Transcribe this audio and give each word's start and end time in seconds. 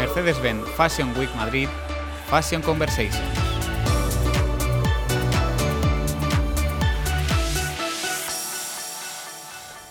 Mercedes-Benz 0.00 0.66
Fashion 0.76 1.12
Week 1.18 1.28
Madrid, 1.36 1.68
Fashion 2.24 2.62
Conversation. 2.62 3.22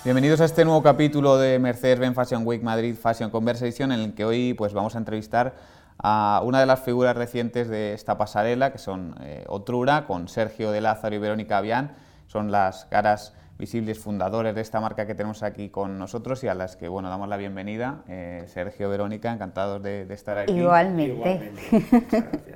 Bienvenidos 0.03 0.41
a 0.41 0.45
este 0.45 0.65
nuevo 0.65 0.81
capítulo 0.81 1.37
de 1.37 1.59
Mercedes-Benz 1.59 2.15
Fashion 2.15 2.41
Week 2.43 2.63
Madrid 2.63 2.95
Fashion 2.99 3.29
Conversation 3.29 3.91
en 3.91 3.99
el 3.99 4.15
que 4.15 4.25
hoy 4.25 4.55
pues, 4.55 4.73
vamos 4.73 4.95
a 4.95 4.97
entrevistar 4.97 5.53
a 5.99 6.41
una 6.43 6.59
de 6.59 6.65
las 6.65 6.79
figuras 6.79 7.15
recientes 7.15 7.69
de 7.69 7.93
esta 7.93 8.17
pasarela, 8.17 8.71
que 8.71 8.79
son 8.79 9.13
eh, 9.21 9.45
Otrura, 9.47 10.07
con 10.07 10.27
Sergio 10.27 10.71
de 10.71 10.81
Lázaro 10.81 11.13
y 11.13 11.19
Verónica 11.19 11.59
Avián. 11.59 11.95
Son 12.25 12.51
las 12.51 12.85
caras 12.85 13.35
visibles 13.59 13.99
fundadores 13.99 14.55
de 14.55 14.61
esta 14.61 14.79
marca 14.79 15.05
que 15.05 15.13
tenemos 15.13 15.43
aquí 15.43 15.67
con 15.67 15.99
nosotros 15.99 16.41
y 16.45 16.47
a 16.47 16.55
las 16.55 16.77
que 16.77 16.87
bueno 16.87 17.09
damos 17.09 17.27
la 17.27 17.35
bienvenida. 17.35 18.03
Eh, 18.07 18.45
Sergio, 18.47 18.89
Verónica, 18.89 19.33
encantados 19.33 19.83
de, 19.83 20.07
estar 20.13 20.37
aquí. 20.37 20.53
Igualmente. 20.53 21.51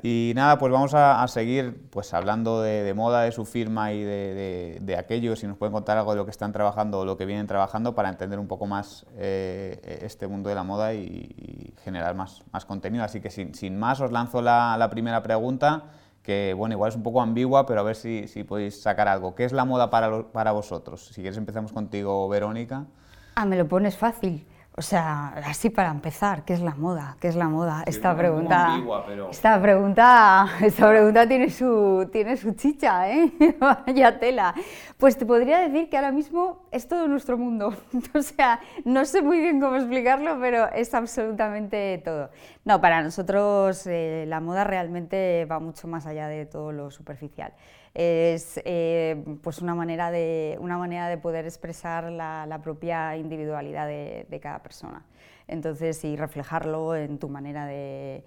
y 0.02 0.32
nada, 0.34 0.58
pues 0.58 0.72
vamos 0.72 0.94
a, 0.96 1.28
seguir 1.28 1.90
pues 1.90 2.14
hablando 2.14 2.62
de, 2.62 2.94
moda, 2.94 3.24
de 3.24 3.34
su 3.34 3.44
firma 3.44 3.92
y 3.92 4.02
de, 4.02 4.80
de, 4.82 4.96
aquello, 4.96 5.36
si 5.36 5.46
nos 5.46 5.58
pueden 5.58 5.74
contar 5.74 5.98
algo 5.98 6.12
de 6.12 6.18
lo 6.18 6.26
que 6.26 6.32
están 6.32 6.54
trabajando 6.54 7.02
o 7.02 7.06
lo 7.06 7.18
que 7.18 7.26
vienen 7.26 7.48
trabajando 7.48 7.94
para 7.94 8.08
entender 8.08 8.40
un 8.40 8.48
poco 8.48 8.66
más 8.66 9.06
eh, 9.18 10.00
este 10.04 10.28
mundo 10.28 10.48
de 10.48 10.56
la 10.56 10.64
moda 10.64 10.94
y, 10.94 11.74
generar 11.84 12.16
más, 12.16 12.44
más 12.54 12.64
contenido. 12.64 13.04
Así 13.04 13.20
que 13.20 13.30
sin, 13.30 13.54
sin 13.56 13.78
más 13.78 14.00
os 14.00 14.14
lanzo 14.14 14.42
la, 14.42 14.78
la 14.78 14.90
primera 14.90 15.22
pregunta 15.22 15.84
que 16.24 16.54
bueno, 16.58 16.74
igual 16.74 16.90
es 16.90 16.96
un 16.96 17.04
poco 17.04 17.22
ambigua, 17.22 17.66
pero 17.66 17.82
a 17.82 17.84
ver 17.84 17.96
si, 17.96 18.28
si 18.28 18.44
podéis 18.44 18.82
sacar 18.82 19.08
algo. 19.08 19.36
¿Qué 19.36 19.46
es 19.46 19.52
la 19.52 19.66
moda 19.66 19.90
para, 19.90 20.32
para 20.32 20.52
vosotros? 20.54 21.08
Si 21.08 21.22
quieres 21.22 21.38
empezamos 21.38 21.74
contigo, 21.74 22.28
Verónica. 22.30 22.88
Ah, 23.36 23.46
me 23.46 23.58
lo 23.58 23.68
pones 23.68 23.98
fácil. 23.98 24.46
O 24.76 24.82
sea, 24.82 25.28
así 25.46 25.70
para 25.70 25.92
empezar, 25.92 26.46
¿qué 26.46 26.54
es 26.54 26.62
la 26.62 26.74
moda? 26.74 27.16
¿Qué 27.20 27.28
es 27.28 27.36
la 27.36 27.48
moda? 27.48 27.84
esta 27.86 28.18
pregunta, 28.18 28.82
esta 29.30 29.62
pregunta, 29.62 30.48
esta 30.62 30.90
pregunta 30.90 31.28
tiene 31.28 31.52
su, 31.52 32.10
tiene 32.12 32.36
su 32.38 32.54
chicha, 32.54 33.08
¿eh? 33.12 33.32
Vaya 33.60 34.18
tela. 34.18 34.56
Pues 34.98 35.16
te 35.16 35.28
podría 35.28 35.60
decir 35.60 35.90
que 35.90 35.98
ahora 35.98 36.12
mismo 36.12 36.64
es 36.72 36.88
todo 36.88 37.08
nuestro 37.08 37.38
mundo. 37.38 37.76
O 38.16 38.22
sea, 38.22 38.60
no 38.86 39.06
sé 39.06 39.22
muy 39.22 39.40
bien 39.40 39.60
cómo 39.60 39.76
explicarlo, 39.76 40.40
pero 40.40 40.72
es 40.72 40.94
absolutamente 40.94 42.02
todo. 42.04 42.30
No, 42.66 42.80
para 42.82 43.02
nosotros 43.02 43.86
eh, 43.86 44.26
la 44.28 44.40
moda 44.40 44.64
realmente 44.64 45.46
va 45.46 45.60
mucho 45.60 45.88
más 45.88 46.06
allá 46.06 46.28
de 46.28 46.46
todo 46.46 46.72
lo 46.72 46.90
superficial 46.90 47.54
es 47.94 48.60
eh, 48.66 49.24
pues 49.42 49.62
una, 49.62 49.76
manera 49.76 50.10
de, 50.12 50.58
una 50.60 50.78
manera 50.78 51.08
de 51.08 51.18
poder 51.18 51.46
expresar 51.46 52.12
la, 52.12 52.60
propia 52.64 53.16
individualidad 53.18 53.88
de, 53.88 54.40
cada 54.42 54.60
persona. 54.64 55.06
Entonces, 55.48 56.04
y 56.04 56.16
reflejarlo 56.16 56.96
en 56.96 57.20
tu 57.20 57.30
manera 57.30 57.66
de 57.66 58.24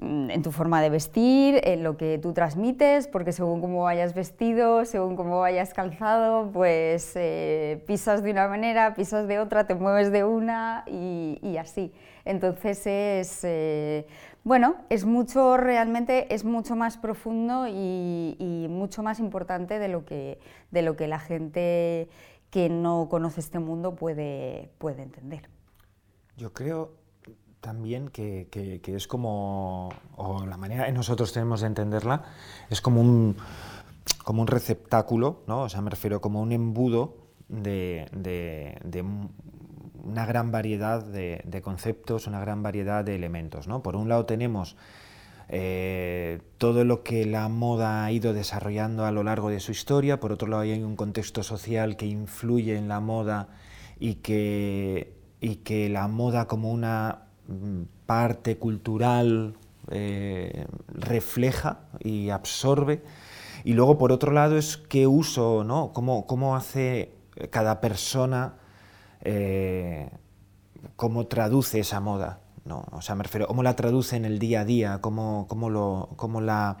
en 0.00 0.42
tu 0.42 0.50
forma 0.50 0.82
de 0.82 0.90
vestir, 0.90 1.60
en 1.64 1.82
lo 1.82 1.96
que 1.96 2.18
tú 2.18 2.32
transmites, 2.32 3.06
porque 3.08 3.32
según 3.32 3.60
cómo 3.60 3.84
vayas 3.84 4.14
vestido, 4.14 4.84
según 4.84 5.16
cómo 5.16 5.40
vayas 5.40 5.72
calzado, 5.72 6.50
pues 6.52 7.12
eh, 7.14 7.82
pisas 7.86 8.22
de 8.22 8.32
una 8.32 8.48
manera, 8.48 8.94
pisas 8.94 9.28
de 9.28 9.38
otra, 9.38 9.66
te 9.66 9.74
mueves 9.74 10.10
de 10.10 10.24
una 10.24 10.84
y, 10.86 11.56
así. 11.58 11.92
Entonces 12.24 12.86
es 12.86 13.40
eh, 13.44 14.06
bueno, 14.44 14.76
es 14.90 15.06
mucho, 15.06 15.56
realmente 15.56 16.34
es 16.34 16.44
mucho 16.44 16.76
más 16.76 16.98
profundo 16.98 17.66
y, 17.66 18.66
mucho 18.68 19.02
más 19.02 19.18
importante 19.18 19.78
de 19.78 19.88
lo, 19.88 20.04
que, 20.04 20.38
de 20.70 20.82
lo 20.82 20.96
que 20.96 21.08
la 21.08 21.18
gente 21.18 22.08
que 22.50 22.68
no 22.68 23.08
conoce 23.08 23.40
este 23.40 23.58
mundo 23.58 23.94
puede, 23.94 24.70
puede 24.76 25.02
entender. 25.02 25.48
Yo 26.36 26.52
creo 26.52 26.92
también 27.64 28.08
que, 28.08 28.46
es 28.84 29.08
como, 29.08 29.88
o 30.16 30.44
la 30.44 30.58
manera 30.58 30.84
que 30.84 30.92
nosotros 30.92 31.32
tenemos 31.32 31.62
de 31.62 31.68
entenderla, 31.68 32.22
es 32.68 32.82
como 32.82 33.00
un, 33.00 33.36
como 34.22 34.42
un 34.42 34.48
receptáculo, 34.48 35.44
¿no? 35.46 35.62
o 35.62 35.68
sea, 35.70 35.80
me 35.80 35.88
refiero 35.88 36.20
como 36.20 36.42
un 36.42 36.52
embudo 36.52 37.16
de, 37.48 38.06
de, 38.12 38.78
de 38.84 39.02
una 40.04 40.26
gran 40.26 40.52
variedad 40.52 41.02
de, 41.02 41.62
conceptos, 41.62 42.26
una 42.26 42.38
gran 42.38 42.62
variedad 42.62 43.02
de 43.02 43.14
elementos. 43.14 43.66
¿no? 43.66 43.82
Por 43.82 43.96
un 43.96 44.10
lado 44.10 44.26
tenemos 44.26 44.76
eh, 45.48 46.42
todo 46.58 46.84
lo 46.84 47.02
que 47.02 47.24
la 47.24 47.48
moda 47.48 48.04
ha 48.04 48.12
ido 48.12 48.34
desarrollando 48.34 49.06
a 49.06 49.10
lo 49.10 49.22
largo 49.22 49.48
de 49.48 49.60
su 49.60 49.72
historia, 49.72 50.20
por 50.20 50.32
otro 50.32 50.48
lado 50.48 50.64
hay 50.64 50.82
un 50.82 50.96
contexto 50.96 51.42
social 51.42 51.96
que 51.96 52.04
influye 52.04 52.76
en 52.76 52.88
la 52.88 53.00
moda 53.00 53.48
y 53.98 54.16
que, 54.16 55.16
y 55.40 55.56
que 55.56 55.88
la 55.88 56.08
moda 56.08 56.46
como 56.46 56.70
una 56.70 57.24
parte 58.06 58.56
cultural 58.58 59.54
eh, 59.90 60.66
refleja 60.88 61.80
y 62.00 62.30
absorbe. 62.30 63.02
Y 63.64 63.72
luego, 63.72 63.98
por 63.98 64.12
otro 64.12 64.32
lado, 64.32 64.58
es 64.58 64.76
qué 64.76 65.06
uso, 65.06 65.64
¿no? 65.64 65.92
cómo, 65.92 66.26
cómo 66.26 66.56
hace 66.56 67.12
cada 67.50 67.80
persona 67.80 68.54
eh, 69.24 70.10
cómo 70.96 71.26
traduce 71.26 71.80
esa 71.80 72.00
moda, 72.00 72.40
¿no? 72.64 72.84
O 72.92 73.00
sea, 73.00 73.14
me 73.14 73.24
refiero, 73.24 73.46
cómo 73.46 73.62
la 73.62 73.74
traduce 73.74 74.16
en 74.16 74.26
el 74.26 74.38
día 74.38 74.60
a 74.60 74.64
día, 74.64 75.00
cómo, 75.00 75.46
cómo, 75.48 75.70
lo, 75.70 76.10
cómo, 76.16 76.42
la, 76.42 76.76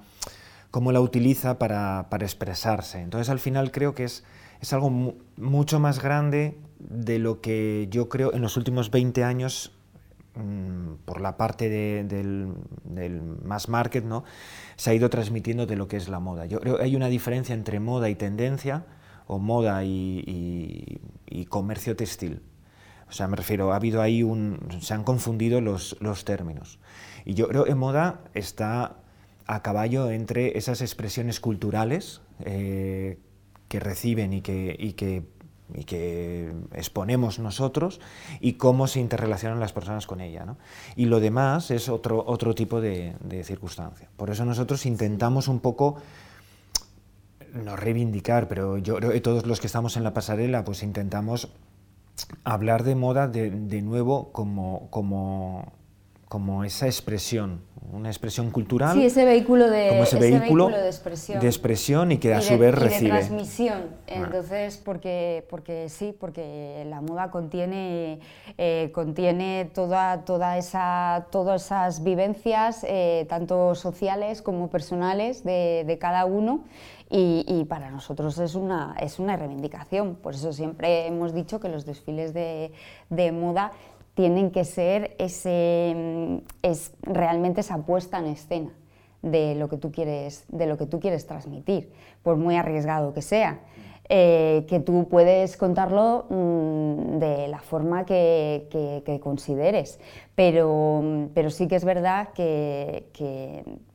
cómo 0.70 0.92
la 0.92 1.00
utiliza 1.00 1.58
para, 1.58 2.08
para, 2.10 2.26
expresarse. 2.26 3.00
Entonces, 3.00 3.30
al 3.30 3.38
final 3.38 3.70
creo 3.70 3.94
que 3.94 4.04
es, 4.04 4.24
es 4.60 4.72
algo 4.74 4.90
mucho 5.36 5.80
más 5.80 6.02
grande 6.02 6.58
de 6.78 7.18
lo 7.18 7.40
que 7.40 7.88
yo 7.90 8.10
creo 8.10 8.34
en 8.34 8.42
los 8.42 8.58
últimos 8.58 8.90
20 8.90 9.24
años 9.24 9.72
mm, 10.34 10.94
por 11.04 11.20
la 11.20 11.36
parte 11.36 11.68
del, 11.68 12.54
del, 12.84 13.22
mass 13.44 13.68
market, 13.68 14.04
¿no? 14.04 14.24
se 14.76 14.90
ha 14.90 14.94
ido 14.94 15.10
transmitiendo 15.10 15.66
de 15.66 15.76
lo 15.76 15.88
que 15.88 15.96
es 15.96 16.08
la 16.08 16.20
moda. 16.20 16.46
Yo 16.46 16.60
creo 16.60 16.76
que 16.76 16.84
hay 16.84 16.96
una 16.96 17.08
diferencia 17.08 17.54
entre 17.54 17.80
moda 17.80 18.08
y 18.08 18.14
tendencia, 18.14 18.84
o 19.26 19.38
moda 19.38 19.84
y, 19.84 21.00
comercio 21.48 21.96
textil. 21.96 22.42
O 23.08 23.12
sea, 23.12 23.28
me 23.28 23.36
refiero, 23.36 23.72
ha 23.72 23.76
habido 23.76 24.02
ahí 24.02 24.22
un... 24.22 24.58
se 24.80 24.94
han 24.94 25.04
confundido 25.04 25.60
los, 25.60 25.96
los 26.00 26.24
términos. 26.24 26.78
Y 27.24 27.34
yo 27.34 27.48
creo 27.48 27.64
que 27.64 27.74
moda 27.74 28.20
está 28.34 28.96
a 29.46 29.62
caballo 29.62 30.10
entre 30.10 30.56
esas 30.58 30.80
expresiones 30.80 31.38
culturales 31.38 32.22
eh, 32.44 33.18
que 33.68 33.78
reciben 33.80 34.32
y 34.32 34.40
que, 34.40 34.74
y 34.78 34.94
que, 34.94 35.22
y 35.74 35.84
que, 35.84 36.52
exponemos 36.72 37.38
nosotros 37.38 38.00
y 38.40 38.54
cómo 38.54 38.86
se 38.86 39.00
interrelacionan 39.00 39.60
las 39.60 39.72
personas 39.72 40.06
con 40.06 40.20
ella. 40.20 40.44
¿no? 40.44 40.56
Y 40.96 41.06
lo 41.06 41.20
demás 41.20 41.70
es 41.70 41.88
otro, 41.88 42.24
otro 42.26 42.54
tipo 42.54 42.80
de, 42.80 43.14
circunstancia. 43.44 44.08
Por 44.16 44.30
eso 44.30 44.44
nosotros 44.44 44.86
intentamos 44.86 45.48
un 45.48 45.60
poco 45.60 45.96
no 47.52 47.76
reivindicar, 47.76 48.48
pero 48.48 48.78
yo 48.78 48.96
creo 48.96 49.12
que 49.12 49.20
todos 49.20 49.46
los 49.46 49.60
que 49.60 49.66
estamos 49.66 49.96
en 49.96 50.04
la 50.04 50.12
pasarela 50.12 50.64
pues 50.64 50.82
intentamos 50.82 51.48
hablar 52.42 52.84
de 52.84 52.94
moda 52.94 53.28
de, 53.28 53.50
de 53.50 53.82
nuevo 53.82 54.32
como, 54.32 54.88
como, 54.90 55.72
como 56.28 56.64
esa 56.64 56.86
expresión, 56.86 57.60
una 57.92 58.08
expresión 58.08 58.50
cultural. 58.50 58.96
Sí, 58.96 59.06
ese 59.06 59.24
vehículo 59.24 59.68
de, 59.70 59.88
como 59.90 60.02
ese, 60.04 60.18
vehículo, 60.18 60.68
de, 60.68 60.86
expresión. 60.86 61.40
de 61.40 61.46
expresión. 61.46 62.12
y 62.12 62.18
que 62.18 62.34
a 62.34 62.40
su 62.40 62.58
vez 62.58 62.74
recibe. 62.74 63.12
de 63.12 63.18
transmisión. 63.18 63.88
Entonces, 64.06 64.78
porque, 64.78 65.46
porque 65.50 65.88
sí, 65.88 66.14
porque 66.18 66.84
la 66.88 67.00
moda 67.00 67.30
contiene, 67.30 68.20
eh, 68.58 68.90
contiene 68.92 69.70
toda, 69.74 70.24
toda 70.24 70.58
esa, 70.58 71.26
todas 71.30 71.66
esas 71.66 72.02
vivencias, 72.02 72.84
eh, 72.88 73.26
tanto 73.28 73.74
sociales 73.74 74.42
como 74.42 74.68
personales, 74.70 75.44
de, 75.44 75.84
de 75.86 75.98
cada 75.98 76.24
uno. 76.24 76.64
Y, 77.16 77.64
para 77.68 77.90
nosotros 77.92 78.38
es 78.38 78.56
una, 78.56 78.96
es 78.98 79.20
una 79.20 79.36
reivindicación. 79.36 80.16
Por 80.16 80.34
eso 80.34 80.52
siempre 80.52 81.06
hemos 81.06 81.32
dicho 81.32 81.60
que 81.60 81.68
los 81.68 81.86
desfiles 81.86 82.34
de, 82.34 82.72
de 83.08 83.30
moda 83.30 83.70
tienen 84.14 84.50
que 84.50 84.64
ser 84.64 85.14
ese, 85.18 86.42
es 86.62 86.92
realmente 87.02 87.60
esa 87.60 87.78
puesta 87.84 88.18
en 88.18 88.26
escena 88.26 88.70
de 89.22 89.54
lo 89.54 89.68
que 89.68 89.76
tú 89.76 89.90
quieres, 89.90 90.44
de 90.48 90.66
lo 90.66 90.76
que 90.76 90.86
tú 90.86 91.00
quieres 91.00 91.26
transmitir, 91.26 91.90
por 92.22 92.36
muy 92.36 92.56
arriesgado 92.56 93.12
que 93.12 93.22
sea. 93.22 93.60
Eh, 94.10 94.66
que 94.68 94.80
tú 94.80 95.08
puedes 95.08 95.56
contarlo 95.56 96.26
mm, 96.28 97.18
de 97.20 97.48
la 97.48 97.60
forma 97.60 98.04
que, 98.04 98.68
consideres, 99.22 99.98
pero, 100.34 101.30
pero, 101.32 101.48
sí 101.48 101.68
que 101.68 101.76
es 101.76 101.86
verdad 101.86 102.28
que, 102.34 103.08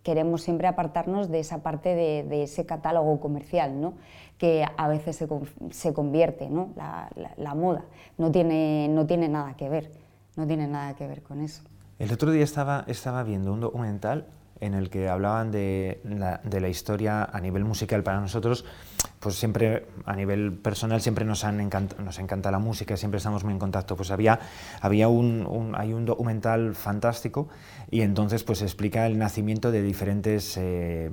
queremos 0.01 0.41
siempre 0.41 0.67
apartarnos 0.67 1.29
de 1.29 1.41
esa 1.41 1.61
parte 1.61 1.93
de, 1.93 2.41
ese 2.41 2.65
catálogo 2.65 3.19
comercial, 3.19 3.79
¿no? 3.79 3.93
que 4.39 4.65
a 4.77 4.87
veces 4.87 5.15
se, 5.15 5.27
se 5.69 5.93
convierte, 5.93 6.49
¿no? 6.49 6.69
la, 6.75 7.09
la, 7.15 7.31
la, 7.37 7.53
moda, 7.53 7.85
no 8.17 8.31
tiene, 8.31 8.87
no 8.89 9.05
tiene 9.05 9.29
nada 9.29 9.53
que 9.57 9.69
ver, 9.69 9.91
no 10.35 10.47
tiene 10.47 10.67
nada 10.67 10.95
que 10.95 11.07
ver 11.07 11.21
con 11.23 11.41
eso. 11.41 11.61
El 11.97 12.13
otro 12.13 12.31
día 12.31 12.43
estaba, 12.43 12.85
estaba 12.87 13.23
viendo 13.23 13.51
un 13.51 13.59
documental 13.59 14.27
en 14.61 14.73
el 14.73 14.89
que 14.89 15.09
hablaban 15.09 15.51
de 15.51 16.01
la, 16.03 16.69
historia 16.69 17.23
a 17.23 17.39
nivel 17.39 17.63
musical 17.63 18.03
para 18.03 18.19
nosotros 18.19 18.65
pues 19.19 19.35
siempre 19.35 19.87
a 20.05 20.15
nivel 20.15 20.53
personal 20.53 21.01
siempre 21.01 21.25
nos, 21.25 21.43
han 21.43 21.69
nos 22.03 22.19
encanta 22.19 22.51
la 22.51 22.59
música, 22.59 22.95
siempre 22.95 23.17
estamos 23.17 23.43
muy 23.43 23.53
en 23.53 23.59
contacto. 23.59 23.95
Pues 23.95 24.11
había, 24.11 24.39
había 24.81 25.09
un, 25.09 25.73
hay 25.75 25.93
un 25.93 26.05
documental 26.05 26.73
fantástico 26.75 27.49
y 27.91 28.01
entonces 28.01 28.43
pues 28.43 28.61
explica 28.61 29.05
el 29.07 29.17
nacimiento 29.17 29.71
de 29.71 29.81
diferentes 29.81 30.55
eh, 30.57 31.09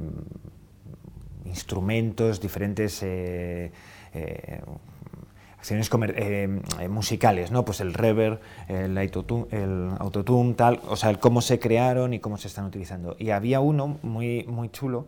instrumentos, 1.44 2.40
diferentes 2.40 3.02
eh, 3.02 3.72
eh, 4.14 4.60
acciones 5.70 5.90
musicales, 6.88 7.50
¿no? 7.50 7.64
Pues 7.64 7.80
el 7.80 7.94
reverb, 7.94 8.40
el 8.68 8.96
autotune, 8.96 9.46
el 9.50 9.90
autotune, 9.98 10.54
tal, 10.54 10.80
o 10.88 10.96
sea, 10.96 11.14
cómo 11.18 11.40
se 11.40 11.58
crearon 11.58 12.14
y 12.14 12.20
cómo 12.20 12.36
se 12.36 12.48
están 12.48 12.66
utilizando. 12.66 13.16
Y 13.18 13.30
había 13.30 13.60
uno 13.60 13.98
muy, 14.02 14.44
muy 14.44 14.68
chulo 14.68 15.06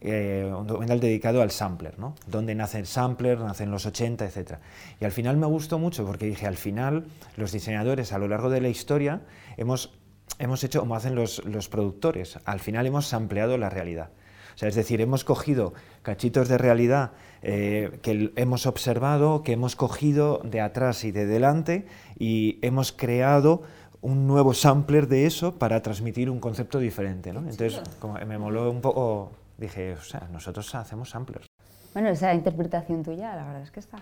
eh, 0.00 0.48
un 0.56 0.66
documental 0.68 1.00
dedicado 1.00 1.42
al 1.42 1.50
sampler, 1.50 1.98
¿no? 1.98 2.14
Dónde 2.28 2.54
nace 2.54 2.78
el 2.78 2.86
sampler, 2.86 3.40
nacen 3.40 3.72
los 3.72 3.84
80, 3.84 4.26
etc. 4.26 4.58
Y 5.00 5.04
al 5.04 5.10
final 5.10 5.36
me 5.36 5.46
gustó 5.46 5.80
mucho 5.80 6.06
porque 6.06 6.26
dije, 6.26 6.46
al 6.46 6.56
final 6.56 7.06
los 7.36 7.50
diseñadores 7.50 8.12
a 8.12 8.18
lo 8.18 8.28
largo 8.28 8.48
de 8.48 8.60
la 8.60 8.68
historia 8.68 9.22
hemos, 9.56 9.92
hemos 10.38 10.62
hecho 10.62 10.80
como 10.80 10.94
hacen 10.94 11.16
los, 11.16 11.44
los 11.44 11.68
productores, 11.68 12.38
al 12.44 12.60
final 12.60 12.86
hemos 12.86 13.06
sampleado 13.06 13.58
la 13.58 13.70
realidad. 13.70 14.10
O 14.58 14.60
sea, 14.60 14.68
es 14.68 14.74
decir, 14.74 15.00
hemos 15.00 15.22
cogido 15.22 15.72
cachitos 16.02 16.48
de 16.48 16.58
realidad 16.58 17.12
eh, 17.42 18.00
que 18.02 18.32
hemos 18.34 18.66
observado, 18.66 19.44
que 19.44 19.52
hemos 19.52 19.76
cogido 19.76 20.40
de 20.42 20.60
atrás 20.60 21.04
y 21.04 21.12
de 21.12 21.26
delante 21.26 21.86
y 22.18 22.58
hemos 22.62 22.90
creado 22.90 23.62
un 24.00 24.26
nuevo 24.26 24.54
sampler 24.54 25.06
de 25.06 25.26
eso 25.26 25.60
para 25.60 25.80
transmitir 25.80 26.28
un 26.28 26.40
concepto 26.40 26.80
diferente. 26.80 27.32
¿no? 27.32 27.38
Entonces, 27.38 27.80
como 28.00 28.14
me 28.14 28.36
moló 28.36 28.68
un 28.68 28.80
poco 28.80 29.30
dije, 29.58 29.92
o 29.92 30.02
sea, 30.02 30.26
nosotros 30.32 30.74
hacemos 30.74 31.10
samplers. 31.10 31.46
Bueno, 31.92 32.08
esa 32.08 32.34
interpretación 32.34 33.04
tuya, 33.04 33.36
la 33.36 33.44
verdad 33.44 33.62
es 33.62 33.70
que 33.70 33.78
está. 33.78 33.98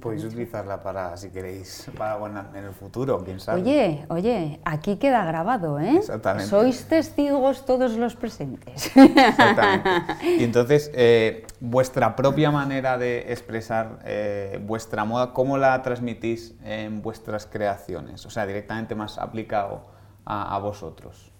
Podéis 0.00 0.24
utilizarla 0.24 0.82
para, 0.82 1.16
si 1.16 1.30
queréis, 1.30 1.90
para 1.96 2.16
bueno, 2.16 2.44
en 2.54 2.64
el 2.64 2.72
futuro, 2.74 3.24
quién 3.24 3.40
sabe. 3.40 3.62
Oye, 3.62 4.06
oye, 4.08 4.60
aquí 4.64 4.96
queda 4.96 5.24
grabado, 5.24 5.80
¿eh? 5.80 5.96
Exactamente. 5.96 6.48
Sois 6.48 6.84
testigos 6.84 7.64
todos 7.64 7.96
los 7.96 8.14
presentes. 8.14 8.94
Exactamente. 8.94 9.90
Y 10.38 10.44
entonces, 10.44 10.90
eh, 10.94 11.46
vuestra 11.60 12.14
propia 12.14 12.50
manera 12.50 12.98
de 12.98 13.32
expresar 13.32 13.98
eh, 14.04 14.62
vuestra 14.64 15.04
moda, 15.04 15.32
¿cómo 15.32 15.58
la 15.58 15.82
transmitís 15.82 16.54
en 16.62 17.02
vuestras 17.02 17.46
creaciones? 17.46 18.24
O 18.26 18.30
sea, 18.30 18.46
directamente 18.46 18.94
más 18.94 19.18
aplicado 19.18 19.86
a, 20.24 20.54
a 20.54 20.58
vosotros. 20.60 21.32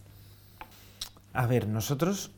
A 1.33 1.47
ver, 1.47 1.69
nosotros 1.69 2.33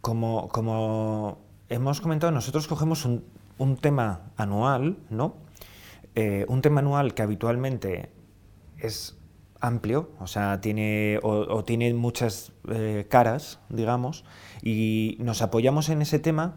como, 0.00 0.48
como 0.48 1.38
hemos 1.68 2.00
comentado, 2.00 2.32
nosotros 2.32 2.66
cogemos 2.66 3.04
un, 3.04 3.24
un 3.58 3.76
tema 3.76 4.32
anual, 4.36 4.98
¿no? 5.10 5.34
Eh, 6.14 6.46
un 6.48 6.62
tema 6.62 6.80
anual 6.80 7.14
que 7.14 7.22
habitualmente 7.22 8.10
es 8.78 9.16
amplio, 9.60 10.10
o 10.20 10.26
sea, 10.26 10.60
tiene, 10.60 11.18
o, 11.22 11.64
tiene 11.64 11.92
muchas 11.94 12.52
eh, 12.70 13.06
caras, 13.08 13.60
digamos, 13.68 14.24
y 14.62 15.16
nos 15.20 15.42
apoyamos 15.42 15.88
en 15.88 16.02
ese 16.02 16.18
tema 16.18 16.56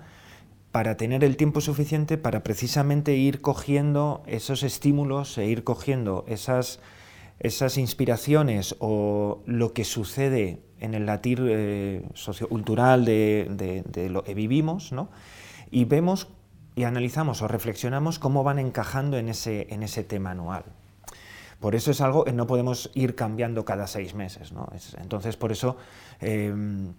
para 0.71 0.97
tener 0.97 1.23
el 1.23 1.35
tiempo 1.35 1.61
suficiente 1.61 2.17
para 2.17 2.43
precisamente 2.43 3.15
ir 3.15 3.41
cogiendo 3.41 4.23
esos 4.25 4.63
estímulos 4.63 5.37
e 5.37 5.45
ir 5.45 5.63
cogiendo 5.63 6.23
esas, 6.27 6.79
esas 7.39 7.77
inspiraciones 7.77 8.75
o 8.79 9.41
lo 9.45 9.73
que 9.73 9.83
sucede 9.83 10.61
en 10.79 10.93
el 10.93 11.05
latir 11.05 11.41
eh, 11.47 12.05
sociocultural 12.13 13.05
de, 13.05 14.09
lo 14.09 14.23
que 14.23 14.33
vivimos, 14.33 14.91
¿no? 14.91 15.09
y 15.69 15.85
vemos 15.85 16.29
y 16.75 16.83
analizamos 16.83 17.41
o 17.41 17.47
reflexionamos 17.47 18.19
cómo 18.19 18.43
van 18.43 18.59
encajando 18.59 19.17
en 19.17 19.29
ese, 19.29 19.67
en 19.73 19.83
ese 19.83 20.03
tema 20.03 20.31
anual. 20.31 20.63
Por 21.59 21.75
eso 21.75 21.91
es 21.91 22.01
algo 22.01 22.23
que 22.23 22.33
no 22.33 22.47
podemos 22.47 22.89
ir 22.95 23.15
cambiando 23.15 23.65
cada 23.65 23.85
seis 23.87 24.15
meses. 24.15 24.51
¿no? 24.51 24.67
entonces, 24.99 25.37
por 25.37 25.51
eso 25.51 25.77
em, 26.19 26.93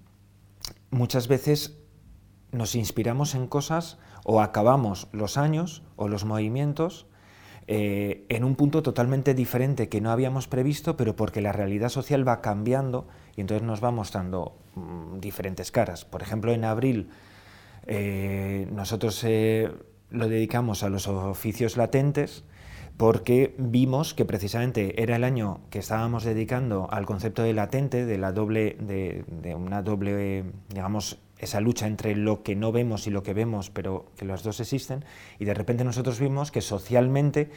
muchas 0.91 1.27
veces 1.27 1.79
nos 2.53 2.75
inspiramos 2.75 3.35
en 3.35 3.49
cosas 3.49 3.99
o 4.25 4.41
acabamos 4.41 5.09
los 5.11 5.37
años 5.37 5.83
o 5.97 6.07
los 6.07 6.25
movimientos 6.25 7.07
eh, 7.67 8.27
en 8.29 8.45
un 8.45 8.57
punto 8.57 8.83
totalmente 8.83 9.35
diferente 9.35 9.89
que 9.89 10.01
no 10.01 10.11
habíamos 10.11 10.49
previsto, 10.49 10.97
pero 10.97 11.17
porque 11.17 11.41
la 11.41 11.53
realidad 11.53 11.89
social 11.89 12.27
va 12.27 12.41
cambiando 12.41 13.09
y 13.37 13.41
entonces 13.41 13.67
nos 13.67 13.83
va 13.83 13.91
mostrando 13.91 14.59
mm, 14.75 15.19
diferentes 15.19 15.71
caras. 15.71 16.05
Por 16.05 16.23
ejemplo, 16.23 16.53
en 16.53 16.65
abril 16.65 17.11
eh, 17.87 18.69
nosotros 18.73 19.23
eh, 19.25 19.71
lo 20.11 20.29
dedicamos 20.29 20.83
a 20.83 20.89
los 20.89 21.09
oficios 21.09 21.77
latentes 21.77 22.45
porque 22.97 23.55
vimos 23.59 24.15
que 24.15 24.25
precisamente 24.25 25.03
era 25.03 25.17
el 25.17 25.25
año 25.25 25.61
que 25.71 25.79
estábamos 25.79 26.25
dedicando 26.25 26.89
al 26.91 27.07
concepto 27.07 27.43
de 27.43 27.53
latente, 27.53 28.07
de 28.07 28.19
la 28.19 28.33
doble, 28.33 28.77
de, 28.79 29.55
una 29.57 29.83
doble, 29.83 30.45
digamos, 30.69 31.19
esa 31.39 31.61
lucha 31.61 31.87
entre 31.87 32.15
lo 32.15 32.43
que 32.43 32.55
no 32.55 32.71
vemos 32.71 33.07
y 33.07 33.11
lo 33.11 33.23
que 33.23 33.35
vemos, 33.35 33.71
pero 33.71 34.07
que 34.17 34.25
los 34.25 34.43
dos 34.43 34.61
existen, 34.61 35.05
y 35.39 35.45
de 35.45 35.55
repente 35.55 35.85
nosotros 35.85 36.21
vimos 36.21 36.53
que 36.53 36.61
socialmente 36.61 37.51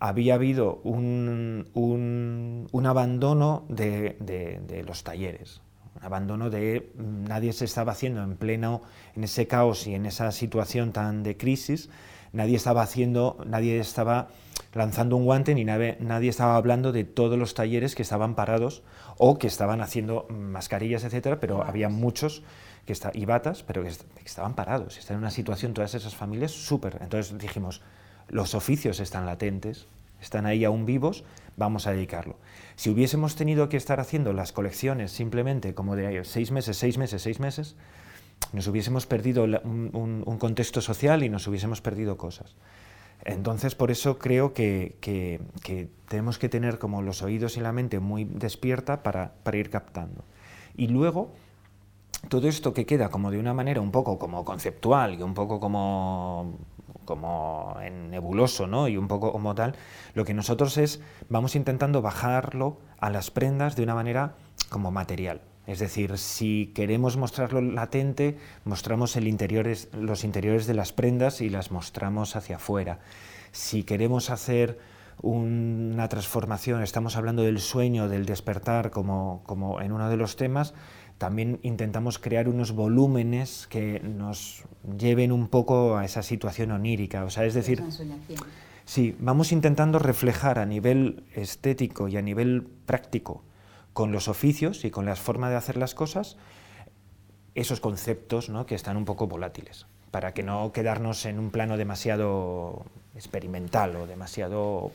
había 0.00 0.34
habido 0.34 0.80
un, 0.84 1.68
un, 1.74 2.86
abandono 2.86 3.64
de, 3.68 4.84
los 4.86 5.02
talleres, 5.02 5.60
un 5.98 6.04
abandono 6.04 6.50
de 6.50 6.90
nadie 6.96 7.52
se 7.52 7.64
estaba 7.64 7.92
haciendo 7.92 8.22
en 8.22 8.36
pleno, 8.36 8.82
en 9.16 9.24
ese 9.24 9.46
caos 9.46 9.86
y 9.86 9.94
en 9.94 10.06
esa 10.06 10.32
situación 10.32 10.92
tan 10.92 11.22
de 11.22 11.36
crisis, 11.36 11.90
nadie 12.32 12.56
estaba 12.56 12.82
haciendo, 12.82 13.38
nadie 13.46 13.78
estaba 13.78 14.28
lanzando 14.74 15.16
un 15.16 15.24
guante 15.24 15.54
ni 15.54 15.64
nadie, 15.64 15.96
nadie 16.00 16.30
estaba 16.30 16.56
hablando 16.56 16.92
de 16.92 17.04
todos 17.04 17.38
los 17.38 17.54
talleres 17.54 17.94
que 17.94 18.02
estaban 18.02 18.34
parados 18.34 18.82
o 19.16 19.38
que 19.38 19.46
estaban 19.46 19.80
haciendo 19.80 20.26
mascarillas, 20.28 21.04
etcétera, 21.04 21.40
pero 21.40 21.64
había 21.64 21.88
muchos 21.88 22.42
que 22.86 22.92
está, 22.92 23.10
y 23.12 23.24
batas, 23.24 23.62
pero 23.62 23.82
que, 23.82 23.88
estaban 24.24 24.54
parados, 24.54 24.98
están 24.98 25.16
en 25.16 25.22
una 25.22 25.30
situación, 25.30 25.74
todas 25.74 25.94
esas 25.94 26.14
familias, 26.14 26.52
súper. 26.52 26.98
Entonces 27.02 27.36
dijimos, 27.38 27.82
los 28.28 28.54
oficios 28.54 29.00
están 29.00 29.26
latentes, 29.26 29.86
están 30.20 30.46
ahí 30.46 30.64
aún 30.64 30.86
vivos, 30.86 31.24
vamos 31.56 31.86
a 31.86 31.92
dedicarlo. 31.92 32.36
Si 32.78 32.90
hubiésemos 32.90 33.34
tenido 33.34 33.68
que 33.68 33.76
estar 33.76 33.98
haciendo 33.98 34.32
las 34.32 34.52
colecciones 34.52 35.10
simplemente 35.10 35.74
como 35.74 35.96
de 35.96 36.22
seis 36.22 36.52
meses, 36.52 36.76
seis 36.76 36.96
meses, 36.96 37.20
seis 37.20 37.40
meses, 37.40 37.74
nos 38.52 38.68
hubiésemos 38.68 39.04
perdido 39.04 39.42
un, 39.42 40.36
contexto 40.38 40.80
social 40.80 41.24
y 41.24 41.28
nos 41.28 41.48
hubiésemos 41.48 41.80
perdido 41.80 42.16
cosas. 42.16 42.54
Entonces, 43.24 43.74
por 43.74 43.90
eso 43.90 44.20
creo 44.20 44.54
que, 44.54 44.96
que, 45.00 45.40
que, 45.64 45.88
tenemos 46.06 46.38
que 46.38 46.48
tener 46.48 46.78
como 46.78 47.02
los 47.02 47.20
oídos 47.20 47.56
y 47.56 47.60
la 47.60 47.72
mente 47.72 47.98
muy 47.98 48.22
despierta 48.22 49.02
para, 49.02 49.32
para 49.42 49.56
ir 49.56 49.70
captando. 49.70 50.22
Y 50.76 50.86
luego, 50.86 51.32
todo 52.28 52.46
esto 52.46 52.74
que 52.74 52.86
queda 52.86 53.10
como 53.10 53.32
de 53.32 53.40
una 53.40 53.54
manera 53.54 53.80
un 53.80 53.90
poco 53.90 54.20
como 54.20 54.44
conceptual 54.44 55.18
y 55.18 55.22
un 55.24 55.34
poco 55.34 55.58
como 55.58 56.60
como 57.08 57.74
en 57.80 58.10
nebuloso, 58.10 58.66
¿no? 58.66 58.86
Y 58.86 58.98
un 58.98 59.08
poco 59.08 59.32
como 59.32 59.54
tal, 59.54 59.74
lo 60.12 60.26
que 60.26 60.34
nosotros 60.34 60.76
es 60.76 61.00
vamos 61.30 61.56
intentando 61.56 62.02
bajarlo 62.02 62.76
a 62.98 63.08
las 63.08 63.30
prendas 63.30 63.76
de 63.76 63.82
una 63.82 63.94
manera 63.94 64.34
como 64.68 64.90
material. 64.90 65.40
Es 65.66 65.78
decir, 65.78 66.18
si 66.18 66.70
queremos 66.74 67.16
mostrarlo 67.16 67.62
latente, 67.62 68.36
mostramos 68.66 69.16
los 69.16 70.24
interiores 70.24 70.66
de 70.66 70.74
las 70.74 70.92
prendas 70.92 71.40
y 71.40 71.48
las 71.48 71.70
mostramos 71.70 72.36
hacia 72.36 72.56
afuera. 72.56 72.98
Si 73.52 73.84
queremos 73.84 74.28
hacer 74.28 74.78
una 75.22 76.10
transformación, 76.10 76.82
estamos 76.82 77.16
hablando 77.16 77.42
del 77.42 77.58
sueño, 77.58 78.10
del 78.10 78.26
despertar 78.26 78.90
como, 78.90 79.42
como 79.46 79.80
en 79.80 79.92
uno 79.92 80.10
de 80.10 80.18
los 80.18 80.36
temas, 80.36 80.74
también 81.18 81.58
intentamos 81.62 82.18
crear 82.18 82.48
unos 82.48 82.72
volúmenes 82.72 83.66
que 83.68 84.00
nos 84.00 84.64
lleven 84.96 85.32
un 85.32 85.48
poco 85.48 85.96
a 85.96 86.04
esa 86.04 86.22
situación 86.22 86.70
onírica. 86.70 87.24
O 87.24 87.30
sea, 87.30 87.44
es 87.44 87.54
decir, 87.54 87.82
sí, 88.84 89.16
vamos 89.18 89.52
intentando 89.52 89.98
reflejar 89.98 90.58
a 90.58 90.66
nivel 90.66 91.24
estético 91.34 92.08
y 92.08 92.16
a 92.16 92.22
nivel 92.22 92.62
práctico 92.86 93.42
con 93.92 94.12
los 94.12 94.28
oficios 94.28 94.84
y 94.84 94.90
con 94.90 95.04
las 95.06 95.18
formas 95.18 95.50
de 95.50 95.56
hacer 95.56 95.76
las 95.76 95.94
cosas 95.94 96.36
esos 97.56 97.80
conceptos 97.80 98.48
¿no? 98.48 98.66
que 98.66 98.76
están 98.76 98.96
un 98.96 99.04
poco 99.04 99.26
volátiles, 99.26 99.86
para 100.12 100.32
que 100.32 100.44
no 100.44 100.72
quedarnos 100.72 101.26
en 101.26 101.40
un 101.40 101.50
plano 101.50 101.76
demasiado 101.76 102.84
experimental 103.16 103.96
o 103.96 104.06
demasiado 104.06 104.92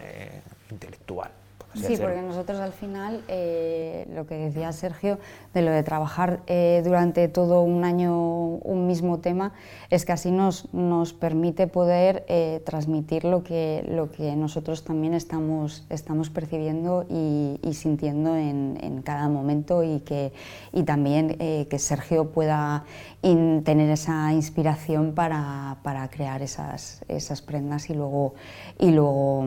eh, 0.00 0.40
intelectual, 0.72 1.30
Sí, 1.74 1.96
porque 1.96 2.22
nosotros 2.22 2.60
al 2.60 2.72
final, 2.72 3.22
eh, 3.28 4.06
lo 4.14 4.26
que 4.26 4.36
decía 4.36 4.72
Sergio, 4.72 5.18
de 5.52 5.62
lo 5.62 5.70
de 5.70 5.82
trabajar 5.82 6.40
eh, 6.46 6.82
durante 6.84 7.28
todo 7.28 7.62
un 7.62 7.84
año 7.84 8.16
un 8.16 8.86
mismo 8.86 9.18
tema, 9.18 9.52
es 9.90 10.04
que 10.04 10.12
así 10.12 10.30
nos, 10.30 10.72
nos 10.72 11.12
permite 11.12 11.66
poder 11.66 12.24
eh, 12.28 12.62
transmitir 12.64 13.24
lo 13.24 13.42
que, 13.42 13.84
lo 13.88 14.10
que 14.10 14.36
nosotros 14.36 14.84
también 14.84 15.14
estamos, 15.14 15.84
estamos 15.90 16.30
percibiendo 16.30 17.06
y, 17.08 17.58
sintiendo 17.74 18.36
en, 18.36 18.78
en, 18.80 19.02
cada 19.02 19.28
momento 19.28 19.82
y, 19.82 20.00
que, 20.00 20.32
y 20.72 20.84
también 20.84 21.36
que 21.36 21.78
Sergio 21.78 22.30
pueda 22.30 22.84
tener 23.20 23.90
esa 23.90 24.32
inspiración 24.32 25.12
para, 25.14 25.78
para 25.82 26.08
crear 26.08 26.40
esas, 26.42 27.04
esas 27.08 27.42
prendas 27.42 27.90
y 27.90 27.94
luego... 27.94 28.34
Y 28.78 28.90
luego 28.90 29.44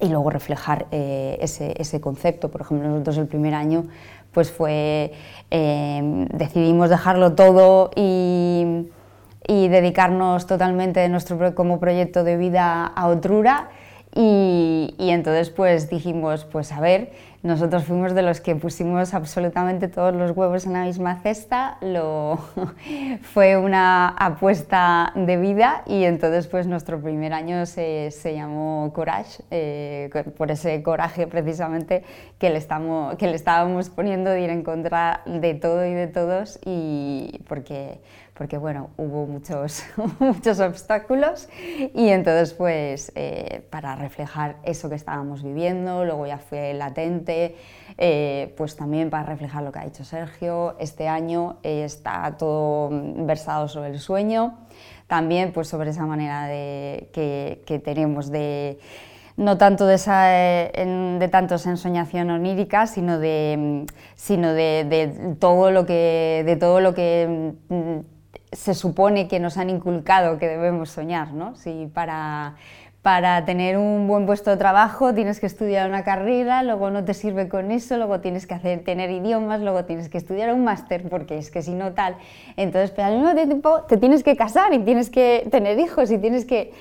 y 0.00 0.08
luego 0.08 0.30
reflejar 0.30 0.86
eh, 0.90 1.38
ese, 1.40 1.74
ese, 1.76 2.00
concepto. 2.00 2.50
Por 2.50 2.62
ejemplo, 2.62 2.88
nosotros 2.88 3.18
el 3.18 3.26
primer 3.26 3.54
año 3.54 3.84
pues 4.32 4.50
fue, 4.50 5.12
eh, 5.50 6.26
decidimos 6.32 6.88
dejarlo 6.88 7.34
todo 7.34 7.90
y, 7.94 8.88
y, 9.46 9.68
dedicarnos 9.68 10.46
totalmente 10.46 11.00
de 11.00 11.08
nuestro 11.08 11.54
como 11.54 11.78
proyecto 11.78 12.24
de 12.24 12.38
vida 12.38 12.86
a 12.86 13.08
Otrura 13.08 13.68
y, 14.14 14.94
y 14.98 15.10
entonces 15.10 15.50
pues 15.50 15.90
dijimos, 15.90 16.46
pues 16.46 16.72
a 16.72 16.80
ver, 16.80 17.12
nosotros 17.42 17.84
fuimos 17.84 18.14
de 18.14 18.22
los 18.22 18.40
que 18.40 18.54
pusimos 18.54 19.14
absolutamente 19.14 19.88
todos 19.88 20.14
los 20.14 20.30
huevos 20.36 20.64
en 20.64 20.74
la 20.74 20.84
misma 20.84 21.20
cesta, 21.22 21.76
lo, 21.80 22.38
fue 23.22 23.56
una 23.56 24.08
apuesta 24.08 25.12
de 25.16 25.36
vida 25.36 25.82
y 25.86 26.04
entonces 26.04 26.46
pues 26.46 26.68
nuestro 26.68 27.00
primer 27.00 27.32
año 27.32 27.66
se, 27.66 28.12
se 28.12 28.34
llamó 28.34 28.92
Courage, 28.94 29.42
eh, 29.50 30.08
por 30.36 30.52
ese 30.52 30.82
coraje 30.84 31.26
precisamente 31.26 32.04
que 32.38 32.50
le, 32.50 32.58
estamos, 32.58 33.16
que 33.16 33.26
le 33.26 33.34
estábamos 33.34 33.90
poniendo 33.90 34.30
de 34.30 34.42
ir 34.42 34.50
en 34.50 34.62
contra 34.62 35.22
de 35.26 35.54
todo 35.54 35.84
y 35.84 35.94
de 35.94 36.06
todos 36.06 36.60
y 36.64 37.40
porque 37.48 38.00
porque 38.42 38.58
bueno, 38.58 38.90
hubo 38.96 39.24
muchos, 39.28 39.84
muchos 40.18 40.58
obstáculos. 40.58 41.48
Y 41.94 42.08
entonces 42.08 42.52
pues 42.52 43.12
eh, 43.14 43.64
para 43.70 43.94
reflejar 43.94 44.56
eso 44.64 44.88
que 44.88 44.96
estábamos 44.96 45.44
viviendo, 45.44 46.04
luego 46.04 46.26
ya 46.26 46.38
fue 46.38 46.74
latente, 46.74 47.54
eh, 47.98 48.52
pues 48.56 48.74
también 48.74 49.10
para 49.10 49.26
reflejar 49.26 49.62
lo 49.62 49.70
que 49.70 49.78
ha 49.78 49.84
dicho 49.84 50.02
Sergio, 50.02 50.74
este 50.80 51.06
año 51.06 51.58
está 51.62 52.36
todo 52.36 52.90
versado 52.90 53.68
sobre 53.68 53.90
el 53.90 54.00
sueño, 54.00 54.58
también 55.06 55.52
pues 55.52 55.68
sobre 55.68 55.90
esa 55.90 56.04
manera 56.04 56.48
de, 56.48 57.10
que, 57.12 57.78
tenemos 57.78 58.28
de 58.28 58.80
no 59.36 59.56
tanto 59.56 59.86
de, 59.86 59.94
esa, 59.94 60.26
de 60.26 61.28
tantos 61.30 61.64
ensoñación 61.66 62.30
onírica, 62.30 62.86
sino 62.86 63.18
de, 63.18 63.86
sino 64.14 64.52
de, 64.52 64.84
de, 64.88 65.34
todo 65.38 65.70
lo 65.70 65.86
que, 65.86 66.42
de 66.44 66.56
todo 66.56 66.80
lo 66.80 66.94
que 66.94 67.62
se 68.52 68.74
supone 68.74 69.28
que 69.28 69.40
nos 69.40 69.56
han 69.56 69.70
inculcado 69.70 70.38
que 70.38 70.46
debemos 70.46 70.90
soñar, 70.90 71.32
¿no? 71.32 71.54
Si 71.56 71.90
para, 71.92 72.56
para 73.00 73.44
tener 73.46 73.78
un 73.78 74.06
buen 74.06 74.26
puesto 74.26 74.50
de 74.50 74.58
trabajo 74.58 75.14
tienes 75.14 75.40
que 75.40 75.46
estudiar 75.46 75.88
una 75.88 76.04
carrera, 76.04 76.62
luego 76.62 76.90
no 76.90 77.04
te 77.04 77.14
sirve 77.14 77.48
con 77.48 77.70
eso, 77.70 77.96
luego 77.96 78.20
tienes 78.20 78.46
que 78.46 78.54
hacer, 78.54 78.84
tener 78.84 79.10
idiomas, 79.10 79.60
luego 79.60 79.86
tienes 79.86 80.08
que 80.08 80.18
estudiar 80.18 80.52
un 80.52 80.64
máster, 80.64 81.08
porque 81.08 81.38
es 81.38 81.50
que 81.50 81.62
si 81.62 81.72
no 81.72 81.92
tal. 81.92 82.16
Entonces, 82.56 82.90
pero 82.90 83.08
al 83.08 83.18
mismo 83.18 83.34
tiempo 83.34 83.82
te 83.82 83.96
tienes 83.96 84.22
que 84.22 84.36
casar 84.36 84.74
y 84.74 84.80
tienes 84.80 85.08
que 85.08 85.48
tener 85.50 85.78
hijos 85.78 86.10
y 86.10 86.18
tienes 86.18 86.44
que... 86.44 86.72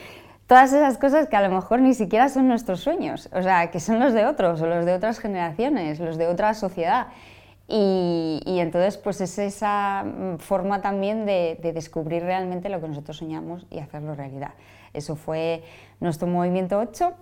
Todas 0.47 0.73
esas 0.73 0.97
cosas 0.97 1.27
que 1.27 1.37
a 1.37 1.41
lo 1.47 1.55
mejor 1.55 1.79
ni 1.79 1.93
siquiera 1.93 2.27
son 2.27 2.49
nuestros 2.49 2.81
sueños, 2.81 3.29
o 3.31 3.41
sea, 3.41 3.71
que 3.71 3.79
son 3.79 4.01
los 4.01 4.11
de 4.11 4.25
otros 4.25 4.61
o 4.61 4.67
los 4.67 4.85
de 4.85 4.93
otras 4.93 5.19
generaciones, 5.19 6.01
los 6.01 6.17
de 6.17 6.27
otra 6.27 6.53
sociedad. 6.53 7.07
Y, 7.73 8.59
entonces, 8.59 8.97
pues 8.97 9.21
es 9.21 9.39
esa 9.39 10.03
mm, 10.03 10.39
forma 10.39 10.81
también 10.81 11.25
de, 11.25 11.57
descubrir 11.73 12.21
realmente 12.21 12.67
lo 12.67 12.81
que 12.81 12.89
nosotros 12.89 13.15
soñamos 13.15 13.65
y 13.71 13.79
hacerlo 13.79 14.13
realidad. 14.13 14.51
Eso 14.93 15.15
fue 15.15 15.63
nuestro 16.01 16.27
movimiento 16.27 16.77
8, 16.77 17.13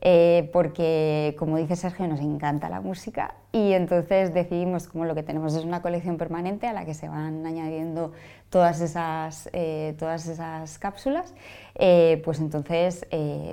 eh, 0.00 0.48
porque, 0.54 1.36
como 1.38 1.58
dice 1.58 1.76
Sergio, 1.76 2.08
nos 2.08 2.20
encanta 2.20 2.70
la 2.70 2.80
música 2.80 3.34
y 3.52 3.72
entonces 3.72 4.32
decidimos, 4.32 4.88
como 4.88 5.04
lo 5.04 5.14
que 5.14 5.22
tenemos 5.22 5.54
es 5.54 5.64
una 5.64 5.82
colección 5.82 6.16
permanente 6.16 6.66
a 6.66 6.72
la 6.72 6.86
que 6.86 6.94
se 6.94 7.06
van 7.06 7.44
añadiendo 7.44 8.12
todas 8.48 8.80
esas, 8.80 9.50
eh, 9.52 9.94
todas 9.98 10.26
esas 10.26 10.78
cápsulas, 10.78 11.34
eh, 11.74 12.22
pues 12.24 12.40
entonces 12.40 13.06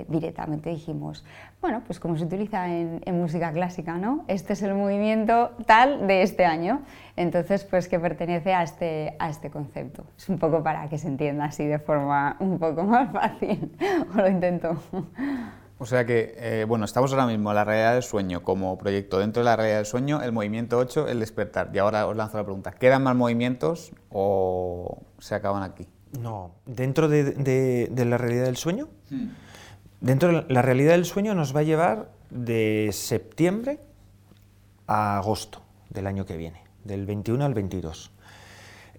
directamente 0.08 0.70
dijimos, 0.70 1.26
bueno, 1.60 1.82
pues 1.86 1.98
como 1.98 2.16
se 2.16 2.24
utiliza 2.24 2.68
en, 2.68 3.02
música 3.18 3.52
clásica, 3.52 3.96
¿no? 3.96 4.24
Este 4.28 4.52
es 4.52 4.62
el 4.62 4.74
movimiento 4.74 5.50
tal 5.66 6.06
de 6.06 6.22
este 6.22 6.44
año, 6.44 6.82
entonces 7.16 7.64
pues 7.64 7.88
que 7.88 7.98
pertenece 7.98 8.54
a 8.54 8.62
este, 8.62 9.16
a 9.18 9.28
este 9.28 9.50
concepto. 9.50 10.04
Es 10.16 10.28
un 10.28 10.38
poco 10.38 10.62
para 10.62 10.88
que 10.88 10.98
se 10.98 11.08
entienda 11.08 11.46
así 11.46 11.66
de 11.66 11.78
forma 11.78 12.36
un 12.38 12.58
poco 12.58 12.84
más 12.84 13.12
fácil, 13.12 13.76
o 14.14 14.18
lo 14.18 14.28
intento. 14.28 14.76
O 15.80 15.86
sea 15.86 16.04
que, 16.04 16.34
eh, 16.36 16.64
bueno, 16.66 16.84
estamos 16.84 17.12
ahora 17.12 17.26
mismo 17.26 17.50
en 17.50 17.56
la 17.56 17.64
realidad 17.64 17.94
del 17.94 18.02
sueño 18.02 18.42
como 18.42 18.76
proyecto. 18.78 19.18
Dentro 19.18 19.42
de 19.42 19.44
la 19.44 19.56
realidad 19.56 19.76
del 19.76 19.86
sueño, 19.86 20.22
el 20.22 20.32
movimiento 20.32 20.76
8, 20.78 21.08
el 21.08 21.20
despertar. 21.20 21.70
Y 21.72 21.78
ahora 21.78 22.06
os 22.06 22.16
lanzo 22.16 22.36
la 22.36 22.44
pregunta, 22.44 22.72
¿quedan 22.72 23.04
más 23.04 23.14
movimientos 23.14 23.92
o 24.10 25.02
se 25.18 25.36
acaban 25.36 25.62
aquí? 25.62 25.88
No, 26.20 26.52
dentro 26.66 27.08
de, 27.08 27.88
la 27.94 28.18
realidad 28.18 28.44
del 28.44 28.56
sueño... 28.56 28.88
Hmm. 29.10 29.28
Dentro 30.00 30.32
de 30.32 30.52
la 30.52 30.62
realidad 30.62 30.92
del 30.92 31.04
sueño 31.04 31.34
nos 31.34 31.54
va 31.54 31.60
a 31.60 31.64
llevar 31.64 32.10
de 32.30 32.90
septiembre 32.92 33.80
a 34.86 35.18
agosto 35.18 35.62
del 35.90 36.06
año 36.06 36.24
que 36.24 36.36
viene, 36.36 36.62
del 36.84 37.06
21 37.06 37.44
al 37.44 37.54
22. 37.54 38.12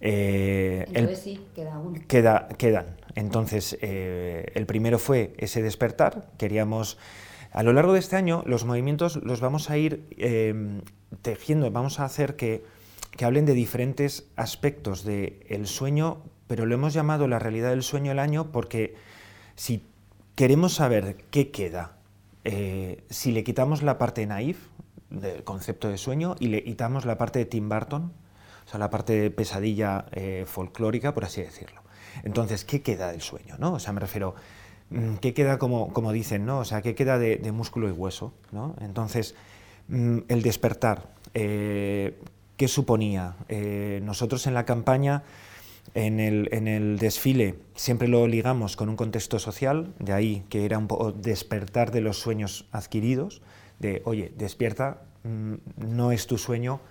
Eh, 0.02 0.86
Entonces 0.88 1.20
sí, 1.20 1.46
queda 2.08 2.48
quedan. 2.58 2.98
Entonces, 3.16 3.78
eh, 3.82 4.52
el 4.56 4.66
primero 4.66 5.00
fue 5.00 5.34
ese 5.38 5.62
despertar. 5.62 6.30
Queríamos, 6.38 6.98
a 7.52 7.64
lo 7.64 7.74
largo 7.74 7.94
de 7.94 8.00
este 8.00 8.16
año, 8.16 8.44
los 8.46 8.66
movimientos 8.66 9.18
los 9.18 9.42
vamos 9.42 9.70
a 9.70 9.78
ir 9.78 10.06
eh, 10.18 10.82
tejiendo, 11.22 11.70
vamos 11.72 12.00
a 12.00 12.06
hacer 12.06 12.36
que, 12.36 12.64
que, 13.12 13.26
hablen 13.26 13.46
de 13.46 13.54
diferentes 13.54 14.30
aspectos 14.36 15.04
del 15.04 15.68
sueño, 15.68 16.24
pero 16.48 16.66
lo 16.66 16.76
hemos 16.76 16.94
llamado 16.94 17.28
la 17.28 17.40
realidad 17.40 17.72
del 17.72 17.84
sueño 17.84 18.12
el 18.12 18.20
año 18.20 18.52
porque 18.52 18.96
si 19.56 19.89
queremos 20.40 20.76
saber 20.76 21.18
qué 21.32 21.52
queda 21.52 21.98
eh, 22.46 23.04
si 23.10 23.34
le 23.34 23.44
quitamos 23.44 23.84
la 23.84 23.98
parte 23.98 24.26
naif 24.26 24.70
del 25.10 25.44
concepto 25.44 25.90
de 25.90 25.98
sueño 25.98 26.38
y 26.40 26.48
le 26.48 26.64
quitamos 26.64 27.04
la 27.04 27.18
parte 27.18 27.40
de 27.40 27.46
Tim 27.46 27.68
Burton, 27.68 28.14
o 28.66 28.70
sea, 28.70 28.80
la 28.80 28.90
parte 28.90 29.20
de 29.20 29.32
pesadilla 29.32 30.06
eh, 30.14 30.46
folclórica, 30.48 31.14
por 31.14 31.26
así 31.26 31.42
decirlo. 31.42 31.82
Entonces, 32.24 32.64
¿qué 32.64 32.82
queda 32.82 33.12
del 33.12 33.20
sueño? 33.20 33.58
O 33.60 33.80
sea, 33.80 33.92
me 33.92 34.00
refiero, 34.00 34.34
mm, 34.92 35.16
¿qué 35.16 35.34
queda 35.34 35.60
como, 35.60 35.92
como 35.92 36.14
dicen? 36.14 36.46
¿no? 36.46 36.60
O 36.60 36.64
sea, 36.64 36.82
¿qué 36.82 36.96
queda 36.96 37.20
de, 37.20 37.52
músculo 37.52 37.90
y 37.90 37.92
hueso? 37.92 38.32
Entonces, 38.80 39.36
mm, 39.90 40.20
el 40.30 40.42
despertar, 40.42 41.16
eh, 41.34 42.18
¿qué 42.56 42.70
suponía? 42.70 43.36
nosotros 44.04 44.48
en 44.48 44.54
la 44.54 44.64
campaña 44.64 45.24
en 45.94 46.20
el, 46.20 46.98
desfile 47.00 47.56
siempre 47.76 48.08
lo 48.08 48.28
ligamos 48.28 48.76
con 48.76 48.90
un 48.90 48.96
contexto 48.96 49.40
social, 49.40 49.94
de 50.00 50.14
ahí 50.14 50.44
que 50.50 50.66
era 50.66 50.78
un 50.78 50.88
poco 50.88 51.12
despertar 51.12 51.92
de 51.92 52.02
los 52.02 52.20
sueños 52.20 52.66
adquiridos, 52.72 53.42
de, 53.80 54.02
oye, 54.06 54.32
despierta, 54.38 55.02
mm, 55.24 55.54
no 55.78 56.12
es 56.12 56.28
tu 56.28 56.38
sueño, 56.38 56.82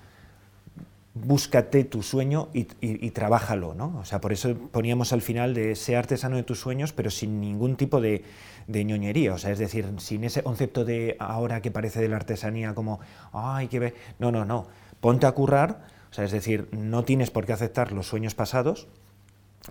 búscate 1.14 1.84
tu 1.84 2.02
sueño 2.02 2.48
y, 2.52 2.68
y, 2.80 3.10
trabájalo, 3.10 3.74
¿no? 3.74 3.98
O 3.98 4.04
sea, 4.04 4.20
por 4.20 4.32
eso 4.32 4.54
poníamos 4.70 5.12
al 5.12 5.22
final 5.22 5.52
de 5.52 5.74
ser 5.74 5.96
artesano 5.96 6.36
de 6.36 6.44
tus 6.44 6.60
sueños, 6.60 6.92
pero 6.92 7.10
sin 7.10 7.40
ningún 7.40 7.76
tipo 7.76 8.00
de, 8.00 8.22
de 8.68 8.84
ñoñería, 8.84 9.34
o 9.34 9.38
sea, 9.38 9.50
es 9.50 9.58
decir, 9.58 9.86
sin 9.98 10.24
ese 10.24 10.42
concepto 10.42 10.84
de 10.84 11.16
ahora 11.18 11.60
que 11.60 11.70
parece 11.70 12.00
de 12.00 12.08
la 12.08 12.16
artesanía 12.16 12.74
como, 12.74 13.00
ay, 13.32 13.68
que 13.68 13.78
ve, 13.78 13.94
no, 14.18 14.30
no, 14.30 14.44
no, 14.44 14.66
ponte 15.00 15.26
a 15.26 15.32
currar, 15.32 15.80
o 16.10 16.14
sea, 16.14 16.24
es 16.24 16.32
decir, 16.32 16.68
no 16.72 17.04
tienes 17.04 17.30
por 17.30 17.46
qué 17.46 17.52
aceptar 17.52 17.92
los 17.92 18.06
sueños 18.06 18.34
pasados, 18.34 18.88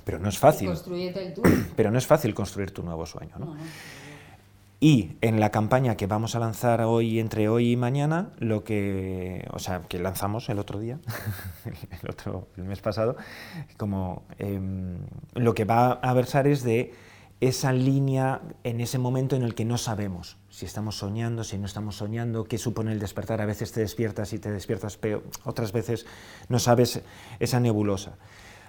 pero 0.04 0.20
no 0.20 0.30
es 0.30 0.38
fácil. 0.38 0.70
El 0.70 1.34
pero 1.76 1.92
no 1.92 1.98
es 1.98 2.06
fácil 2.06 2.34
construir 2.34 2.72
tu 2.72 2.84
nuevo 2.84 3.06
sueño. 3.06 3.36
¿no? 3.40 3.56
Y 4.80 5.14
en 5.22 5.40
la 5.40 5.50
campaña 5.50 5.98
que 5.98 6.06
vamos 6.06 6.36
a 6.36 6.40
lanzar 6.40 6.82
hoy, 6.82 7.20
entre 7.20 7.50
hoy 7.50 7.72
y 7.72 7.76
mañana, 7.76 8.30
lo 8.38 8.64
que, 8.64 9.48
o 9.52 9.58
sea, 9.58 9.82
que 9.90 9.98
lanzamos 9.98 10.50
el 10.50 10.60
otro 10.60 10.80
día, 10.80 11.00
el 11.66 12.10
otro, 12.10 12.48
el 12.58 12.66
mes 12.66 12.80
pasado, 12.82 13.16
como 13.78 14.24
em, 14.38 14.98
lo 15.34 15.56
que 15.56 15.66
va 15.66 15.94
a 15.94 16.14
versar 16.14 16.46
es 16.46 16.64
de 16.64 16.94
esa 17.40 17.72
línea 17.72 18.42
en 18.64 18.82
ese 18.82 18.98
momento 18.98 19.36
en 19.36 19.44
el 19.44 19.54
que 19.54 19.66
no 19.66 19.78
sabemos 19.78 20.38
si 20.50 20.66
estamos 20.66 20.98
soñando, 20.98 21.44
si 21.44 21.58
no 21.60 21.68
estamos 21.68 21.98
soñando, 21.98 22.46
qué 22.46 22.58
supone 22.58 22.92
el 22.92 23.00
despertar. 23.00 23.42
A 23.42 23.46
veces 23.46 23.72
te 23.72 23.82
despiertas 23.82 24.34
y 24.34 24.40
te 24.40 24.50
despiertas, 24.52 24.98
pero 24.98 25.22
otras 25.44 25.72
veces 25.72 26.08
no 26.50 26.58
sabes 26.58 27.02
esa 27.40 27.60
nebulosa. 27.60 28.18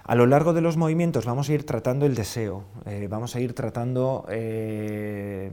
A 0.09 0.15
lo 0.15 0.25
largo 0.25 0.53
de 0.53 0.61
los 0.61 0.75
movimientos 0.75 1.27
vamos 1.27 1.49
a 1.49 1.53
ir 1.53 1.67
tratando 1.67 2.07
el 2.07 2.15
deseo, 2.15 2.63
eh, 2.87 3.05
vamos 3.07 3.35
a 3.35 3.41
ir 3.41 3.53
tratando 3.53 4.25
eh, 4.27 5.51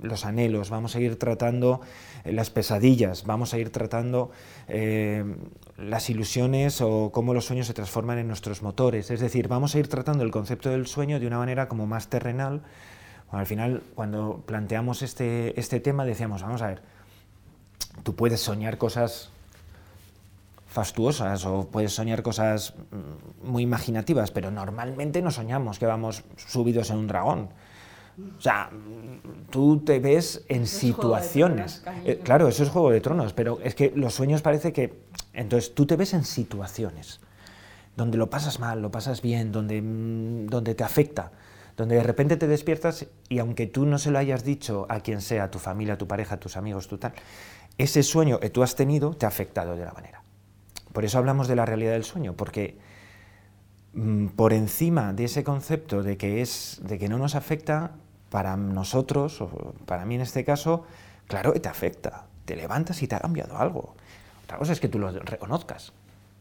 los 0.00 0.24
anhelos, 0.24 0.70
vamos 0.70 0.94
a 0.94 1.00
ir 1.00 1.18
tratando 1.18 1.80
eh, 2.22 2.30
las 2.30 2.50
pesadillas, 2.50 3.24
vamos 3.26 3.54
a 3.54 3.58
ir 3.58 3.70
tratando 3.70 4.30
las 4.68 6.10
ilusiones 6.10 6.80
o 6.80 7.10
cómo 7.12 7.34
los 7.34 7.46
sueños 7.46 7.66
se 7.66 7.74
transforman 7.74 8.18
en 8.18 8.28
nuestros 8.28 8.62
motores. 8.62 9.10
Es 9.10 9.18
decir, 9.18 9.48
vamos 9.48 9.74
a 9.74 9.80
ir 9.80 9.88
tratando 9.88 10.22
el 10.22 10.30
concepto 10.30 10.70
del 10.70 10.86
sueño 10.86 11.18
de 11.18 11.26
una 11.26 11.38
manera 11.38 11.66
como 11.66 11.88
más 11.88 12.06
terrenal. 12.06 12.62
al 13.32 13.46
final, 13.46 13.82
cuando 13.96 14.44
planteamos 14.46 15.02
este, 15.02 15.58
este 15.58 15.80
tema, 15.80 16.04
decíamos, 16.04 16.42
vamos 16.42 16.62
a 16.62 16.68
ver, 16.68 16.82
tú 18.04 18.14
puedes 18.14 18.40
soñar 18.40 18.78
cosas 18.78 19.31
fastuosas 20.72 21.44
o 21.44 21.68
puedes 21.68 21.92
soñar 21.92 22.22
cosas 22.22 22.74
mm, 22.90 23.50
muy 23.50 23.62
imaginativas, 23.62 24.30
pero 24.30 24.50
normalmente 24.50 25.22
no 25.22 25.30
soñamos 25.30 25.78
que 25.78 25.86
vamos 25.86 26.24
subidos 26.36 26.90
en 26.90 26.96
un 26.96 27.06
dragón. 27.06 27.50
O 28.38 28.40
sea, 28.40 28.70
tú 29.50 29.80
te 29.80 29.98
ves 29.98 30.44
en 30.48 30.66
situaciones. 30.66 31.82
Eh, 32.04 32.20
claro, 32.22 32.48
eso 32.48 32.62
es 32.62 32.68
Juego 32.68 32.90
de 32.90 33.00
Tronos, 33.00 33.32
pero 33.32 33.58
es 33.62 33.74
que 33.74 33.92
los 33.94 34.14
sueños 34.14 34.42
parece 34.42 34.72
que... 34.72 35.00
Entonces, 35.32 35.74
tú 35.74 35.86
te 35.86 35.96
ves 35.96 36.12
en 36.12 36.24
situaciones 36.24 37.20
donde 37.96 38.18
lo 38.18 38.30
pasas 38.30 38.58
mal, 38.58 38.80
lo 38.80 38.90
pasas 38.90 39.22
bien, 39.22 39.52
donde, 39.52 39.80
mm, 39.80 40.46
donde 40.46 40.74
te 40.74 40.84
afecta, 40.84 41.32
donde 41.76 41.96
de 41.96 42.02
repente 42.02 42.36
te 42.36 42.46
despiertas 42.46 43.06
y 43.28 43.38
aunque 43.38 43.66
tú 43.66 43.86
no 43.86 43.98
se 43.98 44.10
lo 44.10 44.18
hayas 44.18 44.44
dicho 44.44 44.86
a 44.88 45.00
quien 45.00 45.20
sea, 45.20 45.44
a 45.44 45.50
tu 45.50 45.58
familia, 45.58 45.94
a 45.94 45.98
tu 45.98 46.06
pareja, 46.06 46.36
a 46.36 46.40
tus 46.40 46.56
amigos, 46.56 46.88
tú 46.88 46.98
tal, 46.98 47.12
ese 47.78 48.02
sueño 48.02 48.40
que 48.40 48.50
tú 48.50 48.62
has 48.62 48.76
tenido 48.76 49.14
te 49.14 49.26
ha 49.26 49.28
afectado 49.28 49.76
de 49.76 49.84
la 49.84 49.92
manera. 49.92 50.21
Por 50.92 51.04
eso 51.04 51.18
hablamos 51.18 51.48
de 51.48 51.56
la 51.56 51.66
realidad 51.66 51.92
del 51.92 52.04
sueño, 52.04 52.34
porque 52.34 52.78
mm, 53.94 54.28
por 54.28 54.52
encima 54.52 55.12
de 55.12 55.24
ese 55.24 55.44
concepto 55.44 56.02
de 56.02 56.16
que, 56.16 56.42
es, 56.42 56.80
de 56.82 56.98
que 56.98 57.08
no 57.08 57.18
nos 57.18 57.34
afecta, 57.34 57.92
para 58.32 58.56
nosotros, 58.56 59.42
o 59.42 59.74
para 59.84 60.06
mí 60.06 60.14
en 60.14 60.22
este 60.22 60.42
caso, 60.42 60.84
claro 61.28 61.52
que 61.52 61.60
te 61.60 61.68
afecta. 61.68 62.24
Te 62.46 62.56
levantas 62.56 63.02
y 63.02 63.06
te 63.06 63.14
ha 63.14 63.20
cambiado 63.20 63.58
algo. 63.58 63.94
Otra 64.44 64.56
cosa 64.56 64.72
es 64.72 64.80
que 64.80 64.88
tú 64.88 64.98
lo 64.98 65.10
reconozcas. 65.10 65.92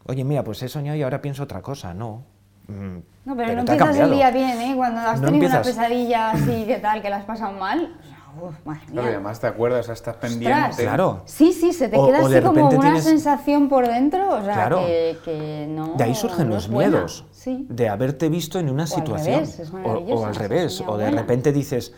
Oye, 0.07 0.23
mira, 0.23 0.41
pues 0.41 0.63
he 0.63 0.69
soñado 0.69 0.97
y 0.97 1.03
ahora 1.03 1.21
pienso 1.21 1.43
otra 1.43 1.61
cosa. 1.61 1.93
No. 1.93 2.23
Mm, 2.67 2.99
no, 3.25 3.35
pero, 3.35 3.53
no 3.53 3.59
empiezas 3.59 3.97
el 3.97 4.11
día 4.11 4.31
bien, 4.31 4.61
¿eh? 4.61 4.73
Cuando 4.75 5.01
has 5.01 5.21
tenido 5.21 5.47
una 5.47 5.61
pesadilla 5.61 6.31
así, 6.31 6.63
¿qué 6.65 6.79
tal? 6.81 7.01
Que 7.01 7.09
la 7.09 7.17
has 7.17 7.25
pasado 7.25 7.59
mal. 7.59 7.93
Uf, 8.39 8.55
Claro, 8.63 9.07
y 9.07 9.11
además 9.11 9.39
te 9.39 9.47
acuerdas, 9.47 9.89
estás 9.89 10.15
pendiente. 10.15 10.83
Claro. 10.83 11.21
Sí, 11.25 11.53
sí, 11.53 11.73
se 11.73 11.87
te 11.87 11.97
queda 11.97 12.19
así 12.19 12.41
como 12.41 12.69
una 12.69 13.01
sensación 13.01 13.69
por 13.69 13.87
dentro, 13.87 14.35
o 14.35 14.43
sea, 14.43 14.69
que, 14.69 15.67
no. 15.69 15.93
De 15.95 16.03
ahí 16.03 16.15
surgen 16.15 16.49
los 16.49 16.69
miedos. 16.69 17.25
De 17.45 17.89
haberte 17.89 18.29
visto 18.29 18.59
en 18.59 18.69
una 18.69 18.87
situación. 18.87 19.43
o, 19.83 20.25
al 20.25 20.35
revés, 20.35 20.83
o 20.85 20.97
de 20.97 21.11
repente 21.11 21.51
dices 21.51 21.93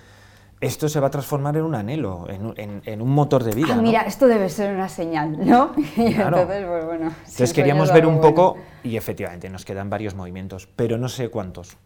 esto 0.63 0.87
se 0.87 0.99
va 1.01 1.07
a 1.07 1.09
transformar 1.09 1.57
en 1.57 1.63
un 1.63 1.75
anhelo, 1.75 2.25
en, 2.29 3.01
un 3.01 3.09
motor 3.09 3.43
de 3.43 3.53
vida. 3.53 3.73
Ah, 3.73 3.81
mira, 3.81 4.03
esto 4.03 4.27
debe 4.27 4.47
ser 4.47 4.73
una 4.73 4.87
señal, 4.87 5.45
¿no? 5.45 5.73
entonces, 5.97 6.65
pues 6.65 6.85
bueno. 6.85 7.11
Entonces 7.19 7.51
queríamos 7.53 7.91
ver 7.91 8.05
un 8.05 8.21
poco, 8.21 8.57
y 8.81 8.95
efectivamente 8.95 9.49
nos 9.49 9.65
quedan 9.65 9.89
varios 9.89 10.15
movimientos, 10.15 10.69
pero 10.73 10.97
no 10.97 11.09
sé 11.09 11.29
cuántos. 11.29 11.77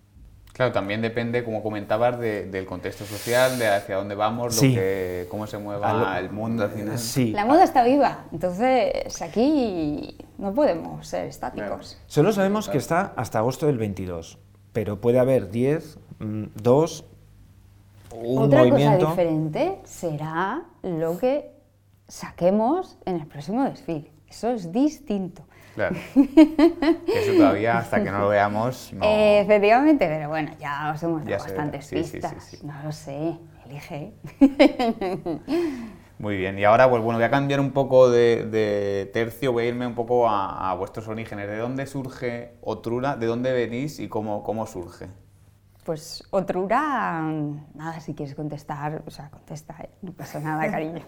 Claro, 0.58 0.72
también 0.72 1.04
depende, 1.04 1.44
como 1.44 1.62
comentabas, 1.62 2.20
del 2.20 2.66
contexto 2.66 3.06
social, 3.06 3.60
de 3.60 3.68
hacia 3.68 3.98
dónde 3.98 4.16
vamos, 4.16 4.56
lo 4.56 4.62
que, 4.62 5.28
cómo 5.30 5.46
se 5.46 5.60
mueva 5.60 6.18
el 6.18 6.32
mundo 6.32 6.64
al 6.64 6.72
final. 6.72 6.98
Sí. 6.98 7.32
La 7.32 7.46
moda 7.46 7.64
está 7.64 7.84
viva, 7.84 8.26
entonces 8.32 9.22
aquí 9.22 10.18
no 10.40 10.56
podemos 10.56 11.06
ser 11.06 11.28
estáticos. 11.28 12.02
Solo 12.08 12.32
sabemos 12.32 12.70
que 12.70 12.80
está 12.80 13.14
hasta 13.16 13.38
agosto 13.38 13.68
del 13.68 13.78
22, 13.78 14.40
pero 14.74 15.00
puede 15.00 15.20
haber 15.20 15.52
10, 15.52 16.00
2, 16.56 17.06
mm, 18.10 18.16
un 18.26 18.42
Otra 18.42 18.68
cosa 18.68 18.98
diferente 18.98 19.80
será 19.84 20.64
lo 20.82 21.20
que 21.20 21.52
saquemos 22.08 22.98
en 23.06 23.18
el 23.18 23.28
próximo 23.28 23.64
desfile. 23.64 24.12
Eso 24.28 24.50
es 24.50 24.72
distinto. 24.72 25.47
Claro. 25.78 25.96
eso 26.16 27.34
todavía, 27.38 27.78
hasta 27.78 28.04
que 28.04 28.10
no 28.10 28.18
lo 28.18 28.30
veamos. 28.30 28.92
No... 28.94 29.06
efectivamente, 29.06 30.08
pero 30.08 30.28
bueno, 30.28 30.54
ya 30.60 30.92
os 30.92 31.04
hemos 31.04 31.24
dado 31.24 31.38
bastantes 31.38 31.88
pistas. 31.90 32.64
no 32.64 32.74
lo 32.84 32.92
sé, 32.92 33.38
elige. 33.64 34.14
Muy 36.18 36.36
bien, 36.36 36.58
y 36.58 36.64
ahora 36.64 36.90
pues 36.90 37.04
bueno, 37.04 37.20
voy 37.20 37.26
a 37.26 37.30
cambiar 37.30 37.60
un 37.60 37.74
poco 37.74 38.10
de, 38.10 39.08
tercio, 39.14 39.52
voy 39.52 39.66
a 39.66 39.68
irme 39.68 39.86
un 39.86 39.94
poco 39.94 40.28
a, 40.28 40.74
vuestros 40.74 41.08
orígenes. 41.08 41.48
¿De 41.48 41.58
dónde 41.58 41.86
surge 41.86 42.56
Otrura? 42.62 43.16
¿De 43.16 43.28
dónde 43.28 43.54
venís 43.54 44.00
y 44.00 44.08
cómo, 44.08 44.42
cómo 44.42 44.66
surge? 44.66 45.10
Pues 45.88 46.22
Otrura, 46.32 47.22
nada, 47.74 48.02
si 48.02 48.14
quieres 48.14 48.36
contestar, 48.36 49.04
o 49.08 49.10
sea, 49.10 49.30
contesta, 49.30 49.74
¿eh? 49.80 49.90
no 50.02 50.12
pasa 50.12 50.42
nada, 50.42 50.70
cariño. 50.72 51.02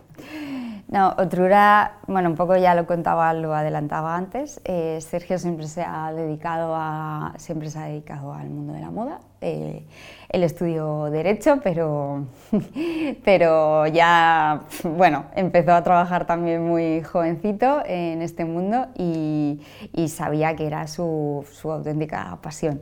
No, 0.88 1.10
Otrura, 1.18 1.98
bueno, 2.08 2.30
un 2.30 2.38
poco 2.38 2.56
ya 2.56 2.74
lo 2.76 2.88
contaba, 2.88 3.34
lo 3.34 3.54
adelantaba 3.54 4.16
antes. 4.16 4.62
Eh, 4.64 5.00
Sergio 5.02 5.38
siempre 5.38 5.68
se 5.68 5.84
ha 5.84 6.14
dedicado 6.14 6.74
a, 6.78 7.34
siempre 7.36 7.70
se 7.70 7.78
ha 7.78 7.88
dedicado 7.88 8.32
al 8.32 8.50
mundo 8.50 8.72
de 8.72 8.80
la 8.80 8.90
moda. 8.90 9.20
Eh, 9.42 9.86
él 10.30 10.44
estudió 10.44 11.10
derecho, 11.10 11.60
pero, 11.62 12.28
pero 13.26 13.86
ya, 13.88 14.62
bueno, 14.86 15.26
empezó 15.36 15.74
a 15.74 15.84
trabajar 15.84 16.26
también 16.26 16.66
muy 16.66 17.04
jovencito 17.04 17.84
en 17.86 18.22
este 18.22 18.46
mundo 18.46 18.88
y, 18.96 19.60
y 19.92 20.08
sabía 20.08 20.56
que 20.56 20.68
era 20.68 20.88
su, 20.88 21.46
su 21.52 21.70
auténtica 21.70 22.38
pasión. 22.42 22.80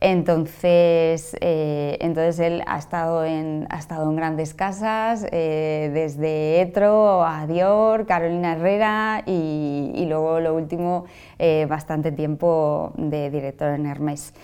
Entonces, 0.00 1.36
eh, 1.40 1.96
entonces 2.00 2.38
él 2.40 2.62
ha 2.66 2.78
estado 2.78 3.24
en, 3.24 3.66
ha 3.70 3.78
estado 3.78 4.10
en 4.10 4.16
grandes 4.16 4.52
casas, 4.52 5.26
eh, 5.32 5.90
desde 5.92 6.60
Etro 6.60 7.24
a 7.24 7.46
Dior, 7.46 8.06
Carolina 8.06 8.52
Herrera 8.52 9.22
y, 9.24 10.04
luego 10.06 10.40
lo 10.40 10.54
último, 10.54 11.06
eh, 11.38 11.66
bastante 11.68 12.12
tiempo 12.12 12.92
de 12.96 13.30
director 13.30 13.70
en 13.70 13.86
Hermes. 13.86 14.34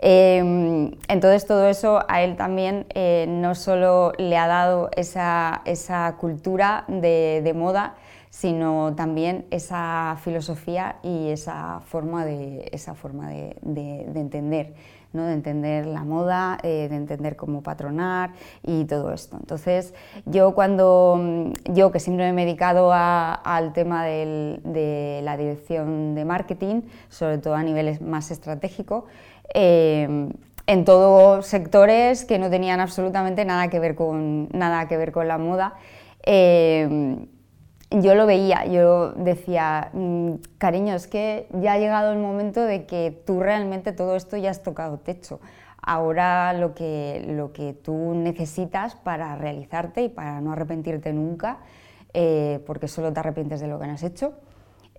Em, 0.00 0.92
entonces 1.08 1.44
todo 1.46 1.66
eso 1.66 2.04
a 2.06 2.22
él 2.22 2.36
también 2.36 2.86
no 3.40 3.54
solo 3.56 4.12
le 4.16 4.36
ha 4.36 4.46
dado 4.46 4.90
esa, 4.96 5.62
esa 5.64 6.16
cultura 6.20 6.84
de, 6.86 7.52
moda, 7.56 7.96
sino 8.30 8.94
también 8.94 9.46
esa 9.50 10.16
filosofía 10.22 10.96
y 11.02 11.30
esa 11.30 11.80
forma 11.80 12.24
de, 12.24 12.68
esa 12.72 12.94
forma 12.94 13.30
de 13.30 13.56
entender 14.14 14.74
de 15.12 15.32
entender 15.32 15.86
la 15.86 16.04
moda, 16.04 16.58
eh, 16.62 16.86
de 16.88 16.96
entender 16.96 17.36
cómo 17.36 17.62
patronar 17.62 18.32
y 18.62 18.84
todo 18.84 19.12
esto. 19.12 19.36
Entonces, 19.38 19.94
yo 20.26 20.54
cuando, 20.54 21.18
mm, 21.18 21.72
yo 21.72 21.90
que 21.90 22.00
siempre 22.00 22.32
me 22.32 22.42
he 22.42 22.46
dedicado 22.46 22.92
al 22.92 23.72
tema 23.72 24.04
de 24.04 25.20
la 25.22 25.36
dirección 25.36 26.14
de 26.14 26.24
marketing, 26.24 26.82
sobre 27.08 27.38
todo 27.38 27.54
a 27.54 27.62
niveles 27.62 28.00
más 28.00 28.30
estratégicos, 28.30 29.04
eh, 29.54 30.28
en 30.66 30.84
todos 30.84 31.46
sectores 31.46 32.26
que 32.26 32.38
no 32.38 32.50
tenían 32.50 32.80
absolutamente 32.80 33.44
nada 33.46 33.68
que 33.68 33.80
ver 33.80 33.94
con, 33.94 34.48
nada 34.52 34.86
que 34.86 34.98
ver 34.98 35.12
con 35.12 35.26
la 35.26 35.38
moda, 35.38 35.74
eh, 36.24 37.26
yo 37.90 38.14
lo 38.14 38.26
veía, 38.26 38.66
yo 38.66 39.12
decía, 39.12 39.90
mm, 39.92 40.34
cariño, 40.58 40.94
es 40.94 41.06
que 41.06 41.48
ya 41.52 41.74
ha 41.74 41.78
llegado 41.78 42.12
el 42.12 42.18
momento 42.18 42.62
de 42.62 42.84
que 42.84 43.22
tú 43.26 43.40
realmente 43.40 43.92
todo 43.92 44.14
esto 44.16 44.36
ya 44.36 44.50
has 44.50 44.62
tocado 44.62 44.98
techo. 44.98 45.40
Ahora 45.80 46.52
lo 46.52 46.74
que, 46.74 47.24
lo 47.26 47.52
que 47.52 47.72
tú 47.72 48.12
necesitas 48.14 48.94
para 48.94 49.36
realizarte 49.36 50.02
y 50.02 50.08
para 50.10 50.40
no 50.40 50.52
arrepentirte 50.52 51.12
nunca, 51.12 51.58
eh, 52.12 52.62
porque 52.66 52.88
solo 52.88 53.12
te 53.12 53.20
arrepientes 53.20 53.60
de 53.60 53.68
lo 53.68 53.78
que 53.78 53.86
no 53.86 53.94
has 53.94 54.02
hecho, 54.02 54.34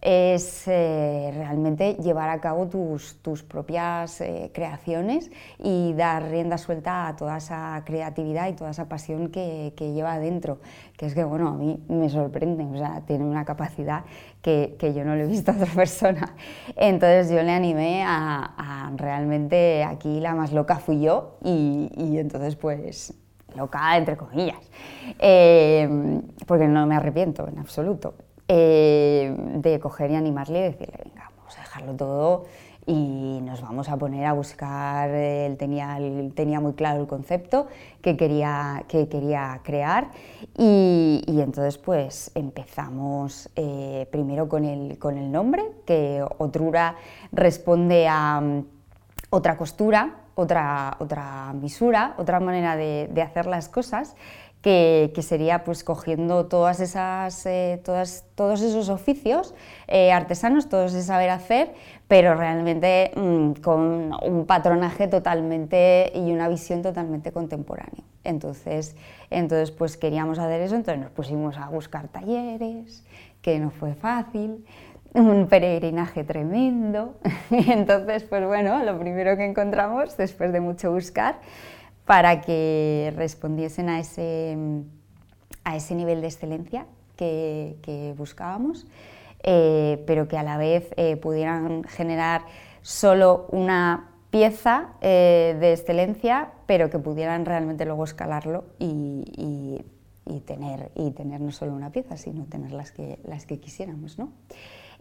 es 0.02 0.68
eh, 0.68 1.32
realmente 1.36 1.96
llevar 1.96 2.30
a 2.30 2.40
cabo 2.40 2.68
tus, 2.68 3.18
tus 3.22 3.44
propias 3.44 4.22
eh, 4.22 4.52
creaciones 4.54 5.30
y 5.58 5.94
dar 5.94 6.30
rienda 6.30 6.58
suelta 6.58 7.08
a 7.08 7.16
toda 7.16 7.38
esa 7.38 7.82
creatividad 7.86 8.48
y 8.48 8.54
toda 8.54 8.72
esa 8.72 8.88
pasión 8.88 9.30
que, 9.30 9.74
que, 9.76 9.92
lleva 9.94 10.14
adentro, 10.14 10.60
que 10.98 11.06
es 11.06 11.14
que, 11.14 11.24
bueno, 11.24 11.50
a 11.50 11.54
mí 11.54 11.84
me 11.90 12.10
sorprende, 12.10 12.64
o 12.64 12.78
sea, 12.78 13.02
tiene 13.06 13.26
una 13.26 13.44
capacidad 13.44 14.06
que, 14.42 14.76
que 14.80 14.94
yo 14.94 15.04
no 15.04 15.16
le 15.16 15.24
he 15.24 15.28
visto 15.28 15.52
a 15.52 15.56
otra 15.56 15.72
persona. 15.76 16.36
Entonces 16.78 17.30
yo 17.30 17.44
le 17.44 17.52
animé 17.52 18.04
a, 18.06 18.92
realmente, 18.96 19.84
aquí 19.84 20.20
la 20.20 20.34
más 20.34 20.52
loca 20.54 20.78
fui 20.78 21.02
yo 21.02 21.38
y, 21.44 21.92
y 21.96 22.18
entonces 22.18 22.56
pues 22.56 23.14
loca 23.56 23.98
entre 23.98 24.18
comillas, 24.18 24.60
eh, 25.20 26.22
porque 26.46 26.68
no 26.68 26.86
me 26.86 26.96
arrepiento 26.96 27.48
en 27.48 27.60
absoluto. 27.60 28.14
Eh, 28.52 29.32
de 29.38 29.80
coger 29.80 30.10
y 30.10 30.16
animarle 30.16 30.58
y 30.58 30.64
decirle, 30.64 30.98
venga, 31.06 31.32
vamos 31.38 31.56
a 31.56 31.62
dejarlo 31.62 31.94
todo 31.94 32.46
y 32.88 33.42
nos 33.44 33.62
vamos 33.62 33.90
a 33.90 33.98
poner 33.98 34.26
a 34.26 34.34
buscar, 34.34 35.12
él 35.12 35.56
tenía, 35.56 36.00
tenía 36.34 36.60
muy 36.60 36.74
claro 36.74 37.00
el 37.00 37.06
concepto 37.06 37.68
que 38.02 38.18
quería, 38.18 38.86
que 38.88 39.08
quería 39.08 39.62
crear 39.62 40.08
y, 40.58 41.24
entonces 41.28 41.78
pues 41.78 42.32
empezamos 42.34 43.52
eh, 43.56 44.08
primero 44.10 44.50
con 44.50 44.66
el, 44.66 44.98
con 44.98 45.20
el 45.20 45.32
nombre, 45.32 45.64
que 45.86 46.26
Otrura 46.40 46.96
responde 47.32 48.08
a 48.08 48.42
otra 49.30 49.58
costura, 49.58 50.16
otra, 50.40 50.96
otra 51.00 51.54
misura, 51.54 52.16
otra 52.18 52.40
manera 52.40 52.76
de, 52.76 53.22
hacer 53.22 53.46
las 53.46 53.70
cosas, 53.70 54.16
que, 54.62 55.12
sería 55.22 55.64
pues 55.64 55.84
cogiendo 55.84 56.48
todas 56.48 56.80
esas, 56.80 57.46
eh, 57.46 57.82
todas, 57.84 58.26
todos 58.36 58.62
esos 58.62 58.90
oficios 58.90 59.54
eh, 59.88 60.12
artesanos, 60.12 60.68
todo 60.68 60.86
ese 60.86 61.02
saber 61.02 61.30
hacer, 61.30 61.74
pero 62.08 62.36
realmente 62.36 63.12
mm, 63.16 63.54
con 63.62 64.12
un 64.22 64.46
patronaje 64.46 65.08
totalmente 65.08 66.12
y 66.14 66.32
una 66.32 66.50
visión 66.50 66.82
totalmente 66.82 67.32
contemporánea. 67.32 68.04
Entonces, 68.24 68.96
entonces 69.30 69.72
pues 69.72 69.96
queríamos 69.96 70.40
hacer 70.40 70.62
eso, 70.62 70.76
entonces 70.76 71.02
nos 71.02 71.12
pusimos 71.12 71.58
a 71.58 71.70
buscar 71.70 72.10
talleres, 72.10 73.06
que 73.42 73.60
no 73.60 73.70
fue 73.70 73.94
fácil, 73.94 74.66
un 75.14 75.48
peregrinaje 75.48 76.24
tremendo. 76.24 77.16
Entonces, 77.50 78.24
pues 78.24 78.46
bueno, 78.46 78.84
lo 78.84 79.00
primero 79.00 79.36
que 79.38 79.46
encontramos, 79.46 80.18
después 80.18 80.52
de 80.52 80.60
mucho 80.60 80.92
buscar, 80.92 81.40
para 82.10 82.42
que 82.42 83.14
respondiesen 83.16 83.88
a 83.88 84.00
ese, 84.00 84.58
a 85.64 85.76
ese 85.76 85.94
nivel 85.94 86.22
de 86.22 86.28
excelencia 86.28 86.88
que, 87.16 88.16
buscábamos, 88.18 88.88
eh, 89.44 90.04
pero 90.08 90.28
que 90.28 90.36
a 90.36 90.42
la 90.42 90.58
vez 90.58 90.92
eh, 90.98 91.18
pudieran 91.18 91.84
generar 91.84 92.42
solo 92.82 93.46
una 93.52 94.10
pieza 94.32 94.94
eh, 95.02 95.56
de 95.60 95.72
excelencia, 95.72 96.50
pero 96.66 96.90
que 96.90 96.98
pudieran 96.98 97.46
realmente 97.46 97.86
luego 97.86 98.06
escalarlo 98.06 98.66
y, 98.80 99.84
y, 100.26 100.40
tener, 100.40 100.90
y 100.96 101.12
tener 101.12 101.42
no 101.42 101.52
solo 101.52 101.74
una 101.74 101.92
pieza, 101.92 102.18
sino 102.18 102.46
tener 102.46 102.72
las 102.72 102.92
que, 102.92 103.20
las 103.24 103.46
que 103.46 103.60
quisiéramos. 103.60 104.18
¿no? 104.18 104.32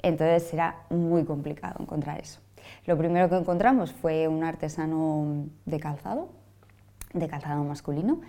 Entonces 0.03 0.43
será 0.43 0.83
muy 0.91 1.25
complicado 1.25 1.77
encontrar 1.81 2.21
eso. 2.21 2.41
Lo 2.85 2.99
primero 2.99 3.31
que 3.31 3.37
encontramos 3.37 3.95
fue 3.95 4.29
un 4.29 4.45
artesano 4.45 5.47
de 5.65 5.81
calzado, 5.81 6.29
de 7.13 7.29
calzado 7.29 7.65
masculino, 7.65 8.21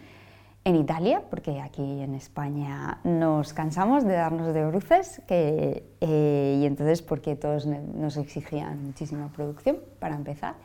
en 0.65 0.75
Italia, 0.75 1.23
porque 1.29 1.61
aquí 1.61 2.01
en 2.01 2.15
España 2.15 2.99
nos 3.03 3.53
cansamos 3.53 4.03
de 4.03 4.13
darnos 4.13 4.53
de 4.53 4.65
bruces, 4.65 5.21
que, 5.27 5.83
eh, 6.01 6.59
y 6.61 6.65
entonces 6.65 7.01
porque 7.01 7.35
todos 7.35 7.65
nos 7.65 8.17
exigían 8.17 8.83
muchísima 8.83 9.29
producción 9.29 9.79
para 9.99 10.15
empezar. 10.15 10.55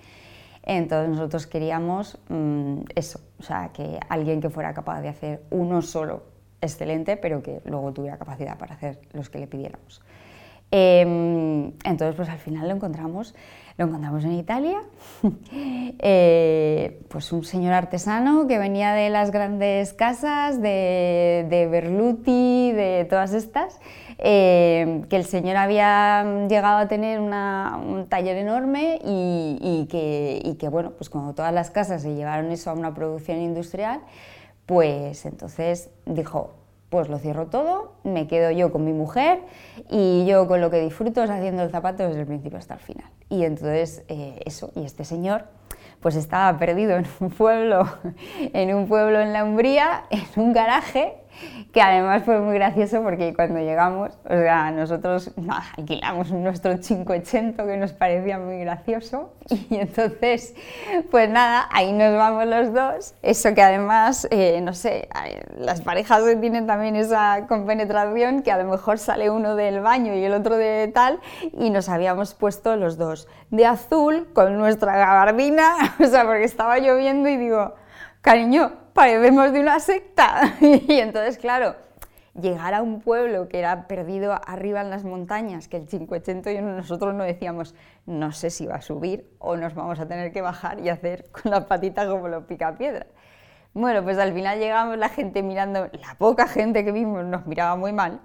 Entonces 0.62 1.10
nosotros 1.10 1.46
queríamos 1.46 2.18
mm, 2.28 2.80
eso, 2.94 3.20
o 3.38 3.42
sea, 3.42 3.70
que 3.72 4.00
alguien 4.08 4.40
que 4.40 4.50
fuera 4.50 4.72
capaz 4.74 5.00
de 5.00 5.08
hacer 5.08 5.42
uno 5.50 5.82
solo 5.82 6.22
excelente, 6.60 7.16
pero 7.16 7.42
que 7.42 7.60
luego 7.64 7.92
tuviera 7.92 8.18
capacidad 8.18 8.58
para 8.58 8.74
hacer 8.74 8.98
los 9.12 9.28
que 9.28 9.38
le 9.38 9.46
pidiéramos. 9.46 10.02
Em, 10.70 11.72
entonces, 11.84 12.16
pues 12.16 12.28
al 12.28 12.38
final 12.38 12.68
lo 12.68 12.74
encontramos, 12.74 13.34
lo 13.76 13.86
encontramos 13.86 14.24
en 14.24 14.32
Italia, 14.32 14.78
eh, 15.98 17.00
pues 17.08 17.32
un 17.32 17.44
señor 17.44 17.72
artesano 17.72 18.46
que 18.46 18.58
venía 18.58 18.92
de 18.92 19.10
las 19.10 19.32
grandes 19.32 19.92
casas, 19.92 20.62
de, 20.62 21.68
Berluti, 21.70 22.70
de 22.72 23.04
todas 23.10 23.34
estas, 23.34 23.80
em, 24.18 25.02
que 25.02 25.16
el 25.16 25.24
señor 25.24 25.56
había 25.56 26.46
llegado 26.48 26.78
a 26.78 26.88
tener 26.88 27.18
un 27.18 28.06
taller 28.08 28.36
enorme 28.36 29.00
y, 29.04 29.88
que, 29.90 30.40
y 30.44 30.54
que, 30.54 30.68
bueno, 30.68 30.92
pues 30.92 31.10
como 31.10 31.34
todas 31.34 31.52
las 31.52 31.70
casas 31.70 32.02
se 32.02 32.14
llevaron 32.14 32.52
eso 32.52 32.70
a 32.70 32.74
una 32.74 32.94
producción 32.94 33.38
industrial, 33.38 34.02
pues 34.66 35.26
entonces 35.26 35.90
dijo, 36.06 36.52
pues 36.94 37.08
lo 37.08 37.18
cierro 37.18 37.46
todo, 37.46 37.94
me 38.04 38.28
quedo 38.28 38.52
yo 38.52 38.70
con 38.70 38.84
mi 38.84 38.92
mujer 38.92 39.40
y 39.90 40.24
yo 40.26 40.46
con 40.46 40.60
lo 40.60 40.70
que 40.70 40.80
disfruto 40.80 41.24
es 41.24 41.28
haciendo 41.28 41.64
el 41.64 41.70
zapato 41.72 42.06
desde 42.06 42.20
el 42.20 42.26
principio 42.28 42.56
hasta 42.56 42.74
el 42.74 42.78
final. 42.78 43.10
Y 43.28 43.42
entonces 43.42 44.04
eh, 44.06 44.38
eso, 44.46 44.70
y 44.76 44.84
este 44.84 45.04
señor 45.04 45.46
pues 45.98 46.14
estaba 46.14 46.56
perdido 46.56 46.96
en 46.96 47.04
un 47.18 47.30
pueblo, 47.30 47.88
en 48.52 48.76
un 48.76 48.86
pueblo 48.86 49.20
en 49.20 49.32
la 49.32 49.42
Umbría, 49.42 50.04
en 50.08 50.22
un 50.40 50.52
garaje, 50.52 51.16
que 51.72 51.80
además 51.80 52.22
fue 52.24 52.40
muy 52.40 52.54
gracioso 52.54 53.02
porque 53.02 53.34
cuando 53.34 53.58
llegamos, 53.60 54.12
o 54.24 54.36
sea, 54.36 54.70
nosotros 54.70 55.32
alquilamos 55.76 56.30
nuestro 56.30 56.78
580 56.78 57.64
que 57.64 57.76
nos 57.76 57.92
parecía 57.92 58.38
muy 58.38 58.60
gracioso 58.60 59.32
y 59.70 59.76
entonces, 59.76 60.54
pues 61.10 61.28
nada, 61.28 61.68
ahí 61.70 61.92
nos 61.92 62.16
vamos 62.16 62.46
los 62.46 62.72
dos. 62.72 63.14
Eso 63.22 63.54
que 63.54 63.62
además, 63.62 64.26
eh, 64.30 64.60
no 64.60 64.72
sé, 64.72 65.08
las 65.58 65.80
parejas 65.80 66.22
tienen 66.40 66.66
también 66.66 66.96
esa 66.96 67.46
compenetración 67.48 68.42
que 68.42 68.52
a 68.52 68.58
lo 68.58 68.70
mejor 68.70 68.98
sale 68.98 69.30
uno 69.30 69.56
del 69.56 69.80
baño 69.80 70.14
y 70.14 70.24
el 70.24 70.32
otro 70.32 70.56
de 70.56 70.90
tal 70.92 71.20
y 71.52 71.70
nos 71.70 71.88
habíamos 71.88 72.34
puesto 72.34 72.76
los 72.76 72.96
dos 72.96 73.28
de 73.50 73.66
azul 73.66 74.28
con 74.32 74.58
nuestra 74.58 74.96
gabardina, 74.96 75.74
o 76.00 76.06
sea, 76.06 76.24
porque 76.24 76.44
estaba 76.44 76.78
lloviendo 76.78 77.28
y 77.28 77.36
digo, 77.36 77.74
cariño, 78.20 78.83
parecemos 78.94 79.52
de 79.52 79.60
una 79.60 79.78
secta. 79.80 80.54
y 80.60 80.94
entonces, 80.94 81.36
claro, 81.36 81.76
llegar 82.40 82.74
a 82.74 82.82
un 82.82 83.00
pueblo 83.00 83.48
que 83.48 83.58
era 83.58 83.86
perdido 83.86 84.40
arriba 84.46 84.80
en 84.80 84.90
las 84.90 85.04
montañas, 85.04 85.68
que 85.68 85.76
el 85.76 85.86
580 85.86 86.52
y 86.52 86.60
nosotros 86.62 87.14
no 87.14 87.24
decíamos, 87.24 87.74
no 88.06 88.32
sé 88.32 88.50
si 88.50 88.66
va 88.66 88.76
a 88.76 88.80
subir 88.80 89.28
o 89.38 89.56
nos 89.56 89.74
vamos 89.74 90.00
a 90.00 90.06
tener 90.06 90.32
que 90.32 90.40
bajar 90.40 90.80
y 90.80 90.88
hacer 90.88 91.30
con 91.30 91.50
las 91.50 91.64
patitas 91.64 92.08
como 92.08 92.28
los 92.28 92.44
picapiedras. 92.44 93.06
Bueno, 93.74 94.04
pues 94.04 94.18
al 94.18 94.32
final 94.32 94.58
llegamos 94.60 94.96
la 94.96 95.08
gente 95.08 95.42
mirando, 95.42 95.88
la 95.92 96.14
poca 96.16 96.46
gente 96.46 96.84
que 96.84 96.92
vimos 96.92 97.24
nos 97.24 97.44
miraba 97.46 97.74
muy 97.74 97.92
mal, 97.92 98.20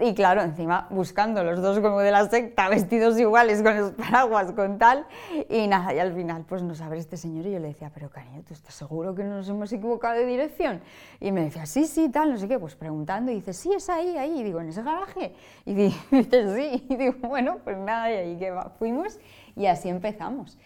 y 0.00 0.14
claro, 0.14 0.42
encima 0.42 0.86
buscando 0.90 1.42
los 1.44 1.60
dos 1.60 1.80
como 1.80 2.00
de 2.00 2.10
la 2.10 2.28
secta, 2.28 2.68
vestidos 2.68 3.18
iguales, 3.18 3.62
con 3.62 3.76
los 3.76 3.92
paraguas, 3.92 4.52
con 4.52 4.78
tal. 4.78 5.06
Y 5.48 5.66
nada, 5.66 5.94
y 5.94 5.98
al 5.98 6.12
final 6.14 6.44
pues 6.48 6.62
nos 6.62 6.80
abre 6.80 6.98
este 6.98 7.16
señor 7.16 7.46
y 7.46 7.52
yo 7.52 7.58
le 7.58 7.68
decía, 7.68 7.90
pero 7.92 8.10
cariño, 8.10 8.42
¿tú 8.46 8.54
estás 8.54 8.74
seguro 8.74 9.14
que 9.14 9.24
no 9.24 9.36
nos 9.36 9.48
hemos 9.48 9.72
equivocado 9.72 10.14
de 10.14 10.26
dirección? 10.26 10.80
Y 11.20 11.32
me 11.32 11.42
decía, 11.42 11.66
sí, 11.66 11.86
sí, 11.86 12.08
tal, 12.08 12.30
no 12.30 12.38
sé 12.38 12.48
qué, 12.48 12.58
pues 12.58 12.74
preguntando. 12.74 13.32
Y 13.32 13.36
dice, 13.36 13.52
sí, 13.52 13.72
es 13.74 13.88
ahí, 13.88 14.16
ahí. 14.16 14.40
Y 14.40 14.44
digo, 14.44 14.60
¿en 14.60 14.68
ese 14.68 14.82
garaje? 14.82 15.34
Y 15.64 15.74
dice, 15.74 16.54
sí. 16.54 16.86
Y 16.88 16.96
digo, 16.96 17.14
bueno, 17.28 17.58
pues 17.64 17.76
nada, 17.78 18.12
y 18.12 18.16
ahí 18.16 18.36
que 18.38 18.54
fuimos 18.78 19.18
y 19.56 19.66
así 19.66 19.88
empezamos. 19.88 20.58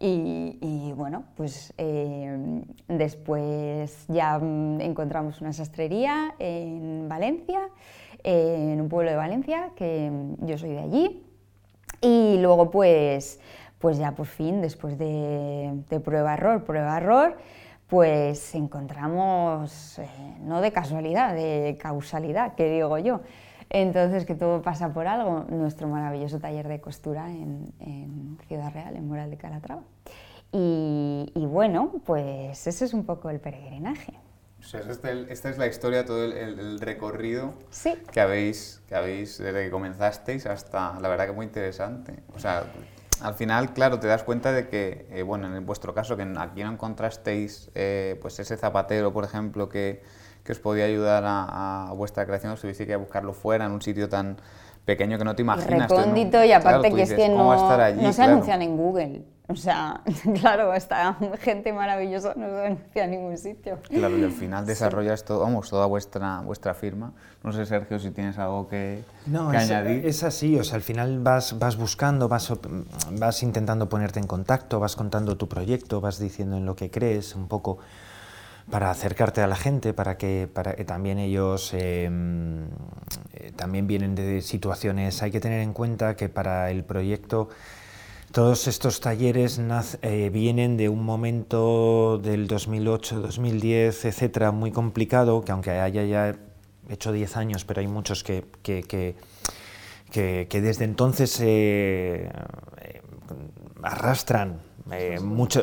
Y, 0.00 0.92
bueno, 0.96 1.24
pues 1.34 1.72
eh, 1.78 2.62
después 2.88 4.06
ya 4.08 4.38
mm, 4.38 4.82
encontramos 4.82 5.40
una 5.40 5.52
sastrería 5.52 6.34
en 6.38 7.08
Valencia 7.08 7.70
en 8.24 8.80
un 8.80 8.88
pueblo 8.88 9.10
de 9.10 9.16
Valencia, 9.16 9.70
que 9.76 10.10
yo 10.40 10.58
soy 10.58 10.70
de 10.70 10.80
allí. 10.80 11.26
Y 12.00 12.38
luego 12.38 12.70
pues, 12.70 13.40
pues 13.78 13.98
ya 13.98 14.12
por 14.12 14.26
fin, 14.26 14.60
después 14.60 14.98
de, 14.98 16.00
prueba-error, 16.04 16.64
prueba-error, 16.64 17.36
pues 17.86 18.54
encontramos, 18.54 19.98
eh, 19.98 20.08
no 20.40 20.60
de 20.60 20.72
casualidad, 20.72 21.34
de 21.34 21.76
causalidad, 21.78 22.54
que 22.54 22.70
digo 22.70 22.98
yo. 22.98 23.20
Entonces, 23.70 24.24
que 24.24 24.34
todo 24.34 24.62
pasa 24.62 24.92
por 24.92 25.06
algo, 25.06 25.44
nuestro 25.48 25.88
maravilloso 25.88 26.38
taller 26.38 26.68
de 26.68 26.80
costura 26.80 27.28
en, 27.30 28.38
Ciudad 28.46 28.72
Real, 28.72 28.96
en 28.96 29.08
Moral 29.08 29.30
de 29.30 29.36
Calatrava. 29.36 29.82
Y, 30.52 31.32
y 31.34 31.46
bueno, 31.46 31.92
pues 32.04 32.66
ese 32.66 32.84
es 32.84 32.94
un 32.94 33.04
poco 33.04 33.30
el 33.30 33.40
peregrinaje. 33.40 34.12
Este 34.72 35.32
esta 35.32 35.50
es 35.50 35.58
la 35.58 35.66
historia, 35.66 36.04
todo 36.04 36.24
el, 36.24 36.80
recorrido 36.80 37.54
que, 38.12 38.20
habéis, 38.20 38.80
que 38.88 38.94
habéis 38.94 39.38
desde 39.38 39.64
que 39.64 39.70
comenzasteis 39.70 40.46
hasta, 40.46 40.98
la 41.00 41.08
verdad 41.08 41.26
que 41.26 41.32
muy 41.32 41.46
interesante. 41.46 42.14
O 42.34 42.38
sea, 42.38 42.64
al 43.20 43.34
final, 43.34 43.72
claro, 43.74 44.00
te 44.00 44.06
das 44.06 44.24
cuenta 44.24 44.52
de 44.52 44.68
que, 44.68 45.06
eh, 45.10 45.22
bueno, 45.22 45.54
en 45.54 45.66
vuestro 45.66 45.94
caso, 45.94 46.16
que 46.16 46.22
aquí 46.38 46.64
no 46.64 46.72
encontrasteis 46.72 47.70
eh, 47.74 48.18
pues 48.20 48.38
ese 48.38 48.56
zapatero, 48.56 49.12
por 49.12 49.24
ejemplo, 49.24 49.68
que, 49.68 50.02
que 50.42 50.52
os 50.52 50.58
podía 50.58 50.84
ayudar 50.84 51.24
a, 51.26 51.92
vuestra 51.94 52.26
creación, 52.26 52.52
os 52.52 52.60
tuvisteis 52.60 52.86
que 52.88 52.96
buscarlo 52.96 53.32
fuera, 53.32 53.66
en 53.66 53.72
un 53.72 53.82
sitio 53.82 54.08
tan 54.08 54.36
pequeño 54.84 55.18
que 55.18 55.24
no 55.24 55.34
te 55.34 55.42
imaginas. 55.42 55.90
recóndito 55.90 56.44
y 56.44 56.52
aparte 56.52 56.92
que 56.92 57.02
es 57.02 57.12
que 57.12 57.28
no, 57.28 57.54
no 57.94 58.12
se 58.12 58.22
anuncian 58.22 58.62
en 58.62 58.76
Google. 58.76 59.22
O 59.46 59.56
sea, 59.56 60.00
claro, 60.40 60.72
esta 60.72 61.18
gente 61.40 61.72
maravillosa 61.72 62.32
no 62.34 62.48
se 62.48 62.66
anuncia 62.66 63.04
en 63.04 63.10
ningún 63.10 63.36
sitio. 63.36 63.78
Claro, 63.90 64.16
y 64.16 64.24
al 64.24 64.32
final 64.32 64.64
desarrollas 64.64 65.24
todo, 65.24 65.40
vamos, 65.40 65.68
toda 65.68 65.84
vuestra, 65.84 66.40
vuestra 66.40 66.72
firma. 66.72 67.12
No 67.42 67.52
sé, 67.52 67.66
Sergio, 67.66 67.98
si 67.98 68.10
tienes 68.10 68.38
algo 68.38 68.68
que, 68.68 69.04
no, 69.26 69.50
que 69.50 69.58
añadir. 69.58 70.06
Es 70.06 70.22
así, 70.22 70.58
o 70.58 70.64
sea, 70.64 70.76
al 70.76 70.82
final 70.82 71.18
vas, 71.20 71.58
vas 71.58 71.76
buscando, 71.76 72.26
vas, 72.26 72.50
vas 73.12 73.42
intentando 73.42 73.86
ponerte 73.90 74.18
en 74.18 74.26
contacto, 74.26 74.80
vas 74.80 74.96
contando 74.96 75.36
tu 75.36 75.46
proyecto, 75.46 76.00
vas 76.00 76.18
diciendo 76.18 76.56
en 76.56 76.64
lo 76.64 76.74
que 76.74 76.90
crees, 76.90 77.34
un 77.34 77.46
poco 77.46 77.78
para 78.70 78.90
acercarte 78.90 79.40
a 79.40 79.46
la 79.46 79.56
gente, 79.56 79.92
para 79.92 80.16
que, 80.16 80.48
para 80.52 80.74
que 80.74 80.84
también 80.84 81.18
ellos 81.18 81.72
em, 81.74 82.64
eh, 83.34 83.52
también 83.56 83.86
vienen 83.86 84.14
de 84.14 84.40
situaciones. 84.40 85.22
Hay 85.22 85.30
que 85.30 85.40
tener 85.40 85.60
en 85.60 85.72
cuenta 85.72 86.16
que 86.16 86.28
para 86.28 86.70
el 86.70 86.84
proyecto 86.84 87.48
todos 88.32 88.66
estos 88.66 89.00
talleres 89.00 89.60
eh, 90.02 90.30
vienen 90.32 90.76
de 90.76 90.88
un 90.88 91.04
momento 91.04 92.18
del 92.18 92.48
2008, 92.48 93.20
2010, 93.20 94.06
etcétera, 94.06 94.50
muy 94.50 94.72
complicado, 94.72 95.42
que 95.42 95.52
aunque 95.52 95.70
haya 95.70 96.02
ya 96.02 96.34
hecho 96.88 97.12
10 97.12 97.36
años, 97.36 97.64
pero 97.64 97.80
hay 97.80 97.86
muchos 97.86 98.24
que, 98.24 98.44
desde 100.50 100.84
entonces 100.84 101.38
eh, 101.40 102.30
arrastran 103.82 104.58
eh, 104.90 105.18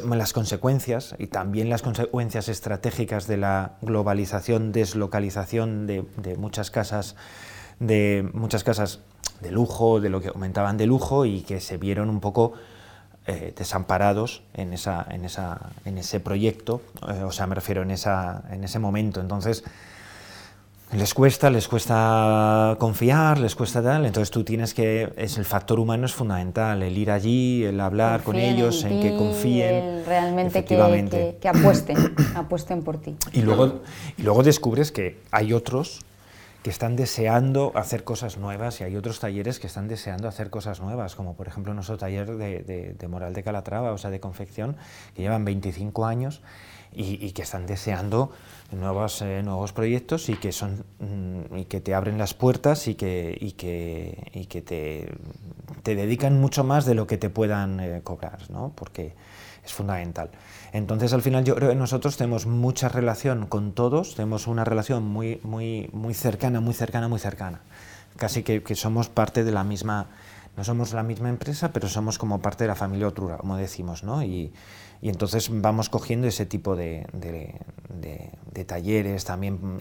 las 0.10 0.34
consecuencias 0.34 1.15
y 1.19 1.27
también 1.27 1.69
las 1.69 1.81
consecuencias 1.81 2.49
estratégicas 2.49 3.27
de 3.27 3.38
la 3.38 3.73
globalización, 3.81 4.71
deslocalización 4.71 5.86
de, 5.86 6.03
muchas 6.38 6.71
casas, 6.71 7.15
de 7.79 8.27
muchas 8.34 8.63
casas 8.63 8.99
de 9.41 9.51
lujo, 9.51 9.99
de 9.99 10.10
lo 10.10 10.21
que 10.21 10.29
aumentaban 10.29 10.77
de 10.77 10.88
lujo 10.88 11.25
y 11.25 11.41
que 11.41 11.60
se 11.60 11.77
vieron 11.77 12.10
un 12.10 12.19
poco 12.19 12.53
eh, 13.27 13.53
desamparados 13.55 14.41
en, 14.55 14.73
esa, 14.73 15.05
en, 15.10 15.25
esa, 15.25 15.69
en 15.86 15.99
ese 15.99 16.19
proyecto, 16.19 16.81
eh, 17.07 17.23
o 17.23 17.31
sea, 17.31 17.45
me 17.45 17.53
refiero 17.53 17.84
en, 17.84 17.91
esa, 17.91 18.43
en 18.49 18.63
ese 18.63 18.79
momento. 18.79 19.21
Entonces, 19.21 19.63
les 20.93 21.13
cuesta, 21.13 21.49
les 21.49 21.67
cuesta 21.67 22.75
confiar, 22.80 23.39
les 23.39 23.56
cuesta 23.56 23.82
tal, 23.82 24.06
entonces 24.06 24.30
tú 24.30 24.43
tienes 24.43 24.73
que, 24.73 25.12
es 25.15 25.38
el 25.38 25.45
factor 25.45 25.80
humano 25.80 26.06
es 26.06 26.13
fundamental, 26.13 26.84
el 26.84 26.97
ir 26.97 27.12
allí, 27.12 27.63
el 27.63 27.80
hablar 27.80 28.23
con 28.23 28.36
ellos, 28.36 28.84
en, 28.84 29.01
que 29.01 29.15
confíen. 29.15 30.04
realmente 30.06 30.65
que, 30.65 31.38
que, 31.39 31.47
apuesten, 31.47 31.97
apuesten 32.36 32.84
por 32.84 32.97
ti. 32.97 33.15
Y 33.32 33.41
luego, 33.41 33.82
y 34.17 34.23
luego 34.23 34.43
descubres 34.43 34.91
que 34.91 35.19
hay 35.32 35.54
otros 35.54 36.01
que 36.63 36.69
están 36.69 36.95
deseando 36.95 37.71
hacer 37.76 38.04
cosas 38.04 38.38
nuevas 38.38 38.82
y 38.82 38.84
hay 38.84 38.95
otros 38.95 39.19
talleres 39.19 39.60
que 39.60 39.67
están 39.67 39.88
deseando 39.88 40.28
hacer 40.28 40.50
cosas 40.50 40.80
nuevas, 40.80 41.15
como 41.15 41.36
por 41.36 41.47
ejemplo 41.47 41.74
nuestro 41.74 41.97
taller 41.97 42.38
de, 42.38 42.95
de, 42.97 43.08
Moral 43.08 43.34
de 43.34 43.43
Calatrava, 43.43 43.91
o 43.91 43.97
sea, 43.97 44.12
de 44.12 44.19
confección, 44.19 44.76
que 45.15 45.24
llevan 45.24 45.43
25 45.43 46.06
años 46.06 46.41
y, 46.93 47.32
que 47.32 47.41
están 47.41 47.65
deseando 47.65 48.32
nuevos, 48.71 49.21
eh, 49.21 49.41
nuevos 49.43 49.74
proyectos 49.74 50.30
y 50.30 50.36
que, 50.36 50.52
son, 50.52 50.86
mm, 51.00 51.58
y 51.58 51.65
que 51.65 51.80
te 51.82 51.95
abren 51.95 52.17
las 52.17 52.34
puertas 52.34 52.88
y 52.88 52.95
que, 52.95 53.36
y 53.39 53.54
que, 53.54 54.30
y 54.34 54.45
que 54.45 54.62
te, 54.62 55.10
te, 55.84 55.95
dedican 55.95 56.39
mucho 56.39 56.63
más 56.63 56.86
de 56.86 56.93
lo 56.93 57.08
que 57.08 57.17
te 57.17 57.30
puedan 57.30 57.80
eh, 57.80 58.02
cobrar, 58.04 58.52
¿no? 58.52 58.74
porque 58.76 59.15
es 59.63 59.74
fundamental. 59.74 60.30
Entonces, 60.74 61.13
al 61.13 61.21
final, 61.21 61.43
yo 61.43 61.56
creo 61.56 61.69
que 61.69 61.76
nosotros 61.76 62.17
tenemos 62.17 62.45
mucha 62.45 62.89
relación 62.89 63.45
con 63.45 63.74
todos, 63.74 64.15
tenemos 64.15 64.47
una 64.47 64.63
relación 64.63 65.04
muy, 65.04 65.39
muy, 65.43 65.89
muy 65.93 66.13
cercana, 66.13 66.60
muy 66.62 66.74
cercana, 66.74 67.08
muy 67.08 67.19
cercana. 67.19 67.62
Casi 68.17 68.43
que, 68.43 68.63
somos 68.76 69.10
parte 69.10 69.43
de 69.43 69.52
la 69.52 69.63
misma, 69.63 70.08
no 70.58 70.63
somos 70.63 70.93
la 70.93 71.04
misma 71.04 71.30
empresa, 71.30 71.71
pero 71.71 71.88
somos 71.88 72.17
como 72.17 72.41
parte 72.41 72.63
de 72.63 72.69
la 72.69 72.76
familia 72.76 73.08
Otrura, 73.08 73.38
como 73.38 73.58
decimos, 73.58 74.04
¿no? 74.04 74.24
Y, 74.24 74.52
y 75.02 75.10
entonces 75.10 75.50
vamos 75.52 75.89
cogiendo 75.89 76.28
ese 76.28 76.45
tipo 76.45 76.76
de, 76.76 77.06
talleres, 78.67 79.26
también 79.26 79.80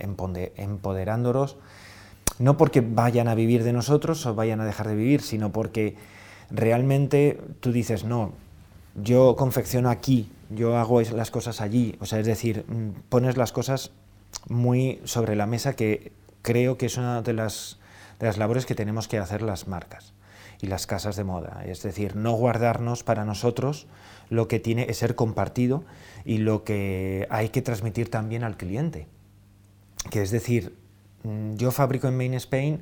empoderándolos, 0.56 1.56
no 2.38 2.56
porque 2.56 2.80
vayan 2.80 3.28
a 3.28 3.34
vivir 3.34 3.62
de 3.62 3.74
nosotros 3.74 4.24
o 4.24 4.34
vayan 4.34 4.60
a 4.60 4.64
dejar 4.64 4.88
de 4.88 4.94
vivir, 4.94 5.20
sino 5.20 5.52
porque 5.52 5.96
realmente 6.50 7.38
tú 7.60 7.70
dices, 7.70 8.04
no, 8.04 8.32
yo 8.94 9.36
confecciono 9.36 9.90
aquí, 9.90 10.30
yo 10.50 10.76
hago 10.76 11.00
las 11.00 11.30
cosas 11.30 11.60
allí, 11.60 11.96
o 12.00 12.06
sea, 12.06 12.18
es 12.18 12.26
decir, 12.26 12.64
mm, 12.66 13.08
pones 13.08 13.36
las 13.36 13.52
cosas 13.52 13.92
muy 14.48 15.00
sobre 15.04 15.36
la 15.36 15.46
mesa 15.46 15.74
que 15.74 16.12
creo 16.42 16.78
que 16.78 16.86
es 16.86 16.96
una 16.96 17.22
de 17.22 17.32
las, 17.32 17.78
de 18.18 18.26
las 18.26 18.38
labores 18.38 18.66
que 18.66 18.74
tenemos 18.74 19.08
que 19.08 19.18
hacer 19.18 19.42
las 19.42 19.68
marcas 19.68 20.12
y 20.60 20.66
las 20.66 20.86
casas 20.86 21.16
de 21.16 21.24
moda, 21.24 21.62
es 21.66 21.82
decir, 21.82 22.16
no 22.16 22.32
guardarnos 22.32 23.02
para 23.02 23.24
nosotros 23.24 23.86
lo 24.28 24.46
que 24.46 24.60
tiene 24.60 24.86
que 24.86 24.94
ser 24.94 25.14
compartido 25.14 25.84
y 26.24 26.38
lo 26.38 26.64
que 26.64 27.26
hay 27.30 27.48
que 27.48 27.62
transmitir 27.62 28.10
también 28.10 28.44
al 28.44 28.56
cliente. 28.56 29.08
Que 30.10 30.22
es 30.22 30.30
decir, 30.30 30.76
mm, 31.24 31.54
yo 31.56 31.70
fabrico 31.72 32.08
en 32.08 32.16
Main 32.16 32.34
Spain, 32.34 32.80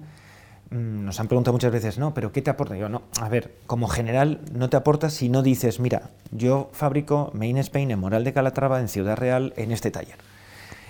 nos 0.71 1.19
han 1.19 1.29
preguntado 1.29 1.53
muchas 1.53 1.73
veces, 1.73 1.99
no, 1.99 2.13
pero 2.15 2.33
¿qué 2.33 2.43
te 2.43 2.51
aporta? 2.51 2.77
Yo, 2.77 2.89
no, 2.89 3.03
a 3.21 3.29
ver, 3.29 3.55
como 3.67 3.89
general 3.89 4.41
no 4.53 4.69
te 4.69 4.77
aporta 4.77 5.11
si 5.11 5.29
no 5.29 5.43
dices, 5.43 5.81
mira, 5.81 6.11
yo 6.31 6.69
fabrico 6.73 7.31
Main 7.35 7.57
Spain 7.59 7.91
en 7.91 7.99
Moral 7.99 8.25
de 8.25 8.33
Calatrava, 8.33 8.81
en 8.81 8.89
Ciudad 8.89 9.17
Real, 9.17 9.55
en 9.57 9.73
este 9.73 9.91
taller. 9.91 10.17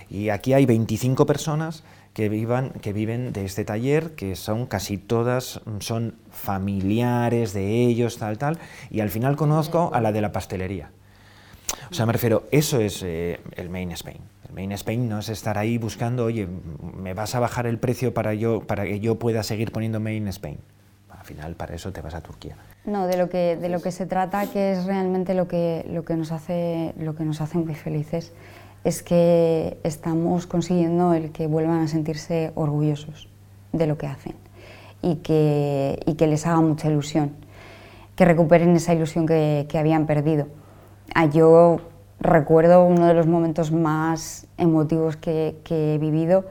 Y 0.09 0.29
aquí 0.29 0.53
hay 0.53 0.65
25 0.65 1.25
personas 1.25 1.83
que, 2.13 2.29
vivan, 2.29 2.71
que 2.81 2.93
viven 2.93 3.31
de 3.31 3.45
este 3.45 3.63
taller, 3.63 4.15
que 4.15 4.35
son 4.35 4.65
casi 4.65 4.97
todas, 4.97 5.61
son 5.79 6.15
familiares 6.31 7.53
de 7.53 7.85
ellos, 7.85 8.17
tal, 8.17 8.37
tal, 8.37 8.57
y 8.89 8.99
al 9.01 9.09
final 9.09 9.35
conozco 9.35 9.91
a 9.93 10.01
la 10.01 10.11
de 10.11 10.21
la 10.21 10.31
pastelería. 10.31 10.91
O 11.91 11.93
sea, 11.93 12.05
me 12.05 12.13
refiero, 12.13 12.43
eso 12.51 12.79
es 12.79 13.01
eh, 13.03 13.39
el 13.55 13.69
Main 13.69 13.91
Spain. 13.91 14.19
Main 14.53 14.71
Spain 14.73 15.07
no 15.07 15.19
es 15.19 15.29
estar 15.29 15.57
ahí 15.57 15.77
buscando, 15.77 16.25
oye, 16.25 16.47
¿me 16.97 17.13
vas 17.13 17.35
a 17.35 17.39
bajar 17.39 17.67
el 17.67 17.77
precio 17.77 18.13
para, 18.13 18.33
yo, 18.33 18.61
para 18.61 18.83
que 18.83 18.99
yo 18.99 19.19
pueda 19.19 19.43
seguir 19.43 19.71
poniendo 19.71 19.99
Main 19.99 20.27
Spain? 20.27 20.57
Al 21.09 21.25
final, 21.25 21.55
para 21.55 21.75
eso 21.75 21.91
te 21.91 22.01
vas 22.01 22.13
a 22.13 22.21
Turquía. 22.21 22.55
No, 22.85 23.07
de 23.07 23.17
lo 23.17 23.29
que, 23.29 23.57
de 23.57 23.69
lo 23.69 23.81
que 23.81 23.91
se 23.91 24.05
trata, 24.05 24.47
que 24.47 24.71
es 24.71 24.85
realmente 24.85 25.33
lo 25.33 25.47
que, 25.47 25.85
lo 25.89 26.05
que, 26.05 26.15
nos, 26.15 26.31
hace, 26.31 26.93
lo 26.97 27.15
que 27.15 27.25
nos 27.25 27.41
hace 27.41 27.57
muy 27.57 27.75
felices, 27.75 28.31
es 28.83 29.03
que 29.03 29.77
estamos 29.83 30.47
consiguiendo 30.47 31.13
el 31.13 31.31
que 31.31 31.47
vuelvan 31.47 31.81
a 31.81 31.87
sentirse 31.87 32.51
orgullosos 32.55 33.27
de 33.73 33.85
lo 33.85 33.97
que 33.97 34.07
hacen 34.07 34.35
y 35.01 35.17
que, 35.17 35.99
y 36.05 36.15
que 36.15 36.27
les 36.27 36.45
haga 36.47 36.61
mucha 36.61 36.89
ilusión, 36.89 37.35
que 38.15 38.25
recuperen 38.25 38.75
esa 38.75 38.93
ilusión 38.93 39.27
que, 39.27 39.65
que 39.69 39.77
habían 39.77 40.05
perdido. 40.05 40.47
Ah, 41.13 41.25
yo 41.25 41.81
recuerdo 42.19 42.83
uno 42.85 43.05
de 43.05 43.13
los 43.13 43.27
momentos 43.27 43.71
más 43.71 44.47
emotivos 44.57 45.17
que, 45.17 45.55
he 45.69 45.97
vivido 45.97 46.45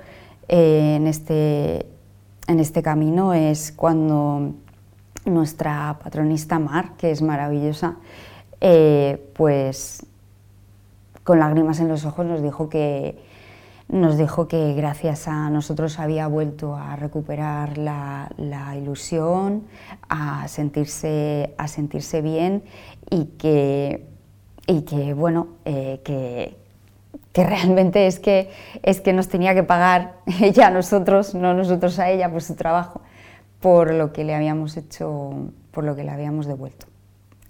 eh, 0.48 0.96
en, 0.96 1.06
este, 1.06 1.86
en 2.46 2.60
este 2.60 2.82
camino 2.82 3.34
es 3.34 3.72
cuando 3.72 4.54
nuestra 5.24 5.98
patronista 6.02 6.58
Mar, 6.58 6.96
que 6.96 7.10
es 7.10 7.22
maravillosa, 7.22 7.96
eh, 8.60 9.30
pues 9.34 10.06
con 11.22 11.38
lágrimas 11.38 11.80
en 11.80 11.88
los 11.88 12.04
ojos 12.06 12.24
nos 12.24 12.42
dijo 12.42 12.70
que, 12.70 13.18
nos 13.88 14.18
dijo 14.18 14.48
que 14.48 14.74
gracias 14.74 15.28
a 15.28 15.48
nosotros 15.50 15.98
había 15.98 16.26
vuelto 16.26 16.76
a 16.76 16.96
recuperar 16.96 17.78
la, 17.78 18.30
ilusión, 18.76 19.64
a 20.08 20.46
sentirse, 20.48 21.54
a 21.56 21.68
sentirse 21.68 22.20
bien 22.20 22.64
y 23.10 23.26
que, 23.38 24.07
y 24.68 24.82
que 24.82 25.14
bueno, 25.14 25.48
eh, 25.64 26.00
que, 26.04 26.56
que, 27.32 27.42
realmente 27.42 28.06
es 28.06 28.20
que, 28.20 28.50
es 28.82 29.00
que 29.00 29.12
nos 29.14 29.28
tenía 29.28 29.54
que 29.54 29.64
pagar 29.64 30.18
ella 30.40 30.68
a 30.68 30.70
nosotros, 30.70 31.34
no 31.34 31.54
nosotros 31.54 31.98
a 31.98 32.10
ella, 32.10 32.30
por 32.30 32.42
su 32.42 32.54
trabajo, 32.54 33.00
por 33.60 33.92
lo 33.92 34.12
que 34.12 34.22
le 34.22 34.34
habíamos 34.34 34.76
hecho, 34.76 35.32
por 35.72 35.84
lo 35.84 35.96
que 35.96 36.04
le 36.04 36.10
habíamos 36.10 36.46
devuelto. 36.46 36.86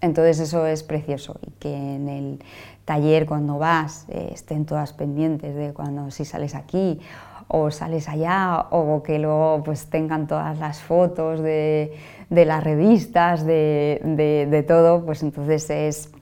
Entonces 0.00 0.38
eso 0.38 0.64
es 0.64 0.85
precioso 0.85 1.40
y 1.44 1.50
que 1.59 1.74
en 1.74 2.09
el 2.09 2.38
taller 2.85 3.26
cuando 3.26 3.59
vas 3.59 4.07
eh, 4.09 4.31
estén 4.33 4.64
todas 4.64 4.92
pendientes 4.92 5.57
de 5.57 5.72
cuando 5.74 6.12
si 6.12 6.24
sales 6.24 6.54
aquí 6.54 7.00
o 7.48 7.72
sales 7.72 8.09
allá 8.09 8.66
o 8.70 9.02
que 9.02 9.18
luego 9.18 9.62
pues 9.64 9.87
tengan 9.87 10.28
todas 10.28 10.57
las 10.59 10.81
fotos 10.81 11.40
de, 11.40 11.94
de 12.31 12.44
las 12.44 12.62
revistas, 12.62 13.44
de, 13.44 14.00
de, 14.48 14.62
todo, 14.62 15.04
pues 15.04 15.22
entonces 15.22 15.68
es, 15.70 16.12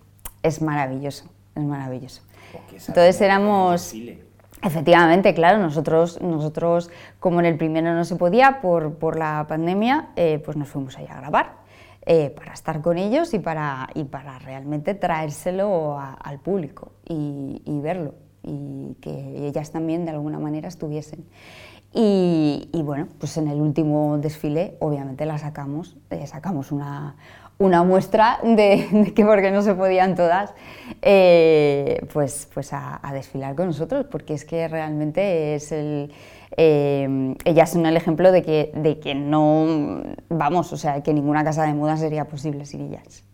es 0.47 0.63
maravilloso, 0.63 1.25
es 1.55 1.63
maravilloso. 1.63 2.23
Entonces 2.73 3.21
éramos... 3.21 3.95
Efectivamente, 4.63 5.35
claro, 5.35 5.59
nosotros, 5.59 6.21
nosotros 6.23 6.91
como 7.21 7.41
en 7.41 7.47
el 7.47 7.57
primero 7.59 7.93
no 7.95 8.05
se 8.05 8.17
podía 8.17 8.61
por, 8.63 8.95
por 8.95 9.19
la 9.19 9.45
pandemia, 9.47 10.09
eh, 10.17 10.41
pues 10.43 10.57
nos 10.57 10.69
fuimos 10.69 10.97
allá 10.97 11.13
a 11.13 11.21
grabar 11.21 11.53
eh, 12.07 12.31
para 12.31 12.55
estar 12.55 12.81
con 12.81 12.97
ellos 12.99 13.35
y 13.35 13.39
para, 13.39 13.89
y 13.95 14.05
para 14.05 14.39
realmente 14.39 14.95
traérselo 14.95 15.99
al 15.99 16.39
público 16.39 16.93
y, 17.05 17.61
verlo 17.81 18.15
y 18.43 18.95
que 19.01 19.47
ellas 19.47 19.73
también 19.73 20.05
de 20.05 20.13
alguna 20.13 20.39
manera 20.39 20.69
estuviesen. 20.69 21.27
Y, 21.93 22.69
bueno, 22.85 23.09
pues 23.19 23.37
en 23.39 23.49
el 23.49 23.61
último 23.61 24.19
desfile 24.19 24.77
obviamente 24.81 25.27
la 25.27 25.39
sacamos, 25.39 25.97
eh, 26.11 26.27
sacamos 26.27 26.71
una, 26.71 27.17
una 27.59 27.83
muestra 27.83 28.39
de, 28.43 29.13
que 29.15 29.25
porque 29.25 29.51
no 29.51 29.63
se 29.63 29.75
podían 29.75 30.15
todas, 30.15 30.53
eh, 31.03 32.07
pues, 32.13 32.49
pues 32.53 32.73
a, 32.73 33.01
desfilar 33.13 33.55
con 33.55 33.67
nosotros, 33.67 34.07
porque 34.11 34.35
es 34.35 34.45
que 34.45 34.69
realmente 34.69 35.55
es 35.55 35.73
el, 35.73 36.13
eh, 36.57 37.35
ellas 37.45 37.71
son 37.71 37.87
el 37.87 37.97
ejemplo 37.97 38.33
de 38.33 38.43
que, 38.43 38.73
de 38.75 38.99
que 39.01 39.15
no, 39.15 40.03
vamos, 40.29 40.73
o 40.73 40.77
sea, 40.77 41.03
que 41.03 41.15
ninguna 41.15 41.45
casa 41.45 41.65
de 41.65 41.75
moda 41.75 41.97
sería 41.97 42.27
posible 42.27 42.67
sin 42.67 42.83
ellas. 42.83 43.25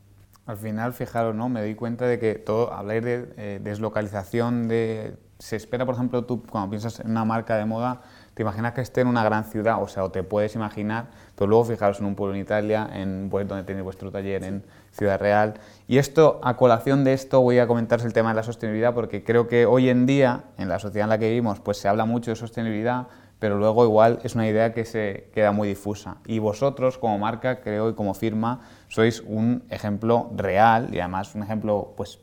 Al 0.44 0.56
final, 0.56 0.92
fijaros, 0.92 1.34
¿no? 1.34 1.48
Me 1.48 1.60
doy 1.60 1.74
cuenta 1.76 2.06
de 2.06 2.18
que 2.18 2.34
todo, 2.34 2.72
habláis 2.72 3.04
de 3.04 3.32
eh, 3.36 3.60
deslocalización, 3.62 4.66
de, 4.66 5.16
se 5.38 5.56
espera, 5.56 5.86
por 5.86 5.94
ejemplo, 5.94 6.24
tú 6.24 6.42
cuando 6.42 6.70
piensas 6.70 7.00
en 7.00 7.10
una 7.10 7.24
marca 7.24 7.56
de 7.56 7.64
moda, 7.64 8.02
te 8.34 8.42
imaginas 8.42 8.72
que 8.72 8.80
esté 8.80 9.02
en 9.02 9.08
una 9.08 9.22
gran 9.24 9.44
ciudad, 9.44 9.82
o 9.82 9.88
sea, 9.88 10.04
o 10.04 10.10
te 10.10 10.22
puedes 10.22 10.54
imaginar, 10.54 11.06
pero 11.34 11.48
luego 11.48 11.64
fijaros 11.64 12.00
en 12.00 12.06
un 12.06 12.14
pueblo 12.14 12.34
en 12.34 12.40
Italia, 12.40 12.88
en 12.92 13.28
pues, 13.30 13.46
donde 13.46 13.64
tenéis 13.64 13.84
vuestro 13.84 14.10
taller, 14.10 14.42
en 14.44 14.64
Ciudad 14.92 15.20
Real. 15.20 15.54
Y 15.86 15.98
esto, 15.98 16.40
a 16.42 16.56
colación 16.56 17.04
de 17.04 17.12
esto, 17.12 17.40
voy 17.40 17.58
a 17.58 17.66
comentaros 17.66 18.06
el 18.06 18.12
tema 18.12 18.30
de 18.30 18.36
la 18.36 18.42
sostenibilidad, 18.42 18.94
porque 18.94 19.22
creo 19.22 19.48
que 19.48 19.66
hoy 19.66 19.88
en 19.88 20.06
día, 20.06 20.44
en 20.56 20.68
la 20.68 20.78
sociedad 20.78 21.04
en 21.06 21.10
la 21.10 21.18
que 21.18 21.28
vivimos, 21.28 21.60
pues 21.60 21.76
se 21.76 21.88
habla 21.88 22.04
mucho 22.04 22.30
de 22.30 22.36
sostenibilidad, 22.36 23.08
pero 23.38 23.58
luego 23.58 23.84
igual 23.84 24.20
es 24.22 24.36
una 24.36 24.46
idea 24.46 24.72
que 24.72 24.84
se 24.84 25.28
queda 25.34 25.50
muy 25.50 25.66
difusa. 25.66 26.18
Y 26.26 26.38
vosotros 26.38 26.96
como 26.96 27.18
marca, 27.18 27.60
creo, 27.60 27.90
y 27.90 27.94
como 27.94 28.14
firma, 28.14 28.60
sois 28.86 29.20
un 29.26 29.64
ejemplo 29.68 30.30
real 30.36 30.94
y 30.94 31.00
además 31.00 31.34
un 31.34 31.42
ejemplo 31.42 31.92
pues 31.96 32.20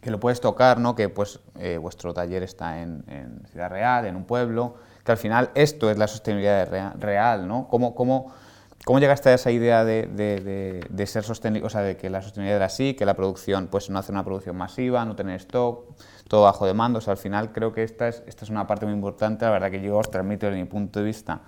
que 0.00 0.10
lo 0.10 0.20
puedes 0.20 0.40
tocar, 0.40 0.78
¿no? 0.78 0.94
que 0.94 1.08
pues 1.08 1.40
eh, 1.58 1.76
vuestro 1.78 2.14
taller 2.14 2.42
está 2.42 2.80
en, 2.80 3.04
Ciudad 3.50 3.68
Real, 3.68 4.06
en 4.06 4.16
un 4.16 4.24
pueblo, 4.24 4.76
que 5.10 5.12
al 5.12 5.18
final 5.18 5.50
esto 5.54 5.90
es 5.90 5.98
la 5.98 6.06
sostenibilidad 6.06 6.68
real, 6.98 7.46
¿no? 7.46 7.68
¿Cómo, 7.68 7.94
cómo, 7.94 8.32
cómo 8.84 8.98
llegaste 8.98 9.28
a 9.28 9.34
esa 9.34 9.50
idea 9.50 9.84
de, 9.84 10.06
de, 10.06 10.86
de, 10.88 11.06
ser 11.06 11.24
sostenible, 11.24 11.66
o 11.66 11.70
sea, 11.70 11.82
de 11.82 11.96
que 11.96 12.08
la 12.08 12.22
sostenibilidad 12.22 12.56
era 12.56 12.66
así, 12.66 12.94
que 12.94 13.04
la 13.04 13.14
producción, 13.14 13.68
pues 13.68 13.90
no 13.90 13.98
hacer 13.98 14.14
una 14.14 14.24
producción 14.24 14.56
masiva, 14.56 15.04
no 15.04 15.16
tener 15.16 15.36
stock, 15.36 15.96
todo 16.28 16.42
bajo 16.42 16.66
demanda. 16.66 16.98
O 16.98 17.00
sea, 17.00 17.12
al 17.12 17.18
final 17.18 17.52
creo 17.52 17.72
que 17.72 17.82
esta 17.82 18.08
es, 18.08 18.22
esta 18.26 18.44
es 18.44 18.50
una 18.50 18.66
parte 18.66 18.86
muy 18.86 18.94
importante, 18.94 19.44
la 19.44 19.50
verdad 19.50 19.70
que 19.70 19.80
yo 19.80 19.96
os 19.96 20.10
transmito 20.10 20.46
desde 20.46 20.58
mi 20.58 20.66
punto 20.66 21.00
de 21.00 21.06
vista 21.06 21.40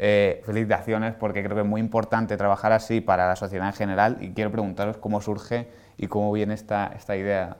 eh, 0.00 0.42
felicitaciones 0.44 1.14
porque 1.14 1.42
creo 1.42 1.56
que 1.56 1.62
es 1.62 1.68
muy 1.68 1.80
importante 1.80 2.36
trabajar 2.36 2.70
así 2.70 3.00
para 3.00 3.26
la 3.26 3.34
sociedad 3.34 3.66
en 3.66 3.72
general 3.72 4.18
y 4.20 4.30
quiero 4.30 4.52
preguntaros 4.52 4.96
cómo 4.98 5.20
surge 5.20 5.68
y 5.96 6.06
cómo 6.06 6.30
viene 6.30 6.54
esta, 6.54 6.92
esta 6.96 7.16
idea. 7.16 7.56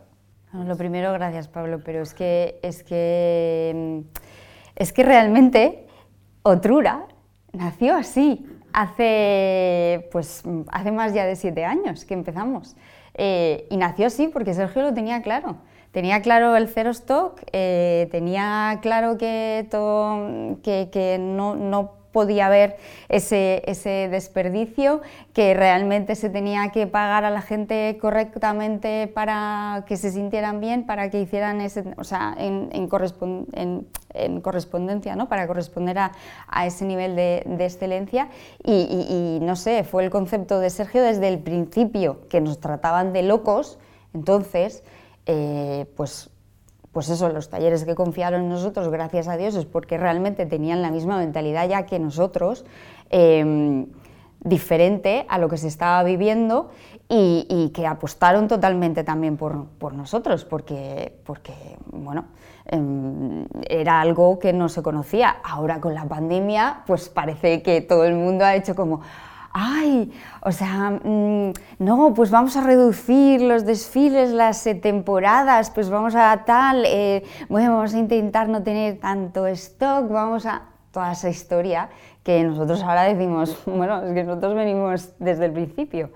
lo 0.52 0.76
primero, 0.76 1.12
gracias 1.12 1.48
Pablo, 1.48 1.80
pero 1.84 2.00
es 2.00 2.14
que, 2.14 2.60
es 2.62 2.84
que, 2.84 4.04
es 4.78 4.92
que 4.92 5.02
realmente 5.02 5.86
Otrura 6.42 7.06
nació 7.52 7.94
así, 7.94 8.46
hace, 8.72 10.08
pues, 10.10 10.42
hace 10.68 10.92
más 10.92 11.12
ya 11.12 11.26
de 11.26 11.36
siete 11.36 11.66
años 11.66 12.06
que 12.06 12.14
empezamos. 12.14 12.76
Eh, 13.14 13.66
y 13.70 13.76
nació 13.76 14.06
así 14.06 14.28
porque 14.28 14.54
Sergio 14.54 14.82
lo 14.82 14.94
tenía 14.94 15.20
claro 15.20 15.58
tenía 15.92 16.22
claro 16.22 16.56
el 16.56 16.68
cero 16.68 16.90
stock, 16.90 17.40
eh, 17.52 18.08
tenía 18.10 18.78
claro 18.82 19.18
que, 19.18 19.66
todo, 19.70 20.58
que, 20.62 21.16
no, 21.18 21.92
podía 22.12 22.46
haber 22.46 22.76
ese, 23.08 23.62
ese, 23.66 24.08
desperdicio, 24.10 25.02
que 25.32 25.54
realmente 25.54 26.14
se 26.14 26.30
tenía 26.30 26.70
que 26.70 26.86
pagar 26.86 27.24
a 27.24 27.30
la 27.30 27.42
gente 27.42 27.98
correctamente 28.00 29.06
para 29.06 29.84
que 29.86 29.96
se 29.96 30.10
sintieran 30.10 30.60
bien, 30.60 30.86
para 30.86 31.10
que 31.10 31.20
hicieran 31.20 31.60
ese, 31.60 31.84
o 31.96 32.04
sea, 32.04 32.34
en, 32.38 32.70
en, 32.72 32.88
correspondencia, 34.40 35.16
¿no? 35.16 35.28
para 35.28 35.46
corresponder 35.46 35.98
a, 35.98 36.12
ese 36.66 36.84
nivel 36.84 37.16
de, 37.16 37.44
excelencia. 37.60 38.28
y, 38.64 39.38
no 39.42 39.56
sé, 39.56 39.84
fue 39.84 40.04
el 40.04 40.10
concepto 40.10 40.60
de 40.60 40.70
Sergio 40.70 41.02
desde 41.02 41.28
el 41.28 41.38
principio, 41.38 42.28
que 42.28 42.40
nos 42.40 42.60
trataban 42.60 43.12
de 43.12 43.22
locos, 43.22 43.78
entonces 44.14 44.82
eh, 45.30 45.84
pues, 45.94 46.30
pues 46.98 47.10
eso, 47.10 47.28
los 47.28 47.48
talleres 47.48 47.84
que 47.84 47.94
confiaron 47.94 48.40
en 48.40 48.48
nosotros, 48.48 48.88
gracias 48.88 49.28
a 49.28 49.36
Dios, 49.36 49.54
es 49.54 49.66
porque 49.66 49.96
realmente 49.96 50.46
tenían 50.46 50.82
la 50.82 50.90
misma 50.90 51.16
mentalidad 51.16 51.68
ya 51.68 51.86
que 51.86 52.00
nosotros, 52.00 52.64
em, 53.08 53.86
diferente 54.40 55.24
a 55.28 55.38
lo 55.38 55.48
que 55.48 55.58
se 55.58 55.68
estaba 55.68 56.02
viviendo 56.02 56.70
y, 57.08 57.70
que 57.72 57.86
apostaron 57.86 58.48
totalmente 58.48 59.04
también 59.04 59.36
por, 59.36 59.66
por 59.78 59.94
nosotros, 59.94 60.44
porque, 60.44 61.20
porque 61.24 61.54
bueno, 61.92 62.24
em, 62.66 63.46
era 63.68 64.00
algo 64.00 64.40
que 64.40 64.52
no 64.52 64.68
se 64.68 64.82
conocía. 64.82 65.36
Ahora 65.44 65.80
con 65.80 65.94
la 65.94 66.04
pandemia, 66.04 66.82
pues 66.84 67.08
parece 67.08 67.62
que 67.62 67.80
todo 67.80 68.06
el 68.06 68.16
mundo 68.16 68.44
ha 68.44 68.56
hecho 68.56 68.74
como, 68.74 69.02
ay, 69.52 70.12
o 70.42 70.52
sea, 70.52 70.90
mm, 70.90 71.52
no, 71.78 72.14
pues 72.14 72.30
vamos 72.30 72.56
a 72.56 72.62
reducir 72.62 73.40
los 73.40 73.64
desfiles, 73.64 74.30
las 74.30 74.66
eh, 74.66 74.74
temporadas, 74.74 75.70
pues 75.70 75.88
vamos 75.88 76.14
a 76.14 76.44
tal, 76.44 76.84
eh, 76.86 77.24
bueno, 77.48 77.76
vamos 77.76 77.94
a 77.94 77.98
intentar 77.98 78.48
no 78.48 78.62
tener 78.62 78.98
tanto 78.98 79.46
stock, 79.46 80.08
vamos 80.08 80.46
a 80.46 80.62
toda 80.90 81.12
esa 81.12 81.28
historia 81.28 81.88
que 82.22 82.42
nosotros 82.44 82.82
ahora 82.82 83.04
decimos, 83.04 83.56
bueno, 83.66 84.02
es 84.04 84.14
que 84.14 84.24
nosotros 84.24 84.54
venimos 84.54 85.10
desde 85.18 85.46
el 85.46 85.52
principio. 85.52 86.10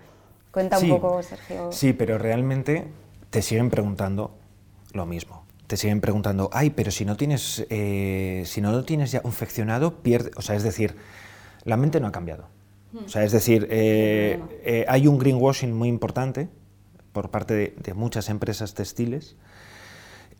Cuenta 0.50 0.78
un 0.78 0.88
poco, 0.90 1.22
Sergio. 1.22 1.72
Sí, 1.72 1.94
pero 1.94 2.18
realmente 2.18 2.86
te 3.30 3.40
siguen 3.40 3.70
preguntando 3.70 4.36
lo 4.92 5.06
mismo. 5.06 5.46
Te 5.66 5.78
siguen 5.78 6.02
preguntando, 6.02 6.50
ay, 6.52 6.68
pero 6.68 6.90
si 6.90 7.06
no 7.06 7.16
tienes, 7.16 7.64
eh, 7.70 8.42
si 8.44 8.60
no 8.60 8.72
lo 8.72 8.84
tienes 8.84 9.10
ya 9.10 9.22
confeccionado, 9.22 10.02
pierde. 10.02 10.30
O 10.36 10.42
sea, 10.42 10.54
es 10.54 10.62
decir, 10.62 10.96
la 11.64 11.78
mente 11.78 11.98
no 11.98 12.08
ha 12.08 12.12
cambiado. 12.12 12.48
O 12.94 13.08
sea, 13.08 13.24
es 13.24 13.32
decir, 13.32 13.66
eh, 13.70 14.40
eh, 14.64 14.84
hay 14.88 15.06
un 15.06 15.18
greenwashing 15.18 15.72
muy 15.72 15.88
importante 15.88 16.48
por 17.12 17.30
parte 17.30 17.74
de, 17.82 17.94
muchas 17.94 18.28
empresas 18.28 18.74
textiles 18.74 19.36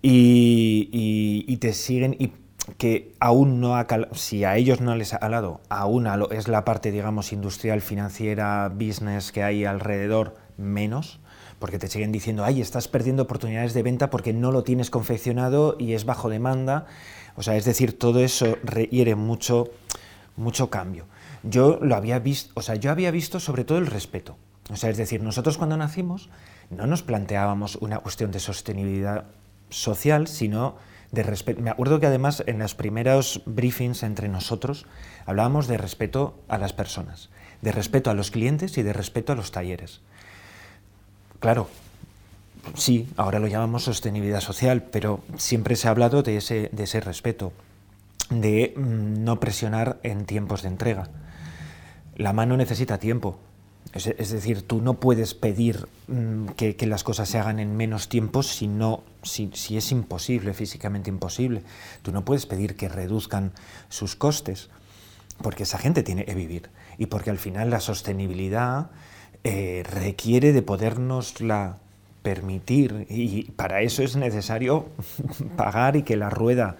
y, 0.02 1.56
te 1.60 1.72
siguen 1.72 2.16
y 2.18 2.32
que 2.78 3.14
aún 3.20 3.60
no 3.60 3.76
ha 3.76 3.86
si 4.12 4.44
a 4.44 4.56
ellos 4.56 4.80
no 4.80 4.94
les 4.96 5.14
ha 5.14 5.18
calado, 5.18 5.60
aún 5.68 6.06
es 6.30 6.48
la 6.48 6.64
parte, 6.64 6.90
digamos, 6.90 7.32
industrial, 7.32 7.80
financiera, 7.80 8.68
business 8.68 9.32
que 9.32 9.42
hay 9.42 9.64
alrededor 9.64 10.34
menos, 10.56 11.20
porque 11.58 11.78
te 11.78 11.88
siguen 11.88 12.12
diciendo, 12.12 12.44
ay, 12.44 12.60
estás 12.60 12.88
perdiendo 12.88 13.22
oportunidades 13.22 13.74
de 13.74 13.82
venta 13.82 14.10
porque 14.10 14.32
no 14.32 14.52
lo 14.52 14.62
tienes 14.62 14.90
confeccionado 14.90 15.76
y 15.78 15.94
es 15.94 16.04
bajo 16.04 16.28
demanda. 16.28 16.86
O 17.36 17.42
sea, 17.42 17.56
es 17.56 17.64
decir, 17.64 17.98
todo 17.98 18.20
eso 18.20 18.58
requiere 18.62 19.14
mucho, 19.14 19.70
mucho 20.36 20.70
cambio 20.70 21.06
yo 21.42 21.78
lo 21.82 21.96
había 21.96 22.18
visto, 22.18 22.52
o 22.54 22.62
sea, 22.62 22.76
yo 22.76 22.90
había 22.90 23.10
visto 23.10 23.40
sobre 23.40 23.64
todo 23.64 23.78
el 23.78 23.86
respeto. 23.86 24.36
O 24.70 24.76
sea, 24.76 24.90
es 24.90 24.96
decir, 24.96 25.22
nosotros 25.22 25.58
cuando 25.58 25.76
nacimos 25.76 26.28
no 26.70 26.86
nos 26.86 27.02
planteábamos 27.02 27.76
una 27.76 27.98
cuestión 27.98 28.30
de 28.30 28.40
sostenibilidad 28.40 29.24
social, 29.70 30.28
sino 30.28 30.76
de 31.10 31.22
respeto. 31.22 31.60
Me 31.60 31.70
acuerdo 31.70 32.00
que 32.00 32.06
además 32.06 32.42
en 32.46 32.58
los 32.58 32.74
primeros 32.74 33.42
briefings 33.44 34.02
entre 34.02 34.28
nosotros 34.28 34.86
hablábamos 35.26 35.66
de 35.66 35.78
respeto 35.78 36.38
a 36.48 36.58
las 36.58 36.72
personas, 36.72 37.28
de 37.60 37.72
respeto 37.72 38.10
a 38.10 38.14
los 38.14 38.30
clientes 38.30 38.78
y 38.78 38.82
de 38.82 38.92
respeto 38.92 39.32
a 39.32 39.36
los 39.36 39.50
talleres. 39.52 40.00
Claro, 41.40 41.68
sí, 42.74 43.08
ahora 43.16 43.40
lo 43.40 43.48
llamamos 43.48 43.82
sostenibilidad 43.82 44.40
social, 44.40 44.84
pero 44.84 45.20
siempre 45.36 45.76
se 45.76 45.88
ha 45.88 45.90
hablado 45.90 46.22
de 46.22 46.36
ese, 46.36 46.70
de 46.72 46.84
ese 46.84 47.00
respeto, 47.00 47.52
de 48.30 48.72
mm, 48.76 49.24
no 49.24 49.40
presionar 49.40 49.98
en 50.04 50.24
tiempos 50.24 50.62
de 50.62 50.68
entrega 50.68 51.10
la 52.16 52.32
mano 52.32 52.56
necesita 52.56 52.98
tiempo. 52.98 53.38
Es, 53.94 54.30
decir, 54.30 54.62
tú 54.62 54.80
no 54.80 54.94
puedes 54.94 55.34
pedir 55.34 55.86
mm, 56.06 56.46
que, 56.56 56.74
las 56.86 57.04
cosas 57.04 57.28
se 57.28 57.38
hagan 57.38 57.58
en 57.58 57.76
menos 57.76 58.08
tiempo 58.08 58.42
si, 58.42 58.70
si, 59.22 59.76
es 59.76 59.92
imposible, 59.92 60.54
físicamente 60.54 61.10
imposible. 61.10 61.62
Tú 62.00 62.10
no 62.10 62.24
puedes 62.24 62.46
pedir 62.46 62.74
que 62.74 62.88
reduzcan 62.88 63.52
sus 63.90 64.16
costes, 64.16 64.70
porque 65.42 65.64
esa 65.64 65.76
gente 65.76 66.02
tiene 66.02 66.24
que 66.24 66.34
vivir. 66.34 66.70
Y 66.96 67.06
porque 67.06 67.28
al 67.28 67.38
final 67.38 67.68
la 67.68 67.80
sostenibilidad 67.80 68.90
eh, 69.44 69.82
requiere 69.90 70.52
de 70.52 70.62
podernosla 70.62 71.78
permitir. 72.22 73.06
Y 73.10 73.50
para 73.56 73.82
eso 73.82 74.02
es 74.02 74.16
necesario 74.16 74.86
pagar 75.56 75.96
y 75.96 76.02
que 76.02 76.16
la 76.16 76.30
rueda 76.30 76.78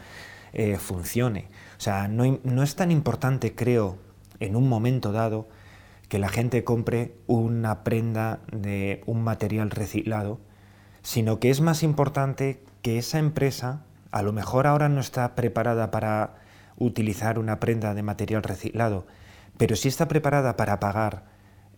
eh, 0.55 0.79
funcione. 0.79 1.49
O 1.77 1.81
sea, 1.81 2.09
no, 2.09 2.41
no 2.43 2.63
es 2.63 2.75
tan 2.75 2.91
importante, 2.91 3.55
creo, 3.55 3.99
en 4.43 4.57
un 4.57 4.69
momento 4.69 5.13
dado 5.13 5.49
que 6.09 6.19
la 6.19 6.29
gente 6.29 6.65
compre 6.65 7.15
una 7.27 7.85
prenda 7.85 8.41
de 8.51 9.03
un 9.07 9.23
material 9.23 9.71
reciclado, 9.71 10.41
sino 11.03 11.39
que 11.39 11.51
es 11.51 11.61
más 11.61 11.83
importante 11.83 12.63
que 12.83 12.99
esa 12.99 13.19
empresa 13.19 13.85
a 14.11 14.23
lo 14.23 14.33
mejor 14.33 14.67
ahora 14.67 14.89
no 14.89 15.01
está 15.01 15.35
preparada 15.35 15.91
para 15.91 16.35
utilizar 16.77 17.39
una 17.39 17.61
prenda 17.61 17.95
de 17.95 18.03
material 18.03 18.43
reciclado, 18.43 19.07
pero 19.57 19.77
sí 19.77 19.89
está 19.89 20.09
preparada 20.09 20.57
para 20.57 20.81
pagar 20.81 21.25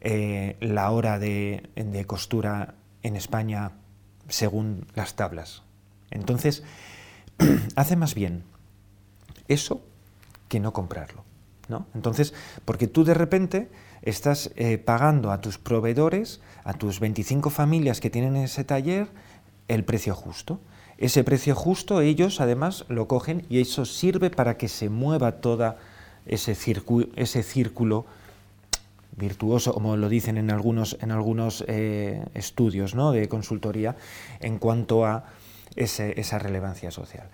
eh, 0.01 0.57
la 0.61 0.91
hora 0.91 1.19
de, 1.19 1.71
de 1.77 2.05
costura 2.07 2.75
en 3.03 3.17
España 3.17 3.73
según 4.29 4.87
las 4.95 5.15
tablas. 5.15 5.63
Entonces, 6.11 6.65
hace 7.77 7.95
más 7.95 8.15
bien 8.15 8.43
eso 9.49 9.83
que 10.49 10.61
no 10.61 10.73
comprarlo. 10.73 11.24
Entonces, 11.95 12.35
porque 12.65 12.87
tú 12.87 13.05
de 13.05 13.15
repente 13.15 13.69
estás 14.03 14.51
eh, 14.57 14.79
pagando 14.79 15.33
a 15.33 15.41
tus 15.41 15.59
proveedores, 15.59 16.41
a 16.65 16.75
tus 16.75 17.01
25 17.01 17.51
familias 17.51 18.01
que 18.01 18.11
tienen 18.11 18.37
ese 18.37 18.65
taller, 18.65 19.09
el 19.69 19.85
precio 19.85 20.15
justo. 20.15 20.61
Ese 20.99 21.25
precio 21.25 21.55
justo 21.55 22.01
ellos 22.01 22.41
además 22.41 22.85
lo 22.89 23.09
cogen 23.09 23.45
y 23.49 23.61
eso 23.61 23.85
sirve 23.85 24.31
para 24.31 24.57
que 24.57 24.69
se 24.69 24.89
mueva 24.91 25.33
todo 25.41 25.77
ese, 26.27 26.57
ese 27.17 27.43
círculo 27.43 28.07
virtuoso, 29.17 29.73
como 29.73 29.97
lo 29.97 30.09
dicen 30.09 30.39
en 30.39 30.51
algunos, 30.51 30.97
en 31.01 31.11
algunos 31.11 31.65
eh, 31.67 32.25
estudios 32.35 32.95
¿no? 32.95 33.13
de 33.13 33.29
consultoría, 33.29 33.97
en 34.41 34.59
cuanto 34.59 35.05
a 35.05 35.25
esa 35.77 36.39
relevancia 36.39 36.91
social. 36.91 37.29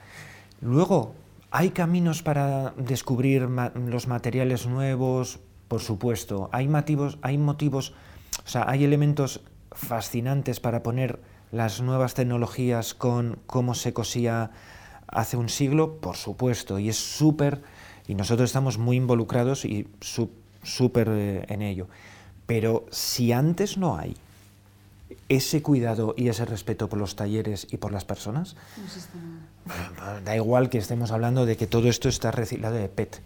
Luego, 0.62 1.14
¿Hay 1.52 1.70
caminos 1.70 2.22
para 2.22 2.70
descubrir 2.76 3.48
los 3.74 4.06
materiales 4.06 4.66
nuevos? 4.66 5.40
Por 5.66 5.80
supuesto. 5.80 6.48
¿Hay 6.52 6.68
motivos, 6.68 7.18
hay 7.22 7.38
motivos, 7.38 7.92
o 8.44 8.48
sea, 8.48 8.68
hay 8.68 8.84
elementos 8.84 9.40
fascinantes 9.72 10.60
para 10.60 10.82
poner 10.82 11.20
las 11.50 11.80
nuevas 11.80 12.14
tecnologías 12.14 12.94
con 12.94 13.38
cómo 13.46 13.74
se 13.74 13.92
cosía 13.92 14.52
hace 15.08 15.36
un 15.36 15.48
siglo? 15.48 15.96
Por 15.96 16.16
supuesto. 16.16 16.78
Y 16.78 16.88
es 16.88 16.96
súper 16.96 17.62
Y 18.06 18.14
nosotros 18.14 18.50
estamos 18.50 18.78
muy 18.78 18.96
involucrados 18.96 19.64
y 19.64 19.86
súper 20.62 21.08
eh, 21.10 21.44
en 21.48 21.62
ello. 21.62 21.88
Pero 22.46 22.86
si 22.90 23.32
antes 23.32 23.76
no 23.76 23.96
hay 23.96 24.16
ese 25.28 25.62
cuidado 25.62 26.14
y 26.16 26.28
ese 26.28 26.44
respeto 26.44 26.88
por 26.88 26.98
los 26.98 27.14
talleres 27.14 27.68
y 27.70 27.76
por 27.76 27.92
las 27.92 28.04
personas, 28.04 28.56
no 28.76 28.88
da 30.24 30.36
igual 30.36 30.70
que 30.70 30.78
estemos 30.78 31.12
hablando 31.12 31.46
de 31.46 31.56
que 31.56 31.66
todo 31.66 31.88
esto 31.88 32.08
está 32.08 32.30
reciclado 32.30 32.76
de 32.76 32.88
PET, 32.88 33.20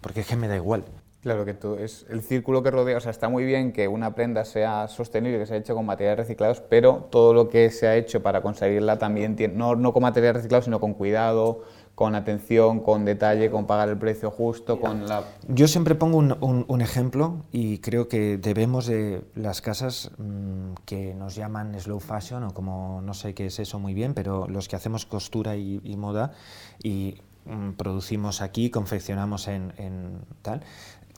porque 0.00 0.20
es 0.20 0.26
que 0.26 0.36
me 0.36 0.48
da 0.48 0.56
igual. 0.56 0.84
Claro 1.20 1.44
que 1.44 1.52
todo 1.52 1.78
es 1.78 2.06
el 2.10 2.22
círculo 2.22 2.62
que 2.62 2.70
rodea, 2.70 2.96
o 2.96 3.00
sea, 3.00 3.10
está 3.10 3.28
muy 3.28 3.44
bien 3.44 3.72
que 3.72 3.88
una 3.88 4.14
prenda 4.14 4.44
sea 4.44 4.86
sostenible, 4.86 5.40
que 5.40 5.46
sea 5.46 5.56
hecha 5.56 5.74
con 5.74 5.84
materiales 5.84 6.20
reciclados, 6.20 6.60
pero 6.60 7.08
todo 7.10 7.34
lo 7.34 7.48
que 7.48 7.70
se 7.70 7.88
ha 7.88 7.96
hecho 7.96 8.22
para 8.22 8.40
conseguirla 8.40 8.98
también 8.98 9.34
tiene, 9.34 9.54
no, 9.54 9.74
no 9.74 9.92
con 9.92 10.02
materiales 10.04 10.36
reciclados, 10.36 10.66
sino 10.66 10.78
con 10.78 10.94
cuidado, 10.94 11.64
con 11.98 12.14
atención, 12.14 12.78
con 12.78 13.04
detalle, 13.04 13.50
con 13.50 13.66
pagar 13.66 13.88
el 13.88 13.98
precio 13.98 14.30
justo, 14.30 14.78
con 14.78 15.08
la... 15.08 15.24
Yo 15.48 15.66
siempre 15.66 15.96
pongo 15.96 16.18
un, 16.18 16.64
un, 16.68 16.80
ejemplo 16.80 17.44
y 17.50 17.78
creo 17.78 18.06
que 18.06 18.38
debemos 18.38 18.86
de 18.86 19.24
las 19.34 19.60
casas 19.60 20.12
mm, 20.16 20.74
que 20.86 21.12
nos 21.14 21.34
llaman 21.34 21.74
slow 21.80 21.98
fashion 21.98 22.44
o 22.44 22.54
como 22.54 23.00
no 23.02 23.14
sé 23.14 23.34
qué 23.34 23.46
es 23.46 23.58
eso 23.58 23.80
muy 23.80 23.94
bien, 23.94 24.14
pero 24.14 24.46
los 24.46 24.68
que 24.68 24.76
hacemos 24.76 25.06
costura 25.06 25.56
y, 25.56 25.80
moda 25.96 26.30
y 26.84 27.16
mm, 27.46 27.72
producimos 27.72 28.42
aquí, 28.42 28.70
confeccionamos 28.70 29.48
en, 29.48 29.72
en, 29.76 30.20
tal, 30.42 30.62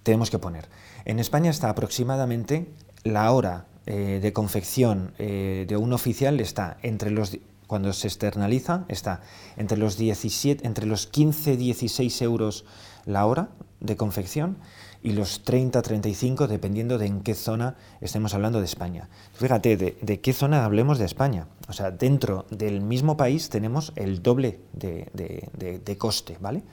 tenemos 0.03 0.31
que 0.31 0.39
poner. 0.39 0.71
En 1.05 1.19
España 1.19 1.51
está 1.51 1.69
aproximadamente 1.69 2.73
la 3.05 3.31
hora 3.33 3.67
eh, 3.85 4.19
de 4.23 4.33
confección 4.33 5.13
eh, 5.19 5.67
de 5.69 5.77
un 5.77 5.93
oficial 5.93 6.39
está 6.41 6.79
entre 6.83 7.11
los 7.11 7.37
cuando 7.71 7.93
se 7.93 8.09
externaliza 8.09 8.85
está 8.89 9.21
entre 9.57 9.79
los, 9.79 9.97
17, 9.97 10.67
entre 10.67 10.87
los 10.87 11.13
15-16 11.13 12.21
euros 12.23 12.65
la 13.07 13.25
hora 13.27 13.51
de 13.79 13.97
confección 13.97 14.57
y 15.05 15.13
los 15.13 15.45
30-35 15.45 16.49
dependiendo 16.49 16.99
de 16.99 17.07
en 17.07 17.21
qué 17.21 17.35
zona 17.35 17.77
estemos 18.01 18.35
hablando 18.35 18.59
de 18.59 18.65
España. 18.65 19.09
Fíjate, 19.35 19.77
de, 19.77 20.21
qué 20.21 20.33
zona 20.33 20.65
hablemos 20.65 20.99
de 20.99 21.05
España. 21.05 21.47
O 21.69 21.73
sea, 21.73 21.93
dentro 21.93 22.45
del 22.51 22.81
mismo 22.81 23.17
país 23.17 23.51
tenemos 23.51 23.93
el 23.95 24.21
doble 24.21 24.59
de, 24.73 25.97
coste, 25.97 26.39
¿vale? 26.41 26.65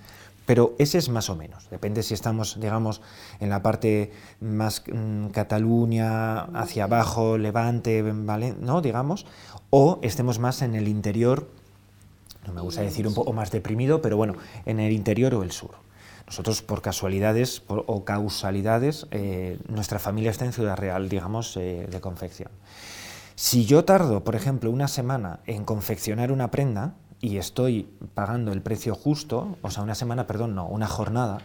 Pero 0.47 0.73
ese 0.79 0.97
es 0.97 1.09
más 1.09 1.29
o 1.29 1.35
menos, 1.35 1.69
depende 1.69 2.01
si 2.01 2.13
estamos, 2.13 2.57
digamos, 2.59 3.01
en 3.41 3.49
la 3.49 3.61
parte 3.61 4.13
más 4.39 4.81
mm, 4.91 5.27
Cataluña, 5.27 6.43
hacia 6.57 6.85
abajo, 6.85 7.37
Levante, 7.37 8.01
¿vale? 8.01 8.55
¿no? 8.57 8.81
Digamos, 8.81 9.25
o 9.69 9.99
estemos 10.01 10.39
más 10.39 10.61
en 10.61 10.75
el 10.75 10.87
interior, 10.87 11.49
no 12.45 12.53
me 12.53 12.61
gusta 12.61 12.81
decir 12.81 13.07
un 13.07 13.13
poco 13.13 13.33
más 13.33 13.51
deprimido, 13.51 14.01
pero 14.01 14.17
bueno, 14.17 14.35
en 14.65 14.79
el 14.79 14.93
interior 14.93 15.33
o 15.35 15.43
el 15.43 15.51
sur. 15.51 15.71
Nosotros, 16.25 16.61
por 16.61 16.81
casualidades 16.81 17.63
o 17.67 18.03
causalidades, 18.03 19.07
eh, 19.11 19.59
nuestra 19.67 19.99
familia 19.99 20.31
está 20.31 20.45
en 20.45 20.53
Ciudad 20.53 20.77
Real, 20.77 21.09
digamos, 21.09 21.55
eh, 21.57 21.87
de 21.89 22.01
confección. 22.01 22.51
Si 23.35 23.65
yo 23.65 23.85
tardo, 23.85 24.23
por 24.23 24.35
ejemplo, 24.35 24.71
una 24.71 24.87
semana 24.87 25.39
en 25.45 25.63
confeccionar 25.63 26.31
una 26.31 26.51
prenda, 26.51 26.95
y 27.19 27.37
estoy 27.37 27.89
pagando 28.13 28.51
el 28.51 28.61
precio 28.61 28.95
justo, 28.95 29.57
o 29.61 29.71
sea, 29.71 29.83
una 29.83 29.95
semana, 29.95 30.27
perdón, 30.27 30.55
no, 30.55 30.67
una 30.67 30.87
jornada, 30.87 31.39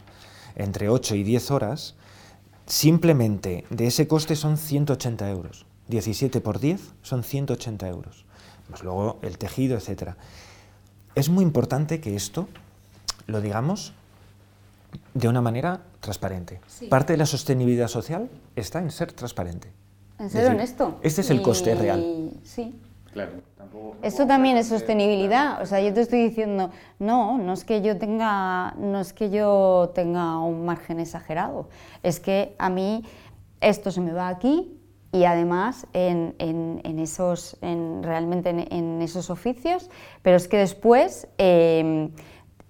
entre 0.55 0.89
8 0.89 1.15
y 1.15 1.23
10 1.23 1.51
horas, 1.51 1.95
simplemente 2.67 3.65
de 3.71 3.87
ese 3.87 4.07
coste 4.07 4.37
son 4.37 4.59
180 4.59 5.31
euros. 5.31 5.67
17 5.93 6.41
por 6.41 6.59
10 6.59 6.81
son 7.03 7.23
180 7.23 7.87
euros. 7.87 8.25
Pues 8.69 8.83
luego 8.83 9.19
el 9.23 9.39
tejido, 9.39 9.77
etc. 9.77 10.15
Es 11.15 11.29
muy 11.29 11.45
importante 11.45 12.01
que 12.01 12.17
esto 12.17 12.49
lo 13.27 13.41
digamos 13.41 13.93
de 15.15 15.29
una 15.29 15.41
manera 15.41 15.83
transparente. 16.01 16.61
Parte 16.89 17.13
de 17.13 17.19
la 17.19 17.27
sostenibilidad 17.27 17.89
social 17.89 18.31
está 18.57 18.79
en 18.79 18.91
ser 18.91 19.13
transparente. 19.13 19.71
En 20.19 20.31
ser 20.31 20.51
honesto. 20.51 20.99
Este 21.03 21.21
es 21.21 21.31
el 21.31 21.43
coste 21.43 21.75
real. 21.75 22.31
Sí. 22.43 22.75
Claro. 23.13 23.33
Esto 24.03 24.27
también 24.27 24.57
es 24.57 24.69
sostenibilidad. 24.69 25.61
O 25.63 25.67
sea, 25.67 25.81
yo 25.81 25.93
te 25.93 26.01
estoy 26.01 26.23
diciendo, 26.23 26.71
no, 26.99 27.39
no 27.39 27.53
es 27.53 27.65
que 27.65 27.83
yo 27.83 27.99
tenga, 27.99 28.75
no 28.79 29.01
es 29.01 29.13
que 29.13 29.31
yo 29.31 29.93
tenga 29.95 30.39
un 30.39 30.65
margen 30.65 30.99
exagerado. 30.99 31.69
Es 32.03 32.19
que 32.19 32.55
a 32.59 32.71
mí 32.71 33.05
esto 33.61 33.91
se 33.91 34.01
me 34.01 34.13
va 34.13 34.29
aquí 34.29 34.79
y 35.13 35.25
además 35.25 35.87
en, 35.93 36.35
esos, 36.99 37.57
realmente 37.61 38.51
en, 38.51 39.03
esos 39.03 39.31
oficios, 39.31 39.91
pero 40.23 40.37
es 40.37 40.49
que 40.49 40.57
después 40.57 41.29
em, 41.39 42.11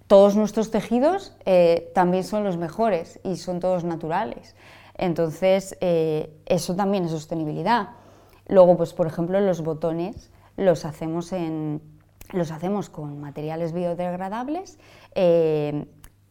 todos 0.07 0.35
nuestros 0.35 0.69
tejidos 0.69 1.35
eh, 1.45 1.91
también 1.95 2.23
son 2.23 2.43
los 2.43 2.57
mejores 2.57 3.19
y 3.23 3.37
son 3.37 3.59
todos 3.59 3.83
naturales. 3.85 4.55
Entonces, 4.95 5.77
eh, 5.81 6.31
eso 6.45 6.75
también 6.75 7.05
es 7.05 7.11
sostenibilidad. 7.11 7.89
Luego, 8.47 8.77
pues 8.77 8.93
por 8.93 9.07
ejemplo, 9.07 9.39
los 9.39 9.61
botones 9.61 10.31
los 10.57 10.85
hacemos, 10.85 11.31
en, 11.31 11.81
los 12.31 12.51
hacemos 12.51 12.89
con 12.89 13.19
materiales 13.19 13.73
biodegradables, 13.73 14.77
eh, 15.15 15.85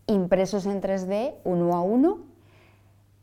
impresos 0.07 0.67
en 0.67 0.81
3D 0.81 1.35
uno 1.45 1.75
a 1.75 1.83
uno 1.83 2.21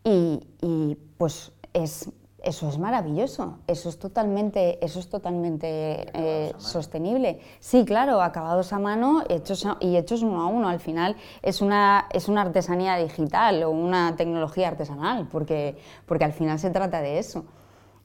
y, 0.03 0.97
pues 1.17 1.51
es, 1.73 2.09
eso 2.43 2.69
es 2.69 2.77
maravilloso, 2.77 3.59
eso 3.67 3.89
es 3.89 3.99
totalmente, 3.99 4.83
eso 4.83 4.99
es 4.99 5.09
totalmente 5.09 6.07
eh, 6.13 6.53
sostenible. 6.57 7.39
Sí, 7.59 7.85
claro, 7.85 8.21
acabados 8.21 8.73
a 8.73 8.79
mano 8.79 9.23
hechos 9.29 9.67
y 9.79 9.97
hechos 9.97 10.21
uno 10.21 10.41
a 10.41 10.47
uno. 10.47 10.69
Al 10.69 10.79
final 10.79 11.15
es 11.41 11.61
una, 11.61 12.07
es 12.11 12.27
una 12.27 12.41
artesanía 12.41 12.95
digital 12.97 13.63
o 13.63 13.71
una 13.71 14.15
tecnología 14.15 14.67
artesanal, 14.67 15.27
porque, 15.31 15.77
porque 16.05 16.25
al 16.25 16.33
final 16.33 16.59
se 16.59 16.69
trata 16.69 17.01
de 17.01 17.19
eso. 17.19 17.45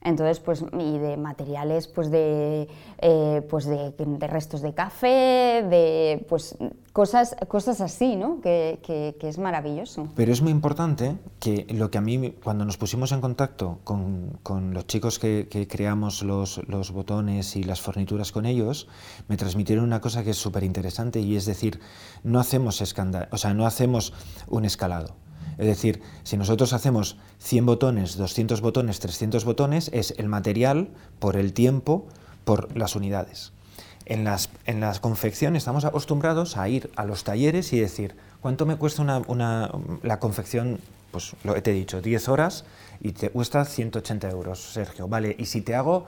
Entonces, 0.04 0.38
pues, 0.38 0.62
y 0.78 0.98
de 0.98 1.16
materiales, 1.16 1.88
pues 1.88 2.10
de, 2.10 2.68
eh, 2.98 3.42
pues 3.48 3.64
de, 3.64 3.92
restos 4.28 4.60
de 4.60 4.74
café, 4.74 5.64
de 5.68 6.26
pues 6.28 6.58
cosas, 6.92 7.34
cosas 7.48 7.80
así, 7.80 8.14
¿no? 8.14 8.42
Que, 8.42 8.80
que, 8.82 9.16
es 9.26 9.38
maravilloso. 9.38 10.08
Pero 10.14 10.30
es 10.30 10.42
muy 10.42 10.52
importante 10.52 11.16
que 11.40 11.66
lo 11.70 11.90
que 11.90 11.96
a 11.96 12.02
mí, 12.02 12.34
cuando 12.44 12.66
nos 12.66 12.76
pusimos 12.76 13.12
en 13.12 13.22
contacto 13.22 13.78
con, 13.82 14.38
con 14.42 14.74
los 14.74 14.86
chicos 14.86 15.18
que, 15.18 15.48
creamos 15.70 16.22
los, 16.22 16.60
los, 16.68 16.92
botones 16.92 17.56
y 17.56 17.64
las 17.64 17.80
fornituras 17.80 18.30
con 18.30 18.44
ellos, 18.44 18.88
me 19.28 19.38
transmitieron 19.38 19.86
una 19.86 20.02
cosa 20.02 20.22
que 20.22 20.30
es 20.30 20.36
súper 20.36 20.64
interesante 20.64 21.20
y 21.20 21.34
es 21.36 21.46
decir, 21.46 21.80
no 22.22 22.40
hacemos 22.40 22.82
escándalo, 22.82 23.26
o 23.32 23.38
sea, 23.38 23.54
no 23.54 23.64
hacemos 23.64 24.12
un 24.48 24.66
escalado. 24.66 25.16
Es 25.58 25.66
decir, 25.66 26.02
si 26.22 26.36
nosotros 26.36 26.72
hacemos 26.72 27.16
100 27.38 27.66
botones, 27.66 28.16
200 28.16 28.60
botones, 28.60 29.00
300 29.00 29.44
botones, 29.44 29.90
es 29.92 30.14
el 30.18 30.28
material 30.28 30.88
por 31.18 31.36
el 31.36 31.52
tiempo, 31.52 32.06
por 32.44 32.76
las 32.76 32.96
unidades. 32.96 33.52
En 34.06 34.24
las, 34.24 34.50
en 34.66 34.80
las 34.80 35.00
confecciones 35.00 35.62
estamos 35.62 35.84
acostumbrados 35.84 36.56
a 36.56 36.68
ir 36.68 36.90
a 36.96 37.04
los 37.04 37.24
talleres 37.24 37.72
y 37.72 37.80
decir, 37.80 38.16
¿cuánto 38.40 38.66
me 38.66 38.76
cuesta 38.76 39.02
una, 39.26 39.70
la 40.02 40.18
confección? 40.18 40.78
Pues 41.10 41.32
lo 41.44 41.54
te 41.62 41.70
he 41.70 41.74
dicho, 41.74 42.02
10 42.02 42.28
horas 42.28 42.64
y 43.00 43.12
te 43.12 43.30
cuesta 43.30 43.64
180 43.64 44.28
euros, 44.30 44.60
Sergio. 44.60 45.08
Vale, 45.08 45.34
¿y 45.38 45.46
si 45.46 45.62
te 45.62 45.74
hago 45.74 46.06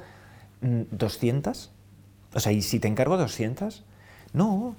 200? 0.60 1.70
Mm, 1.70 2.36
o 2.36 2.40
sea, 2.40 2.52
¿y 2.52 2.60
si 2.60 2.80
te 2.80 2.88
encargo 2.88 3.16
200? 3.16 3.84
No. 4.32 4.74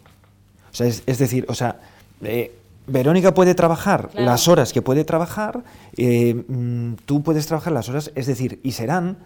O 0.72 0.74
sea, 0.74 0.86
es, 0.86 1.18
decir, 1.18 1.46
o 1.48 1.56
sea, 1.56 1.80
eh, 2.22 2.54
Verónica 2.88 3.34
puede 3.34 3.54
trabajar 3.54 4.10
las 4.16 4.48
horas 4.48 4.72
que 4.72 4.82
puede 4.82 5.04
trabajar, 5.04 5.64
eh, 5.98 6.34
mm, 6.34 6.94
tú 7.06 7.22
puedes 7.22 7.46
trabajar 7.46 7.74
las 7.74 7.90
horas, 7.90 8.12
es 8.16 8.28
decir, 8.28 8.62
y 8.64 8.72
serán, 8.72 9.18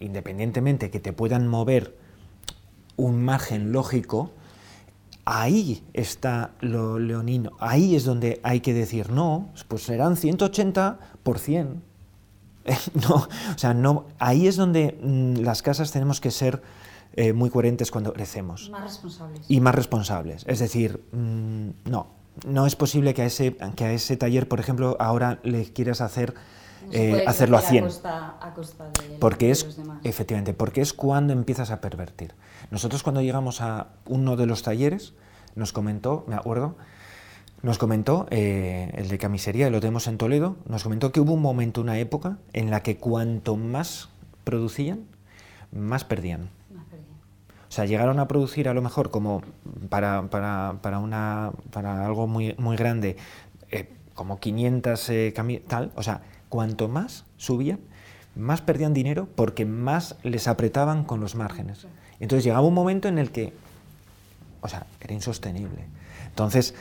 independientemente 0.00 0.90
que 0.90 1.00
te 1.00 1.14
puedan 1.14 1.48
mover 1.48 1.96
un 2.96 3.24
margen 3.24 3.72
lógico, 3.72 4.32
ahí 5.24 5.82
está 5.94 6.52
lo 6.60 6.98
leonino, 6.98 7.52
ahí 7.58 7.96
es 7.96 8.04
donde 8.04 8.38
hay 8.42 8.60
que 8.60 8.74
decir, 8.74 9.10
no, 9.10 9.48
pues 9.66 9.84
serán 9.84 10.16
180 10.18 10.98
por 11.22 11.38
100. 11.38 11.82
no, 13.08 13.14
o 13.14 13.58
sea, 13.58 13.72
no, 13.72 14.04
ahí 14.18 14.46
es 14.46 14.56
donde 14.56 14.98
mm, 15.02 15.36
las 15.42 15.62
casas 15.62 15.90
tenemos 15.90 16.20
que 16.20 16.30
ser 16.30 16.60
eh, 17.14 17.32
muy 17.32 17.48
coherentes 17.48 17.90
cuando 17.90 18.12
crecemos. 18.12 18.68
Más 18.68 18.82
responsables. 18.82 19.46
Y 19.48 19.60
más 19.60 19.74
responsables. 19.74 20.44
Es 20.46 20.58
decir, 20.58 21.02
mm, 21.12 21.90
no, 21.90 22.19
no 22.46 22.66
es 22.66 22.76
posible 22.76 23.14
que 23.14 23.22
a 23.22 23.26
ese, 23.26 23.56
que 23.76 23.84
a 23.84 23.92
ese 23.92 24.16
taller, 24.16 24.48
por 24.48 24.60
ejemplo, 24.60 24.96
ahora 25.00 25.38
le 25.42 25.64
quieras 25.64 26.00
hacer 26.00 26.34
eh, 26.92 27.24
hacerlo 27.26 27.58
a 27.58 27.60
100. 27.60 27.88
porque 29.20 29.50
es, 29.50 29.78
efectivamente, 30.02 30.54
porque 30.54 30.80
es 30.80 30.92
cuando 30.92 31.32
empiezas 31.32 31.70
a 31.70 31.80
pervertir. 31.80 32.34
Nosotros 32.70 33.02
cuando 33.02 33.20
llegamos 33.22 33.60
a 33.60 33.88
uno 34.06 34.36
de 34.36 34.46
los 34.46 34.62
talleres, 34.62 35.12
nos 35.54 35.72
comentó, 35.72 36.24
me 36.26 36.34
acuerdo, 36.34 36.76
nos 37.62 37.78
comentó, 37.78 38.26
eh, 38.30 38.90
el 38.94 39.08
de 39.08 39.18
camisería, 39.18 39.68
lo 39.70 39.80
tenemos 39.80 40.06
en 40.06 40.16
Toledo, 40.16 40.56
nos 40.66 40.82
comentó 40.82 41.12
que 41.12 41.20
hubo 41.20 41.34
un 41.34 41.42
momento, 41.42 41.80
una 41.80 41.98
época, 41.98 42.38
en 42.52 42.70
la 42.70 42.82
que 42.82 42.96
cuanto 42.96 43.56
más 43.56 44.08
producían, 44.44 45.04
más 45.70 46.04
perdían. 46.04 46.48
O 47.70 47.72
sea, 47.72 47.84
llegaron 47.84 48.18
a 48.18 48.26
producir 48.26 48.68
a 48.68 48.74
lo 48.74 48.82
mejor 48.82 49.12
como 49.12 49.42
para, 49.90 50.22
para, 50.28 50.78
para, 50.82 50.98
una, 50.98 51.52
para 51.70 52.04
algo 52.04 52.26
muy, 52.26 52.56
muy 52.58 52.76
grande 52.76 53.16
eh, 53.70 53.88
como 54.14 54.40
500 54.40 55.08
eh, 55.10 55.34
tal, 55.68 55.92
o 55.94 56.02
sea, 56.02 56.22
cuanto 56.48 56.88
más 56.88 57.26
subían, 57.36 57.78
más 58.34 58.60
perdían 58.60 58.92
dinero 58.92 59.28
porque 59.36 59.66
más 59.66 60.16
les 60.24 60.48
apretaban 60.48 61.04
con 61.04 61.20
los 61.20 61.36
márgenes. 61.36 61.86
Entonces 62.18 62.42
llegaba 62.42 62.66
un 62.66 62.74
momento 62.74 63.06
en 63.06 63.18
el 63.18 63.30
que, 63.30 63.52
o 64.62 64.68
sea, 64.68 64.86
era 65.00 65.14
insostenible. 65.14 65.84
Entonces, 66.26 66.74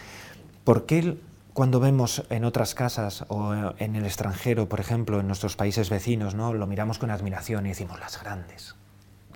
¿por 0.63 0.87
qué 0.87 1.19
cuando 1.53 1.79
vemos 1.79 2.23
en 2.31 2.45
otras 2.45 2.73
casas 2.73 3.25
o 3.27 3.53
en 3.77 3.95
el 3.95 4.05
extranjero, 4.05 4.67
por 4.67 4.79
ejemplo, 4.79 5.19
en 5.19 5.27
nuestros 5.27 5.55
países 5.55 5.91
vecinos, 5.91 6.33
¿no? 6.33 6.51
lo 6.51 6.65
miramos 6.65 6.97
con 6.97 7.11
admiración 7.11 7.67
y 7.67 7.69
decimos 7.69 7.99
las 7.99 8.19
grandes? 8.19 8.73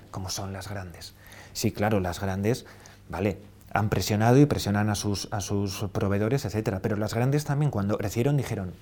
¿Cómo 0.09 0.31
son 0.31 0.51
las 0.51 0.67
grandes? 0.67 1.13
Sí, 1.53 1.71
claro, 1.71 1.99
las 1.99 2.19
grandes, 2.19 2.65
vale, 3.09 3.37
han 3.71 3.89
presionado 3.89 4.37
y 4.39 4.45
presionan 4.45 4.89
a 4.89 4.95
sus, 4.95 5.27
a 5.31 5.41
sus 5.41 5.85
proveedores, 5.91 6.45
etcétera. 6.45 6.79
Pero 6.81 6.95
las 6.95 7.13
grandes 7.13 7.45
también, 7.45 7.71
cuando 7.71 7.97
crecieron, 7.97 8.37
dijeron, 8.37 8.73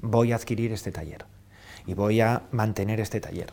voy 0.00 0.32
a 0.32 0.36
adquirir 0.36 0.72
este 0.72 0.92
taller 0.92 1.24
y 1.86 1.94
voy 1.94 2.20
a 2.20 2.42
mantener 2.50 3.00
este 3.00 3.20
taller. 3.20 3.52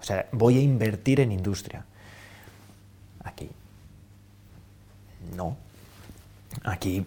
O 0.00 0.04
sea, 0.04 0.28
voy 0.32 0.58
a 0.58 0.60
invertir 0.60 1.20
en 1.20 1.32
industria. 1.32 1.84
Aquí. 3.22 3.50
No. 5.36 5.56
Aquí 6.62 7.06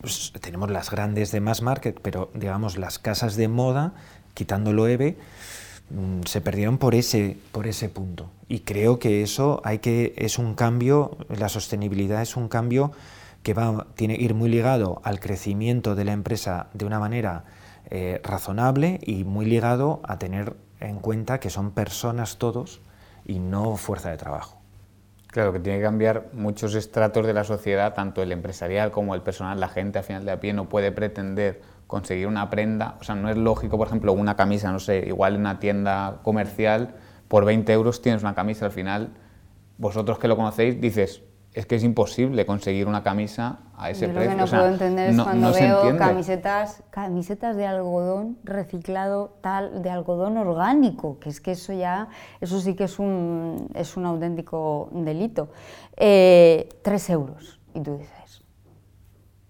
pues, 0.00 0.32
tenemos 0.40 0.70
las 0.70 0.90
grandes 0.90 1.30
de 1.30 1.40
mass 1.40 1.62
market, 1.62 1.98
pero 2.00 2.30
digamos 2.34 2.78
las 2.78 2.98
casas 2.98 3.36
de 3.36 3.48
moda, 3.48 3.92
quitándolo 4.34 4.88
EVE, 4.88 5.12
mm, 5.12 5.37
se 6.26 6.40
perdieron 6.40 6.78
por 6.78 6.94
ese, 6.94 7.36
por 7.52 7.66
ese 7.66 7.88
punto. 7.88 8.30
Y 8.48 8.60
creo 8.60 8.98
que 8.98 9.22
eso 9.22 9.60
hay 9.64 9.78
que, 9.78 10.14
es 10.16 10.38
un 10.38 10.54
cambio, 10.54 11.16
la 11.28 11.48
sostenibilidad 11.48 12.22
es 12.22 12.36
un 12.36 12.48
cambio 12.48 12.92
que 13.42 13.54
va, 13.54 13.86
tiene 13.94 14.16
que 14.16 14.24
ir 14.24 14.34
muy 14.34 14.48
ligado 14.48 15.00
al 15.04 15.20
crecimiento 15.20 15.94
de 15.94 16.04
la 16.04 16.12
empresa 16.12 16.68
de 16.74 16.84
una 16.84 16.98
manera 16.98 17.44
eh, 17.90 18.20
razonable 18.22 19.00
y 19.02 19.24
muy 19.24 19.46
ligado 19.46 20.00
a 20.04 20.18
tener 20.18 20.56
en 20.80 20.98
cuenta 20.98 21.40
que 21.40 21.50
son 21.50 21.70
personas 21.70 22.36
todos 22.38 22.80
y 23.24 23.38
no 23.38 23.76
fuerza 23.76 24.10
de 24.10 24.16
trabajo. 24.16 24.58
Claro, 25.28 25.52
que 25.52 25.60
tiene 25.60 25.78
que 25.78 25.84
cambiar 25.84 26.28
muchos 26.32 26.74
estratos 26.74 27.26
de 27.26 27.34
la 27.34 27.44
sociedad, 27.44 27.94
tanto 27.94 28.22
el 28.22 28.32
empresarial 28.32 28.90
como 28.90 29.14
el 29.14 29.20
personal. 29.20 29.60
La 29.60 29.68
gente, 29.68 29.98
al 29.98 30.04
final 30.04 30.24
de 30.24 30.32
a 30.32 30.40
pie, 30.40 30.54
no 30.54 30.68
puede 30.68 30.90
pretender 30.90 31.60
conseguir 31.88 32.28
una 32.28 32.48
prenda. 32.50 32.96
O 33.00 33.04
sea, 33.04 33.16
no 33.16 33.28
es 33.28 33.36
lógico, 33.36 33.76
por 33.76 33.88
ejemplo, 33.88 34.12
una 34.12 34.36
camisa, 34.36 34.70
no 34.70 34.78
sé, 34.78 35.04
igual 35.08 35.34
en 35.34 35.40
una 35.40 35.58
tienda 35.58 36.20
comercial, 36.22 36.94
por 37.26 37.44
20 37.44 37.72
euros 37.72 38.00
tienes 38.00 38.22
una 38.22 38.36
camisa. 38.36 38.66
Al 38.66 38.72
final, 38.72 39.08
vosotros 39.78 40.20
que 40.20 40.28
lo 40.28 40.36
conocéis, 40.36 40.80
dices, 40.80 41.22
es 41.54 41.66
que 41.66 41.76
es 41.76 41.82
imposible 41.82 42.44
conseguir 42.44 42.86
una 42.86 43.02
camisa 43.02 43.60
a 43.76 43.90
ese 43.90 44.06
precio. 44.08 44.30
Lo 44.30 44.36
que 44.36 44.42
no 44.42 44.46
puedo 44.46 44.68
entender 44.68 45.10
es 45.10 45.20
cuando 45.20 45.52
veo 45.52 45.96
camisetas, 45.96 46.82
camisetas 46.90 47.56
de 47.56 47.66
algodón 47.66 48.38
reciclado, 48.44 49.38
tal, 49.40 49.82
de 49.82 49.90
algodón 49.90 50.36
orgánico, 50.36 51.18
que 51.18 51.30
es 51.30 51.40
que 51.40 51.52
eso 51.52 51.72
ya, 51.72 52.08
eso 52.42 52.60
sí 52.60 52.74
que 52.74 52.84
es 52.84 52.98
un, 52.98 53.70
es 53.74 53.96
un 53.96 54.04
auténtico 54.04 54.90
delito. 54.92 55.48
Eh, 55.96 56.68
tres 56.82 57.08
euros. 57.08 57.58
Y 57.74 57.80
tú 57.80 57.96
dices, 57.96 58.44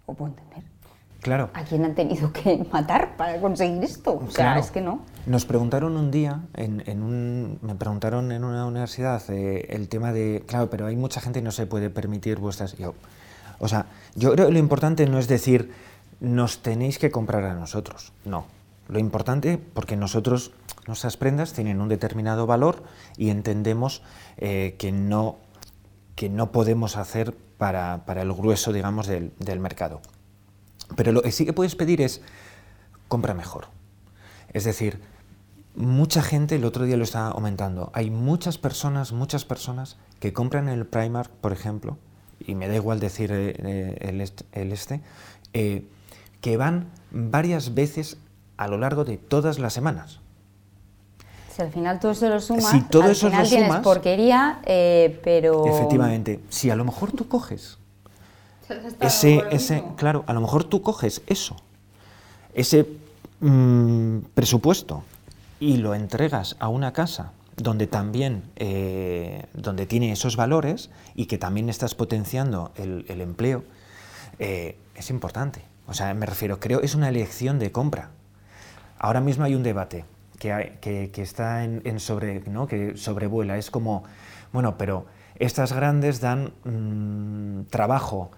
¿o 0.06 0.14
puedo 0.14 0.30
entender? 0.30 0.67
Claro. 1.20 1.50
¿A 1.52 1.64
quién 1.64 1.84
han 1.84 1.94
tenido 1.94 2.32
que 2.32 2.64
matar 2.72 3.16
para 3.16 3.40
conseguir 3.40 3.82
esto? 3.82 4.22
O 4.24 4.30
sea, 4.30 4.58
es 4.58 4.70
que 4.70 4.80
no. 4.80 5.02
Nos 5.26 5.44
preguntaron 5.44 5.96
un 5.96 6.10
día, 6.10 6.42
en, 6.54 7.02
un, 7.02 7.58
me 7.60 7.74
preguntaron 7.74 8.30
en 8.30 8.44
una 8.44 8.66
universidad 8.66 9.22
eh, 9.28 9.66
el 9.70 9.88
tema 9.88 10.12
de, 10.12 10.44
claro, 10.46 10.70
pero 10.70 10.86
hay 10.86 10.96
mucha 10.96 11.20
gente 11.20 11.40
que 11.40 11.44
no 11.44 11.50
se 11.50 11.66
puede 11.66 11.90
permitir 11.90 12.38
vuestras... 12.38 12.76
Yo, 12.76 12.94
o 13.58 13.66
sea, 13.66 13.86
yo 14.14 14.32
creo 14.32 14.46
que 14.46 14.52
lo 14.52 14.58
importante 14.58 15.06
no 15.06 15.18
es 15.18 15.26
decir, 15.26 15.72
nos 16.20 16.62
tenéis 16.62 16.98
que 16.98 17.10
comprar 17.10 17.44
a 17.44 17.54
nosotros, 17.54 18.12
no. 18.24 18.46
Lo 18.86 18.98
importante, 18.98 19.58
porque 19.58 19.96
nosotros, 19.96 20.52
nuestras 20.86 21.16
prendas 21.16 21.52
tienen 21.52 21.80
un 21.80 21.88
determinado 21.88 22.46
valor 22.46 22.84
y 23.18 23.28
entendemos 23.28 24.02
eh, 24.38 24.76
que, 24.78 24.92
no, 24.92 25.36
que 26.14 26.30
no 26.30 26.52
podemos 26.52 26.96
hacer 26.96 27.34
para, 27.58 28.06
para 28.06 28.22
el 28.22 28.32
grueso, 28.32 28.72
digamos, 28.72 29.06
del, 29.06 29.32
del 29.40 29.60
mercado. 29.60 30.00
Pero 30.96 31.12
lo 31.12 31.22
que 31.22 31.32
sí 31.32 31.44
que 31.44 31.52
puedes 31.52 31.76
pedir 31.76 32.00
es 32.00 32.20
compra 33.08 33.34
mejor. 33.34 33.68
Es 34.52 34.64
decir, 34.64 35.00
mucha 35.74 36.22
gente, 36.22 36.56
el 36.56 36.64
otro 36.64 36.84
día 36.84 36.96
lo 36.96 37.04
está 37.04 37.28
aumentando, 37.28 37.90
hay 37.94 38.10
muchas 38.10 38.58
personas, 38.58 39.12
muchas 39.12 39.44
personas 39.44 39.96
que 40.20 40.32
compran 40.32 40.68
en 40.68 40.78
el 40.78 40.86
Primark, 40.86 41.30
por 41.30 41.52
ejemplo, 41.52 41.98
y 42.40 42.54
me 42.54 42.68
da 42.68 42.74
igual 42.74 43.00
decir 43.00 43.30
eh, 43.32 43.54
eh, 43.58 44.30
el, 44.52 44.72
este, 44.72 45.00
eh, 45.52 45.84
que 46.40 46.56
van 46.56 46.88
varias 47.10 47.74
veces 47.74 48.18
a 48.56 48.68
lo 48.68 48.78
largo 48.78 49.04
de 49.04 49.18
todas 49.18 49.58
las 49.58 49.72
semanas. 49.72 50.20
Si 51.54 51.62
al 51.62 51.72
final 51.72 51.98
todo 52.00 52.12
eso 52.12 52.28
lo 52.28 52.40
sumas, 52.40 52.70
si 52.70 52.80
todo 52.82 53.04
al 53.04 53.10
eso 53.12 53.28
final 53.28 53.48
tienes 53.48 53.76
porquería, 53.76 54.60
pero... 55.24 55.66
Efectivamente, 55.66 56.40
si 56.48 56.70
a 56.70 56.76
lo 56.76 56.84
mejor 56.84 57.12
tú 57.12 57.28
coges 57.28 57.78
ese, 59.00 59.42
ese, 59.50 59.84
claro, 59.96 60.24
a 60.26 60.32
lo 60.32 60.40
mejor 60.40 60.64
tú 60.64 60.82
coges 60.82 61.22
eso, 61.26 61.56
ese 62.54 62.86
mm, 63.40 64.18
presupuesto 64.34 65.04
y 65.60 65.78
lo 65.78 65.94
entregas 65.94 66.56
a 66.58 66.68
una 66.68 66.92
casa 66.92 67.32
donde 67.56 67.86
también 67.86 68.44
eh, 68.56 69.46
donde 69.52 69.86
tiene 69.86 70.12
esos 70.12 70.36
valores 70.36 70.90
y 71.14 71.26
que 71.26 71.38
también 71.38 71.68
estás 71.68 71.94
potenciando 71.94 72.72
el, 72.76 73.20
empleo, 73.20 73.64
eh, 74.38 74.76
es 74.94 75.10
importante. 75.10 75.62
O 75.86 75.94
sea, 75.94 76.12
me 76.14 76.26
refiero, 76.26 76.60
creo, 76.60 76.80
es 76.80 76.94
una 76.94 77.08
elección 77.08 77.58
de 77.58 77.72
compra. 77.72 78.10
Ahora 78.98 79.20
mismo 79.20 79.44
hay 79.44 79.54
un 79.54 79.62
debate 79.62 80.04
que, 80.38 80.78
que, 80.80 81.22
está 81.22 81.64
en, 81.64 82.00
sobre, 82.00 82.40
¿no? 82.48 82.66
que 82.66 82.96
sobrevuela. 82.96 83.58
Es 83.58 83.70
como, 83.70 84.04
bueno, 84.52 84.76
pero 84.78 85.06
estas 85.38 85.72
grandes 85.72 86.20
dan 86.20 86.52
mm, 86.64 87.70
trabajo 87.70 88.30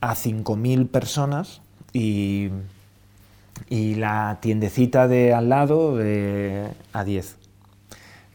a 0.00 0.14
5.000 0.14 0.88
personas 0.88 1.60
y, 1.92 2.50
y, 3.68 3.94
la 3.96 4.38
tiendecita 4.40 5.08
de 5.08 5.32
al 5.32 5.48
lado 5.48 5.98
a 6.92 7.04
10. 7.04 7.36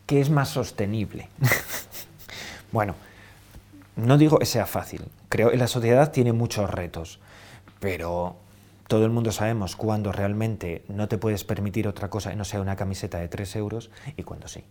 ¿Qué 0.05 0.21
es 0.21 0.29
más 0.29 0.49
sostenible? 0.49 1.29
bueno, 2.71 2.95
no 3.95 4.17
digo 4.17 4.39
que 4.39 4.45
sea 4.45 4.65
fácil. 4.65 5.03
Creo 5.29 5.51
que 5.51 5.57
la 5.57 5.67
sociedad 5.67 6.11
tiene 6.11 6.33
muchos 6.33 6.69
retos, 6.69 7.19
pero 7.79 8.35
todo 8.87 9.05
el 9.05 9.11
mundo 9.11 9.31
sabemos 9.31 9.75
cuándo 9.75 10.11
realmente 10.11 10.83
no 10.87 11.07
te 11.07 11.17
puedes 11.17 11.43
permitir 11.43 11.87
otra 11.87 12.09
cosa 12.09 12.31
que 12.31 12.35
no 12.35 12.45
sea 12.45 12.61
una 12.61 12.75
camiseta 12.75 13.19
de 13.19 13.27
3 13.27 13.55
euros 13.55 13.89
y 14.17 14.23
cuándo 14.23 14.47
sí. 14.47 14.63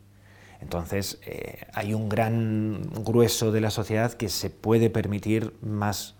Entonces, 0.60 1.18
eh, 1.26 1.66
hay 1.72 1.92
un 1.92 2.08
gran 2.08 2.82
grueso 3.02 3.50
de 3.50 3.60
la 3.60 3.70
sociedad 3.70 4.12
que 4.12 4.28
se 4.28 4.48
puede 4.48 4.90
permitir 4.90 5.56
más 5.60 6.14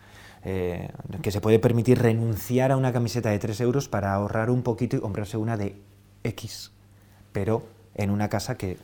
eh, 0.44 0.88
que 1.22 1.30
se 1.30 1.40
puede 1.40 1.58
permitir 1.58 2.00
renunciar 2.00 2.72
a 2.72 2.76
una 2.76 2.92
camiseta 2.92 3.30
de 3.30 3.38
3 3.38 3.60
euros 3.60 3.88
para 3.88 4.12
ahorrar 4.12 4.50
un 4.50 4.62
poquito 4.62 4.96
y 4.96 5.00
comprarse 5.00 5.36
una 5.36 5.56
de 5.56 5.76
X, 6.24 6.72
pero 7.32 7.62
en 7.94 8.10
una 8.10 8.28
casa 8.28 8.56
que, 8.56 8.76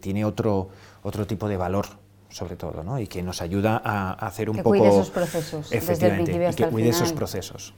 tiene 0.00 0.24
otro, 0.24 0.68
otro 1.02 1.26
tipo 1.26 1.48
de 1.48 1.56
valor 1.56 1.86
sobre 2.28 2.56
todo, 2.56 2.82
¿no? 2.82 2.98
y 2.98 3.06
que 3.06 3.22
nos 3.22 3.42
ayuda 3.42 3.80
a, 3.84 4.12
hacer 4.12 4.48
un 4.48 4.56
que 4.56 4.62
poco... 4.62 4.78
Cuide 4.78 4.88
esos 4.88 5.10
procesos, 5.10 5.72
efectivamente, 5.72 6.32
desde 6.32 6.46
el 6.46 6.52
y 6.52 6.56
que 6.56 6.66
cuide 6.68 6.88
esos 6.88 7.12
procesos. 7.12 7.74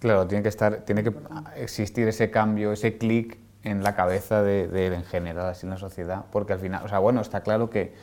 Claro, 0.00 0.26
tiene 0.26 0.42
que, 0.42 0.50
estar, 0.50 0.84
tiene 0.84 1.02
que 1.02 1.14
existir 1.56 2.06
ese 2.08 2.30
cambio, 2.30 2.72
ese 2.72 2.98
clic 2.98 3.38
en 3.62 3.82
la 3.82 3.94
cabeza 3.94 4.42
de, 4.42 4.68
de, 4.68 4.94
en 4.94 5.04
general, 5.04 5.46
así 5.46 5.64
en 5.64 5.70
la 5.70 5.78
sociedad, 5.78 6.26
porque 6.30 6.52
al 6.52 6.58
final, 6.58 6.84
o 6.84 6.88
sea, 6.88 6.98
bueno, 6.98 7.22
está 7.22 7.42
claro 7.42 7.70
que 7.70 7.94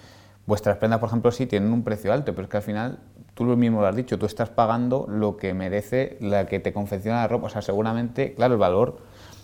Vuestras 0.46 0.78
prendas, 0.78 1.00
por 1.00 1.08
ejemplo, 1.08 1.32
sí 1.32 1.46
tienen 1.46 1.72
un 1.72 1.84
precio 1.84 2.12
alto, 2.12 2.34
pero 2.34 2.44
es 2.44 2.50
que 2.50 2.58
al 2.58 2.64
final, 2.64 3.00
tú 3.34 3.46
lo 3.46 3.56
mismo 3.56 3.82
lo 3.82 3.88
has 3.88 3.96
dicho, 3.96 4.18
tú 4.18 4.26
estás 4.26 4.50
pagando 4.50 5.06
lo 5.08 5.38
que 5.38 5.54
merece 5.54 6.18
la 6.20 6.48
que 6.48 6.60
te 6.60 6.74
confecciona 6.74 7.22
la 7.22 7.28
ropa. 7.28 7.48
O 7.48 7.50
sea, 7.50 7.62
seguramente, 7.62 8.34
claro, 8.34 8.56
el 8.56 8.60
valor. 8.60 8.98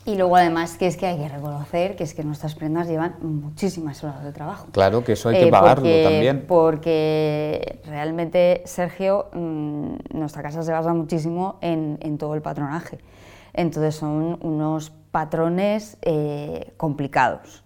Y 0.06 0.16
luego 0.16 0.38
además 0.38 0.78
que 0.78 0.88
es 0.88 0.96
que 0.96 1.06
hay 1.06 1.18
que 1.18 1.28
reconocer 1.28 1.98
que 1.98 2.06
es 2.06 2.14
que 2.14 2.24
nuestras 2.24 2.56
prendas 2.56 2.88
llevan 2.88 3.18
muchísimas 3.22 4.02
horas 4.06 4.24
de 4.24 4.32
trabajo. 4.32 4.68
Claro, 4.72 5.04
que 5.04 5.12
eso 5.12 5.30
hay 5.30 5.36
que 5.40 5.48
eh, 5.50 5.52
pagarlo 5.52 5.84
también. 5.84 6.46
Porque 6.48 7.82
realmente, 7.86 8.62
Sergio, 8.66 9.28
mm, 9.34 9.96
nuestra 10.14 10.42
casa 10.42 10.64
se 10.64 10.72
basa 10.72 10.94
muchísimo 10.94 11.58
en, 11.62 12.00
en, 12.02 12.18
todo 12.18 12.36
el 12.36 12.42
patronaje. 12.42 13.00
Entonces 13.54 13.96
son 13.96 14.40
unos 14.42 14.92
patrones 15.12 15.98
eh, 16.02 16.74
complicados 16.78 17.64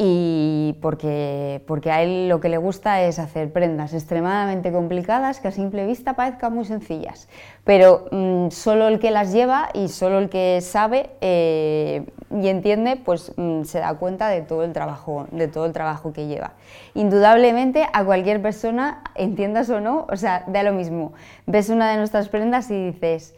y 0.00 0.76
porque, 0.80 1.60
porque 1.66 1.90
a 1.90 2.04
él 2.04 2.28
lo 2.28 2.40
que 2.40 2.48
le 2.48 2.56
gusta 2.56 3.02
es 3.02 3.18
hacer 3.18 3.52
prendas 3.52 3.92
extremadamente 3.92 4.70
complicadas 4.70 5.40
que 5.40 5.48
a 5.48 5.50
simple 5.50 5.86
vista 5.86 6.14
parezcan 6.14 6.54
muy 6.54 6.64
sencillas, 6.64 7.28
pero 7.64 8.06
mm, 8.12 8.50
solo 8.50 8.86
el 8.86 9.00
que 9.00 9.10
las 9.10 9.32
lleva 9.32 9.70
y 9.74 9.88
solo 9.88 10.20
el 10.20 10.28
que 10.28 10.60
sabe 10.60 11.10
eh, 11.20 12.06
y 12.30 12.46
entiende 12.46 12.94
pues 12.94 13.32
mm, 13.36 13.64
se 13.64 13.80
da 13.80 13.92
cuenta 13.94 14.28
de 14.28 14.42
todo 14.42 14.62
el 14.62 14.72
trabajo 14.72 15.26
de 15.32 15.48
todo 15.48 15.66
el 15.66 15.72
trabajo 15.72 16.12
que 16.12 16.28
lleva. 16.28 16.52
Indudablemente 16.94 17.84
a 17.92 18.04
cualquier 18.04 18.40
persona, 18.40 19.02
entiendas 19.16 19.68
o 19.68 19.80
no, 19.80 20.06
o 20.08 20.16
sea, 20.16 20.44
da 20.46 20.62
lo 20.62 20.72
mismo. 20.72 21.12
Ves 21.46 21.70
una 21.70 21.90
de 21.90 21.96
nuestras 21.96 22.28
prendas 22.28 22.70
y 22.70 22.92
dices, 22.92 23.34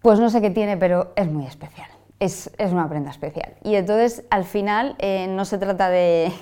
pues 0.00 0.18
no 0.18 0.28
sé 0.28 0.40
qué 0.40 0.50
tiene, 0.50 0.76
pero 0.76 1.12
es 1.14 1.28
muy 1.30 1.46
especial 1.46 1.88
es, 2.22 2.50
una 2.70 2.88
prenda 2.88 3.10
especial. 3.10 3.54
Y 3.64 3.74
entonces, 3.74 4.24
al 4.30 4.44
final, 4.44 4.94
eh, 4.98 5.26
no 5.28 5.44
se 5.44 5.58
trata 5.58 5.88
de, 5.90 6.32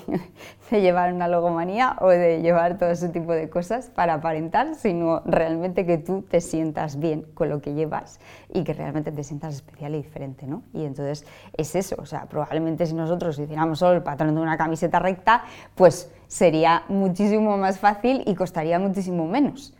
llevar 0.69 1.11
una 1.11 1.27
logomanía 1.27 1.97
o 1.99 2.09
de 2.09 2.41
llevar 2.41 2.77
todo 2.77 2.91
ese 2.91 3.09
tipo 3.09 3.33
de 3.33 3.49
cosas 3.49 3.89
para 3.89 4.13
aparentar, 4.13 4.75
sino 4.75 5.21
realmente 5.25 5.85
que 5.85 5.97
tú 5.97 6.21
te 6.21 6.39
sientas 6.39 6.99
bien 6.99 7.23
con 7.33 7.49
lo 7.49 7.61
que 7.61 7.73
llevas 7.73 8.19
y 8.53 8.63
que 8.63 8.73
realmente 8.73 9.11
te 9.11 9.23
sientas 9.23 9.55
especial 9.55 9.95
y 9.95 10.03
diferente, 10.03 10.45
¿no? 10.45 10.61
Y 10.71 10.85
entonces 10.85 11.25
es 11.57 11.75
eso, 11.75 11.95
o 11.97 12.05
sea, 12.05 12.27
probablemente 12.27 12.85
si 12.85 12.93
nosotros 12.93 13.37
hiciéramos 13.39 13.79
solo 13.79 13.95
el 13.95 14.03
patrón 14.03 14.35
de 14.35 14.41
una 14.41 14.57
camiseta 14.57 14.99
recta, 14.99 15.43
pues 15.75 16.11
sería 16.27 16.83
muchísimo 16.87 17.57
más 17.57 17.79
fácil 17.79 18.23
y 18.25 18.35
costaría 18.35 18.79
muchísimo 18.79 19.27
menos. 19.27 19.73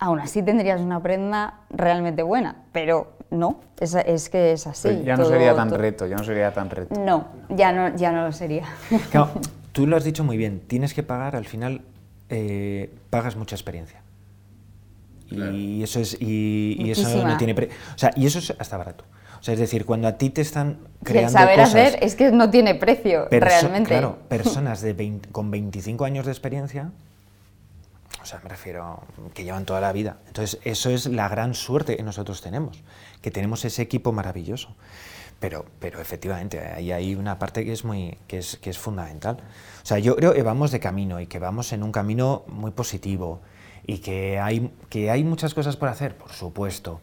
Aún 0.00 0.20
así 0.20 0.42
tendrías 0.42 0.80
una 0.80 1.02
prenda 1.02 1.60
realmente 1.70 2.22
buena, 2.22 2.64
pero 2.72 3.17
no, 3.30 3.60
es, 3.78 3.94
es 3.94 4.28
que 4.28 4.52
es 4.52 4.66
así. 4.66 5.02
ya 5.04 5.16
no 5.16 5.24
sería 5.24 5.54
tan 5.54 5.70
reto, 5.70 6.06
ya 6.06 6.16
no 6.16 6.24
sería 6.24 6.52
tan 6.52 6.70
reto. 6.70 6.98
No, 7.00 7.28
ya 7.50 7.72
no, 7.72 7.94
ya 7.96 8.12
no 8.12 8.24
lo 8.24 8.32
sería. 8.32 8.64
tú 9.72 9.86
lo 9.86 9.96
has 9.96 10.04
dicho 10.04 10.24
muy 10.24 10.36
bien, 10.36 10.60
tienes 10.66 10.94
que 10.94 11.02
pagar, 11.02 11.36
al 11.36 11.44
final 11.44 11.82
eh, 12.28 12.90
pagas 13.10 13.36
mucha 13.36 13.54
experiencia. 13.54 14.02
Y 15.30 15.82
eso 15.82 16.00
es 16.00 16.16
y, 16.20 16.90
eso 16.90 17.22
no 17.22 17.36
tiene 17.36 17.54
pre 17.54 17.66
o 17.66 17.98
sea, 17.98 18.12
y 18.16 18.26
eso 18.26 18.38
es 18.38 18.54
hasta 18.58 18.78
barato. 18.78 19.04
O 19.38 19.42
sea, 19.42 19.52
es 19.54 19.60
decir, 19.60 19.84
cuando 19.84 20.08
a 20.08 20.12
ti 20.12 20.30
te 20.30 20.40
están 20.40 20.78
creando 21.04 21.38
el 21.38 21.44
saber 21.44 21.60
hacer 21.60 21.98
es 22.00 22.14
que 22.14 22.32
no 22.32 22.50
tiene 22.50 22.74
precio 22.74 23.28
realmente. 23.30 23.90
Claro, 23.90 24.18
personas 24.28 24.80
de 24.80 25.20
con 25.30 25.50
25 25.50 26.04
años 26.04 26.24
de 26.24 26.32
experiencia 26.32 26.90
o 28.22 28.26
sea, 28.26 28.40
me 28.42 28.48
refiero 28.48 29.02
que 29.34 29.44
llevan 29.44 29.64
toda 29.64 29.80
la 29.80 29.92
vida. 29.92 30.18
Entonces, 30.26 30.60
eso 30.64 30.90
es 30.90 31.06
la 31.06 31.28
gran 31.28 31.54
suerte 31.54 31.96
que 31.96 32.02
nosotros 32.02 32.42
tenemos, 32.42 32.82
que 33.22 33.30
tenemos 33.30 33.64
ese 33.64 33.82
equipo 33.82 34.12
maravilloso. 34.12 34.74
Pero, 35.40 35.64
pero 35.78 36.00
efectivamente, 36.00 36.58
ahí 36.58 36.90
hay 36.90 37.14
una 37.14 37.38
parte 37.38 37.64
que 37.64 37.72
es, 37.72 37.84
muy, 37.84 38.18
que, 38.26 38.38
es, 38.38 38.56
que 38.56 38.70
es 38.70 38.78
fundamental. 38.78 39.36
O 39.82 39.86
sea, 39.86 39.98
yo 39.98 40.16
creo 40.16 40.32
que 40.32 40.42
vamos 40.42 40.72
de 40.72 40.80
camino 40.80 41.20
y 41.20 41.26
que 41.26 41.38
vamos 41.38 41.72
en 41.72 41.84
un 41.84 41.92
camino 41.92 42.44
muy 42.48 42.72
positivo 42.72 43.40
y 43.86 43.98
que 43.98 44.40
hay, 44.40 44.72
que 44.90 45.10
hay 45.10 45.22
muchas 45.22 45.54
cosas 45.54 45.76
por 45.76 45.88
hacer, 45.88 46.16
por 46.16 46.32
supuesto. 46.32 47.00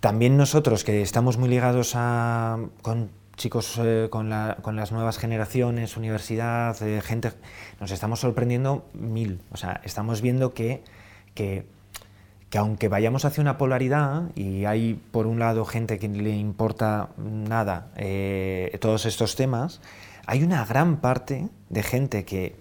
También 0.00 0.36
nosotros, 0.36 0.82
que 0.82 1.02
estamos 1.02 1.36
muy 1.36 1.48
ligados 1.48 1.92
a, 1.94 2.58
con 2.80 3.10
chicos 3.42 3.76
eh, 3.82 4.06
con, 4.08 4.30
las 4.30 4.92
nuevas 4.92 5.18
generaciones, 5.18 5.96
universidad, 5.96 6.80
eh, 6.80 7.00
gente, 7.02 7.32
nos 7.80 7.90
estamos 7.90 8.20
sorprendiendo 8.20 8.86
mil. 8.94 9.40
O 9.50 9.56
sea, 9.56 9.80
estamos 9.82 10.22
viendo 10.22 10.54
que, 10.54 10.84
que, 11.34 11.66
aunque 12.56 12.86
vayamos 12.86 13.24
hacia 13.24 13.40
una 13.40 13.58
polaridad 13.58 14.30
y 14.36 14.64
hay 14.64 14.94
por 14.94 15.26
un 15.26 15.40
lado 15.40 15.64
gente 15.64 15.98
que 15.98 16.08
le 16.08 16.36
importa 16.36 17.08
nada 17.16 17.88
eh, 17.96 18.78
todos 18.80 19.06
estos 19.06 19.34
temas, 19.34 19.80
hay 20.24 20.44
una 20.44 20.64
gran 20.64 20.98
parte 20.98 21.48
de 21.68 21.82
gente 21.82 22.24
que 22.24 22.54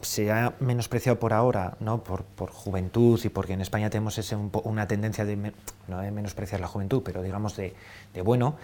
se 0.00 0.30
ha 0.30 0.54
menospreciado 0.60 1.18
por 1.18 1.32
ahora, 1.32 1.76
¿no? 1.80 2.04
por, 2.04 2.24
juventud 2.52 3.20
y 3.24 3.30
porque 3.30 3.54
en 3.54 3.62
España 3.62 3.90
tenemos 3.90 4.16
ese, 4.16 4.36
una 4.36 4.86
tendencia 4.86 5.24
de, 5.24 5.52
no 5.88 5.98
de 5.98 6.12
menospreciar 6.12 6.60
la 6.60 6.68
juventud, 6.68 7.02
pero 7.04 7.20
digamos 7.20 7.56
de, 7.56 7.74
de 8.14 8.22
bueno, 8.22 8.56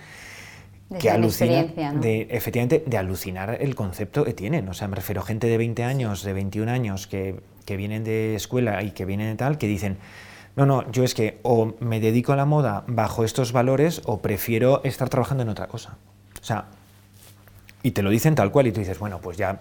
que 1.01 1.11
alucina, 1.11 1.64
de, 1.64 2.28
efectivamente, 2.30 2.84
de 2.87 2.97
alucinar 2.97 3.59
el 3.61 3.74
concepto 3.74 4.24
que 4.24 4.32
tienen. 4.32 4.68
O 4.68 4.74
sea, 4.74 4.89
me 4.89 4.97
refiero 4.97 5.20
a 5.20 5.24
gente 5.24 5.47
de 5.47 5.59
20 5.59 5.82
años, 5.82 6.22
de 6.22 6.32
21 6.32 6.70
años, 6.70 7.07
que, 7.07 7.41
que 7.64 7.76
vienen 7.76 8.05
de 8.05 8.34
escuela 8.37 8.82
y 8.82 8.93
que 8.93 9.05
vienen 9.05 9.28
de 9.28 9.37
tal, 9.37 9.59
que 9.59 9.66
dicen, 9.66 9.99
no, 10.55 10.64
no, 10.64 10.91
yo 10.91 11.05
es 11.05 11.14
que 11.14 11.39
o 11.43 11.74
me 11.80 12.01
dedico 12.01 12.32
a 12.32 12.37
la 12.37 12.47
moda 12.47 12.84
bajo 12.87 13.24
estos 13.24 13.53
valores 13.53 14.01
o 14.07 14.22
prefiero 14.22 14.80
estar 14.84 15.09
trabajando 15.09 15.43
en 15.43 15.51
otra 15.51 15.66
cosa. 15.66 15.99
O 16.41 16.45
sea, 16.45 16.66
y 17.82 17.91
te 17.91 18.03
lo 18.03 18.11
dicen 18.11 18.34
tal 18.34 18.51
cual 18.51 18.68
y 18.68 18.72
tú 18.72 18.80
dices, 18.80 18.99
bueno, 18.99 19.20
pues 19.20 19.37
ya 19.37 19.61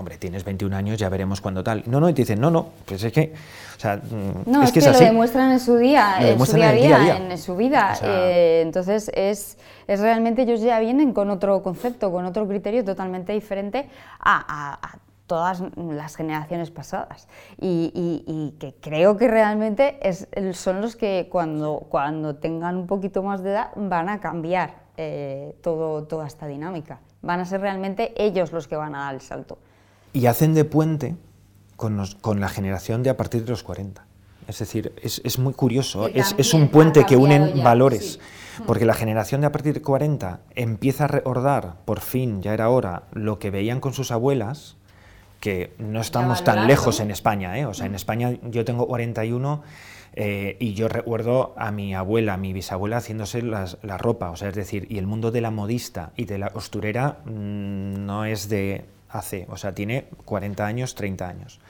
hombre, 0.00 0.16
tienes 0.16 0.44
21 0.44 0.74
años, 0.74 0.98
ya 0.98 1.08
veremos 1.08 1.40
cuándo 1.40 1.62
tal. 1.62 1.84
No, 1.86 2.00
no, 2.00 2.08
y 2.08 2.14
te 2.14 2.22
dicen, 2.22 2.40
no, 2.40 2.50
no, 2.50 2.70
pues 2.86 3.04
es 3.04 3.12
que, 3.12 3.32
o 3.76 3.80
sea, 3.80 4.00
no, 4.46 4.62
es, 4.62 4.72
que, 4.72 4.80
lo 4.80 4.98
demuestran 4.98 5.52
en 5.52 5.60
su 5.60 5.76
día, 5.76 6.16
en 6.20 6.44
su 6.44 6.56
día 6.56 6.68
a 6.70 6.72
día, 6.72 7.16
en 7.16 7.38
su 7.38 7.54
vida. 7.54 7.96
Eh, 8.02 8.62
entonces, 8.62 9.10
es, 9.14 9.58
es 9.86 10.00
realmente, 10.00 10.42
ellos 10.42 10.60
ya 10.60 10.80
vienen 10.80 11.12
con 11.12 11.30
otro 11.30 11.62
concepto, 11.62 12.10
con 12.10 12.24
otro 12.24 12.48
criterio 12.48 12.84
totalmente 12.84 13.32
diferente 13.32 13.88
a, 14.18 14.98
todas 15.26 15.62
las 15.76 16.16
generaciones 16.16 16.72
pasadas. 16.72 17.28
Y, 17.60 18.54
que 18.58 18.74
creo 18.80 19.16
que 19.16 19.28
realmente 19.28 19.98
es, 20.02 20.26
son 20.54 20.80
los 20.80 20.96
que 20.96 21.28
cuando, 21.30 21.86
cuando 21.88 22.36
tengan 22.36 22.76
un 22.76 22.86
poquito 22.88 23.22
más 23.22 23.42
de 23.42 23.50
edad 23.50 23.70
van 23.76 24.08
a 24.08 24.18
cambiar 24.18 24.74
eh, 24.96 25.54
todo, 25.62 26.04
toda 26.04 26.26
esta 26.26 26.46
dinámica. 26.46 26.98
Van 27.22 27.38
a 27.38 27.44
ser 27.44 27.60
realmente 27.60 28.12
ellos 28.16 28.50
los 28.50 28.66
que 28.66 28.74
van 28.74 28.94
a 28.94 29.04
dar 29.04 29.14
el 29.14 29.20
salto 29.20 29.58
y 30.12 30.26
hacen 30.26 30.54
de 30.54 30.64
puente 30.64 31.16
con, 31.76 32.02
con, 32.20 32.40
la 32.40 32.48
generación 32.48 33.02
de 33.02 33.10
a 33.10 33.16
partir 33.16 33.44
de 33.44 33.50
los 33.50 33.62
40. 33.62 34.04
Es 34.48 34.58
decir, 34.58 34.92
es, 35.02 35.20
es 35.24 35.38
muy 35.38 35.52
curioso, 35.52 36.08
es, 36.08 36.34
es, 36.36 36.54
un 36.54 36.68
puente 36.68 37.04
que 37.06 37.16
unen 37.16 37.62
valores, 37.62 38.18
porque 38.66 38.84
la 38.84 38.94
generación 38.94 39.40
de 39.40 39.46
a 39.46 39.52
partir 39.52 39.74
de 39.74 39.82
40 39.82 40.40
empieza 40.56 41.04
a 41.04 41.08
recordar, 41.08 41.76
por 41.84 42.00
fin, 42.00 42.42
ya 42.42 42.52
era 42.52 42.68
hora, 42.68 43.04
lo 43.12 43.38
que 43.38 43.50
veían 43.50 43.80
con 43.80 43.92
sus 43.92 44.10
abuelas, 44.10 44.76
que 45.40 45.72
no 45.78 46.00
estamos 46.00 46.44
tan 46.44 46.66
lejos 46.66 47.00
en 47.00 47.10
España, 47.10 47.58
¿eh? 47.58 47.64
o 47.64 47.74
sea, 47.74 47.86
en 47.86 47.94
España 47.94 48.32
yo 48.42 48.64
tengo 48.64 48.86
41 48.86 49.62
eh, 50.12 50.56
y 50.60 50.74
yo 50.74 50.88
recuerdo 50.88 51.54
a 51.56 51.70
mi 51.70 51.94
abuela, 51.94 52.34
a 52.34 52.36
mi 52.36 52.52
bisabuela 52.52 52.98
haciéndose 52.98 53.42
las, 53.42 53.78
la 53.82 53.96
ropa, 53.96 54.30
o 54.30 54.36
sea, 54.36 54.48
es 54.48 54.54
decir, 54.54 54.86
y 54.90 54.98
el 54.98 55.06
mundo 55.06 55.30
de 55.30 55.40
la 55.40 55.50
modista 55.50 56.12
y 56.16 56.26
de 56.26 56.38
la 56.38 56.50
costurera 56.50 57.20
mm, 57.24 58.04
no 58.04 58.24
es 58.24 58.48
de 58.48 58.84
hace, 59.10 59.46
o 59.48 59.56
sea, 59.56 59.74
tiene 59.74 60.06
40 60.24 60.66
años, 60.66 60.94
30 60.94 61.28
años. 61.28 61.60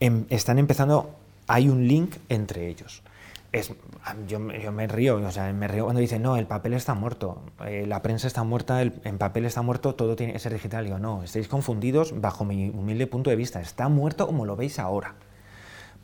Em, 0.00 0.24
están 0.28 0.58
empezando, 0.58 1.14
hay 1.46 1.68
un 1.68 1.86
link 1.86 2.16
entre 2.28 2.68
ellos. 2.68 3.02
Es, 3.52 3.72
yo, 4.28 4.38
me 4.38 4.86
río, 4.86 5.16
o 5.16 5.30
sea, 5.30 5.52
me 5.52 5.68
río 5.68 5.84
cuando 5.84 6.00
dicen, 6.00 6.20
no, 6.20 6.36
el 6.36 6.46
papel 6.46 6.74
está 6.74 6.94
muerto, 6.94 7.40
eh, 7.64 7.86
la 7.86 8.02
prensa 8.02 8.26
está 8.26 8.42
muerta, 8.42 8.82
el 8.82 8.92
en 9.04 9.18
papel 9.18 9.46
está 9.46 9.62
muerto, 9.62 9.94
todo 9.94 10.14
tiene 10.16 10.32
que 10.34 10.38
ser 10.38 10.52
digital. 10.52 10.84
Digo, 10.84 10.98
no, 10.98 11.22
estáis 11.22 11.48
confundidos 11.48 12.20
bajo 12.20 12.44
mi 12.44 12.68
humilde 12.68 13.06
punto 13.06 13.30
de 13.30 13.36
vista, 13.36 13.60
está 13.60 13.88
muerto 13.88 14.26
como 14.26 14.44
lo 14.44 14.56
veis 14.56 14.78
ahora. 14.78 15.14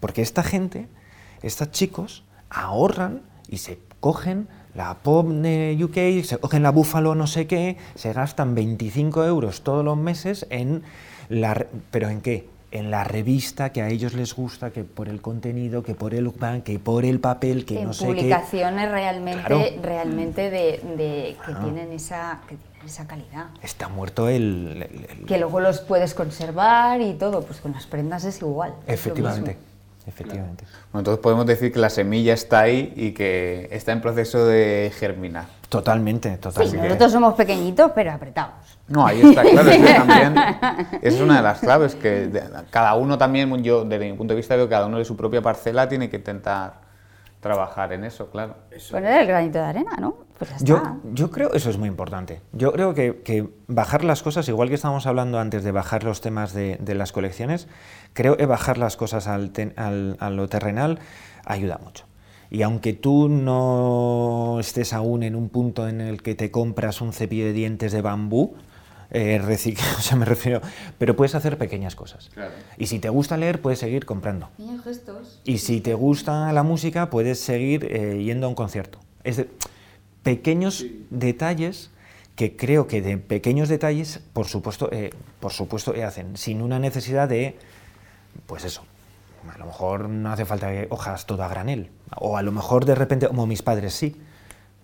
Porque 0.01 0.23
esta 0.23 0.43
gente, 0.43 0.89
estos 1.43 1.71
chicos, 1.71 2.25
ahorran 2.49 3.23
y 3.49 3.59
se 3.59 3.79
cogen 4.01 4.49
la 4.75 4.95
pop 4.95 5.29
de 5.29 5.79
UK, 5.83 6.25
se 6.25 6.39
cogen 6.39 6.63
la 6.63 6.71
Buffalo 6.71 7.15
no 7.15 7.27
sé 7.27 7.47
qué, 7.47 7.77
se 7.95 8.13
gastan 8.13 8.55
25 8.55 9.25
euros 9.25 9.63
todos 9.63 9.85
los 9.85 9.97
meses 9.97 10.47
en 10.51 10.83
la... 11.29 11.67
¿Pero 11.91 12.09
en 12.09 12.21
qué? 12.21 12.49
En 12.71 12.91
la 12.91 13.05
revista 13.05 13.71
que 13.71 13.83
a 13.83 13.89
ellos 13.89 14.15
les 14.15 14.35
gusta, 14.35 14.71
que 14.71 14.83
por 14.83 15.11
el 15.11 15.21
contenido, 15.21 15.83
que 15.83 15.95
por 15.95 16.15
el 16.15 16.33
que 16.65 16.79
por 16.79 17.05
el 17.05 17.21
papel, 17.21 17.67
que 17.67 17.85
no 17.85 17.93
sé 17.93 18.07
qué. 18.07 18.13
publicaciones 18.13 18.91
realmente, 18.91 19.79
realmente 19.83 20.51
de, 20.51 21.37
que, 21.45 21.55
tienen 21.63 21.93
esa, 21.93 22.41
que 22.49 22.57
tienen 22.57 22.87
esa 22.87 23.07
calidad. 23.07 23.49
Está 23.63 23.89
muerto 23.89 24.31
el, 24.31 24.87
Que 25.27 25.37
luego 25.37 25.61
los 25.61 25.81
puedes 25.81 26.15
conservar 26.15 27.03
y 27.03 27.13
todo, 27.13 27.43
pues 27.43 27.61
con 27.61 27.73
las 27.73 27.85
prendas 27.85 28.25
es 28.25 28.41
igual. 28.41 28.73
Efectivamente. 28.87 29.59
Efectivamente. 30.07 30.65
Bueno, 30.91 31.01
entonces 31.01 31.23
podemos 31.23 31.47
decir 31.47 31.73
que 31.73 31.79
la 31.79 31.91
semilla 31.91 32.35
está 32.35 32.61
ahí 32.61 32.93
y 32.97 33.13
que 33.13 33.69
está 33.71 33.93
en 33.93 34.01
proceso 34.01 34.45
de 34.47 34.93
germinar. 34.97 35.47
Totalmente, 35.69 36.37
totalmente. 36.39 36.79
Sí, 36.79 36.83
nosotros 36.83 37.13
somos 37.13 37.35
pequeñitos, 37.35 37.93
pero 37.95 38.13
apretados. 38.13 38.79
No, 38.89 39.07
ahí 39.07 39.23
está, 39.23 39.43
claro, 39.43 39.71
es 39.71 39.79
que 39.79 39.95
también 39.95 40.35
es 41.01 41.21
una 41.21 41.37
de 41.37 41.43
las 41.43 41.61
claves, 41.61 41.95
que 41.95 42.31
cada 42.71 42.95
uno 42.95 43.17
también, 43.17 43.63
yo 43.63 43.85
desde 43.85 44.11
mi 44.11 44.17
punto 44.17 44.35
de 44.35 44.37
vista 44.37 44.57
veo 44.57 44.67
que 44.67 44.71
cada 44.71 44.87
uno 44.87 44.99
de 44.99 45.05
su 45.05 45.17
propia 45.17 45.41
parcela 45.41 45.89
tiene 45.89 46.11
que 46.11 46.17
intentar 46.17 46.75
trabajar 47.41 47.93
en 47.93 48.05
eso, 48.05 48.31
claro. 48.31 48.55
Poner 48.91 49.23
el 49.23 49.27
granito 49.27 49.59
de 49.59 49.65
arena, 49.65 49.93
¿no? 49.99 50.22
Pues 50.49 50.65
yo, 50.65 51.01
yo 51.13 51.31
creo 51.31 51.53
eso 51.53 51.71
es 51.71 51.79
muy 51.79 51.89
importante. 51.89 52.41
Yo 52.53 52.73
creo 52.73 52.95
que, 52.95 53.49
bajar 53.69 54.03
las 54.03 54.23
cosas, 54.23 54.49
igual 54.49 54.69
que 54.69 54.75
estábamos 54.75 55.07
hablando 55.07 55.39
antes 55.39 55.63
de 55.63 55.71
bajar 55.71 56.03
los 56.05 56.21
temas 56.21 56.53
de, 56.53 56.79
las 56.95 57.13
colecciones, 57.13 57.69
creo 58.13 58.37
que 58.37 58.47
bajar 58.47 58.79
las 58.79 58.97
cosas 58.97 59.29
al 59.29 59.53
a 59.77 60.31
lo 60.31 60.49
terrenal 60.49 60.99
ayuda 61.45 61.79
mucho. 61.79 62.07
Y 62.51 62.63
aunque 62.63 62.93
tú 62.93 63.29
no 63.29 64.59
estés 64.61 64.93
aún 64.93 65.23
en 65.23 65.37
un 65.37 65.49
punto 65.49 65.89
en 65.89 66.01
el 66.01 66.23
que 66.23 66.35
te 66.35 66.51
compras 66.51 67.01
un 67.01 67.13
cepillo 67.13 67.47
de 67.47 67.53
dientes 67.53 67.93
de 67.93 68.03
bambú, 68.03 68.57
eh, 69.13 69.41
o 69.99 70.01
sea, 70.01 70.17
me 70.17 70.25
refiero, 70.25 70.61
pero 70.99 71.15
puedes 71.15 71.35
hacer 71.35 71.57
pequeñas 71.59 71.95
cosas. 71.95 72.31
Y 72.77 72.87
si 72.87 72.99
te 72.99 73.09
gusta 73.11 73.37
leer, 73.37 73.61
puedes 73.61 73.79
seguir 73.79 74.05
comprando. 74.05 74.49
gestos. 74.83 75.41
Y 75.45 75.59
si 75.59 75.81
te 75.81 75.95
gusta 75.95 76.53
la 76.53 76.63
música, 76.63 77.11
puedes 77.11 77.39
seguir 77.39 77.87
eh, 77.91 78.23
yendo 78.25 78.47
a 78.47 78.49
un 78.49 78.55
concierto. 78.55 78.99
Es 79.25 79.37
de, 79.37 79.49
pequeños 80.23 80.85
detalles 81.11 81.91
que 82.37 82.57
creo 82.57 82.87
que 82.87 83.03
de 83.03 83.19
pequeños 83.19 83.69
detalles, 83.69 84.21
por 84.33 84.47
supuesto, 84.47 84.89
eh, 84.93 85.11
por 85.41 85.53
supuesto, 85.53 85.95
hacen, 86.05 86.37
sin 86.37 86.63
una 86.63 86.79
necesidad 86.79 87.29
de, 87.29 87.59
pues 88.47 88.65
eso, 88.65 88.85
a 89.53 89.59
lo 89.59 89.67
mejor 89.67 90.09
no 90.09 90.33
hace 90.33 90.45
falta 90.45 90.71
hojas 90.89 91.27
todo 91.27 91.43
a 91.43 91.49
granel, 91.49 91.91
o 92.17 92.37
a 92.37 92.43
lo 92.43 92.53
mejor 92.53 92.85
de 92.85 92.95
repente, 92.95 93.27
como 93.29 93.47
mis 93.47 93.63
padres 93.63 93.95
sí, 93.95 94.17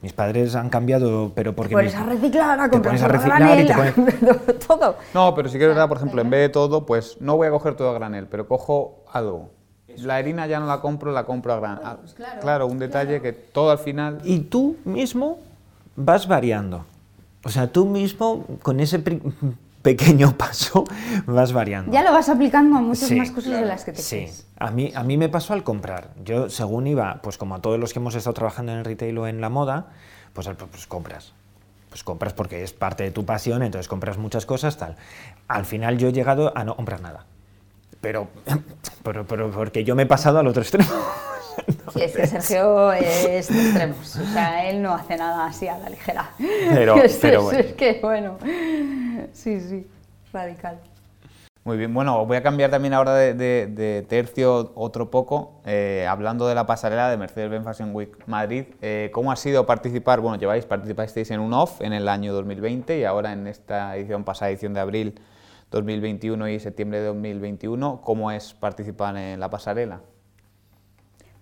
mis 0.03 0.13
padres 0.13 0.55
han 0.55 0.69
cambiado, 0.69 1.33
pero 1.35 1.57
porque... 1.57 1.71
Te 1.71 1.77
pones 1.77 1.95
a 1.95 2.05
reciclar, 2.05 2.61
a 2.61 2.71
comprar 2.71 3.03
a 3.03 3.09
reciclar 3.09 3.61
y 3.61 3.67
te 3.67 3.75
pones... 3.75 4.67
todo. 4.67 4.97
No, 5.13 5.35
pero 5.35 5.49
sí 5.49 5.59
que 5.59 5.65
es 5.65 5.69
verdad, 5.69 5.89
por 5.89 5.97
ejemplo, 5.97 6.21
en 6.21 6.31
vez 6.31 6.41
de 6.41 6.49
todo, 6.51 6.87
pues 6.87 7.17
no 7.21 7.37
voy 7.37 7.49
a 7.49 7.51
coger 7.51 7.75
todo 7.75 7.91
a 7.91 7.95
granel, 7.95 8.29
pero 8.29 8.47
cojo 8.47 9.05
algo. 9.13 9.51
La 9.97 10.17
harina 10.17 10.47
ya 10.47 10.61
no 10.61 10.67
la 10.67 10.81
compro, 10.81 11.13
la 11.13 11.25
compro 11.25 11.53
a 11.55 11.57
granel. 11.57 11.97
Pues 12.01 12.15
claro, 12.41 12.67
un 12.67 12.79
detalle 12.79 13.21
que 13.21 13.33
todo 13.33 13.71
al 13.71 13.79
final... 13.79 14.21
Y 14.25 14.41
tú 14.41 14.77
mismo 14.85 15.39
vas 15.97 16.29
variando. 16.29 16.85
O 17.45 17.49
sea, 17.49 17.73
tú 17.73 17.87
mismo 17.87 18.45
con 18.63 18.81
ese 18.81 19.03
pequeño 19.83 20.37
paso 20.37 20.85
vas 21.27 21.53
variando. 21.53 21.93
Ya 21.93 22.03
lo 22.03 22.13
vas 22.13 22.29
aplicando 22.29 22.77
a 22.77 22.81
muchas 22.81 23.11
más 23.13 23.31
cosas 23.31 23.61
de 23.61 23.67
las 23.67 23.85
que 23.85 23.93
te 23.93 24.03
Sí, 24.03 24.29
a 24.59 24.71
mí, 24.71 24.93
a 24.95 25.03
mí 25.03 25.17
me 25.17 25.29
pasó 25.29 25.55
al 25.55 25.65
comprar. 25.65 26.11
Yo, 26.25 26.51
según 26.51 26.87
iba, 26.87 27.21
pues 27.23 27.39
como 27.39 27.55
a 27.55 27.61
todos 27.61 27.79
los 27.79 27.93
que 27.93 27.99
hemos 27.99 28.15
estado 28.15 28.35
trabajando 28.35 28.73
en 28.73 28.79
el 28.79 28.85
retail 28.85 29.17
o 29.19 29.27
en 29.27 29.41
la 29.41 29.49
moda, 29.49 29.87
pues, 30.33 30.49
pues 30.71 30.87
compras. 30.87 31.33
Pues 31.89 32.05
compras 32.05 32.35
porque 32.35 32.63
es 32.63 32.73
parte 32.73 33.03
de 33.05 33.11
tu 33.11 33.25
pasión, 33.25 33.63
entonces 33.63 33.89
compras 33.89 34.19
muchas 34.19 34.45
cosas, 34.45 34.77
tal. 34.77 34.97
Al 35.47 35.65
final 35.65 35.97
yo 35.97 36.09
he 36.09 36.13
llegado 36.13 36.57
a 36.57 36.65
no 36.65 36.77
comprar 36.77 37.01
nada. 37.01 37.25
Pero, 38.01 38.29
pero, 39.03 39.27
pero 39.27 39.51
porque 39.51 39.85
yo 39.85 39.95
me 39.97 40.05
he 40.05 40.07
pasado 40.07 40.39
al 40.39 40.47
otro 40.47 40.63
extremo. 40.63 40.89
Sí, 41.93 42.03
es 42.03 42.13
que 42.15 42.27
Sergio 42.27 42.93
es 42.93 43.25
de 43.25 43.39
extremos, 43.39 44.17
o 44.17 44.25
sea, 44.27 44.69
él 44.69 44.81
no 44.81 44.95
hace 44.95 45.17
nada 45.17 45.47
así 45.47 45.67
a 45.67 45.77
la 45.79 45.89
ligera. 45.89 46.31
Pero, 46.73 46.97
pero 47.21 47.43
bueno. 47.43 47.59
Es 47.59 47.73
que 47.75 47.99
bueno, 48.01 48.39
sí, 49.33 49.61
sí, 49.61 49.87
radical. 50.33 50.79
Muy 51.65 51.77
bien, 51.77 51.93
bueno, 51.93 52.25
voy 52.25 52.37
a 52.37 52.43
cambiar 52.43 52.71
también 52.71 52.95
ahora 52.95 53.15
de, 53.15 54.07
tercio 54.09 54.73
otro 54.75 55.11
poco, 55.11 55.61
eh, 55.67 56.07
hablando 56.09 56.47
de 56.47 56.55
la 56.55 56.65
pasarela 56.65 57.11
de 57.11 57.19
Mercedes-Benz 57.19 57.65
Fashion 57.65 57.95
Week 57.95 58.17
Madrid. 58.27 58.65
Eh, 58.81 59.11
¿Cómo 59.13 59.33
ha 59.33 59.37
sido 59.37 59.67
participar? 59.67 60.21
Bueno, 60.21 60.39
lleváis, 60.39 60.65
participasteis 60.65 61.31
en 61.31 61.41
un 61.41 61.53
off 61.53 61.83
en 61.83 61.93
el 61.93 62.09
año 62.09 62.33
2020 62.33 62.99
y 62.99 63.05
ahora 63.05 63.33
en 63.33 63.47
esta 63.47 63.97
edición, 63.97 64.25
pasada 64.25 64.51
edición 64.51 64.73
de 64.73 64.81
abril 64.81 65.21
2021 65.71 66.49
y 66.49 66.61
septiembre 66.61 67.01
de 67.01 67.07
2021. 67.07 68.01
¿Cómo 68.03 68.31
es 68.31 68.55
participar 68.55 69.17
en 69.17 69.41
la 69.41 69.51
pasarela? 69.51 70.01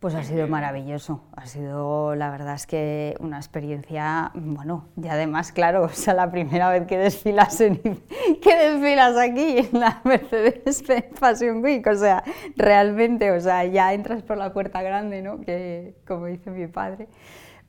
Pues 0.00 0.14
ha 0.14 0.22
sido 0.22 0.46
maravilloso, 0.46 1.22
ha 1.34 1.46
sido 1.46 2.14
la 2.14 2.30
verdad 2.30 2.54
es 2.54 2.66
que 2.66 3.16
una 3.18 3.38
experiencia, 3.38 4.30
bueno, 4.34 4.88
y 5.02 5.08
además, 5.08 5.52
claro, 5.52 5.82
o 5.86 5.88
sea, 5.88 6.12
la 6.12 6.30
primera 6.30 6.68
vez 6.68 6.86
que 6.86 6.98
desfilas, 6.98 7.58
en, 7.62 7.78
que 8.42 8.56
desfilas 8.56 9.16
aquí 9.16 9.58
en 9.58 9.80
la 9.80 10.02
Mercedes 10.04 10.84
Fashion 11.14 11.64
Week, 11.64 11.86
o 11.86 11.94
sea, 11.94 12.22
realmente, 12.56 13.30
o 13.30 13.40
sea, 13.40 13.64
ya 13.64 13.94
entras 13.94 14.22
por 14.22 14.36
la 14.36 14.52
puerta 14.52 14.82
grande, 14.82 15.22
¿no? 15.22 15.40
Que, 15.40 15.94
como 16.06 16.26
dice 16.26 16.50
mi 16.50 16.66
padre, 16.66 17.08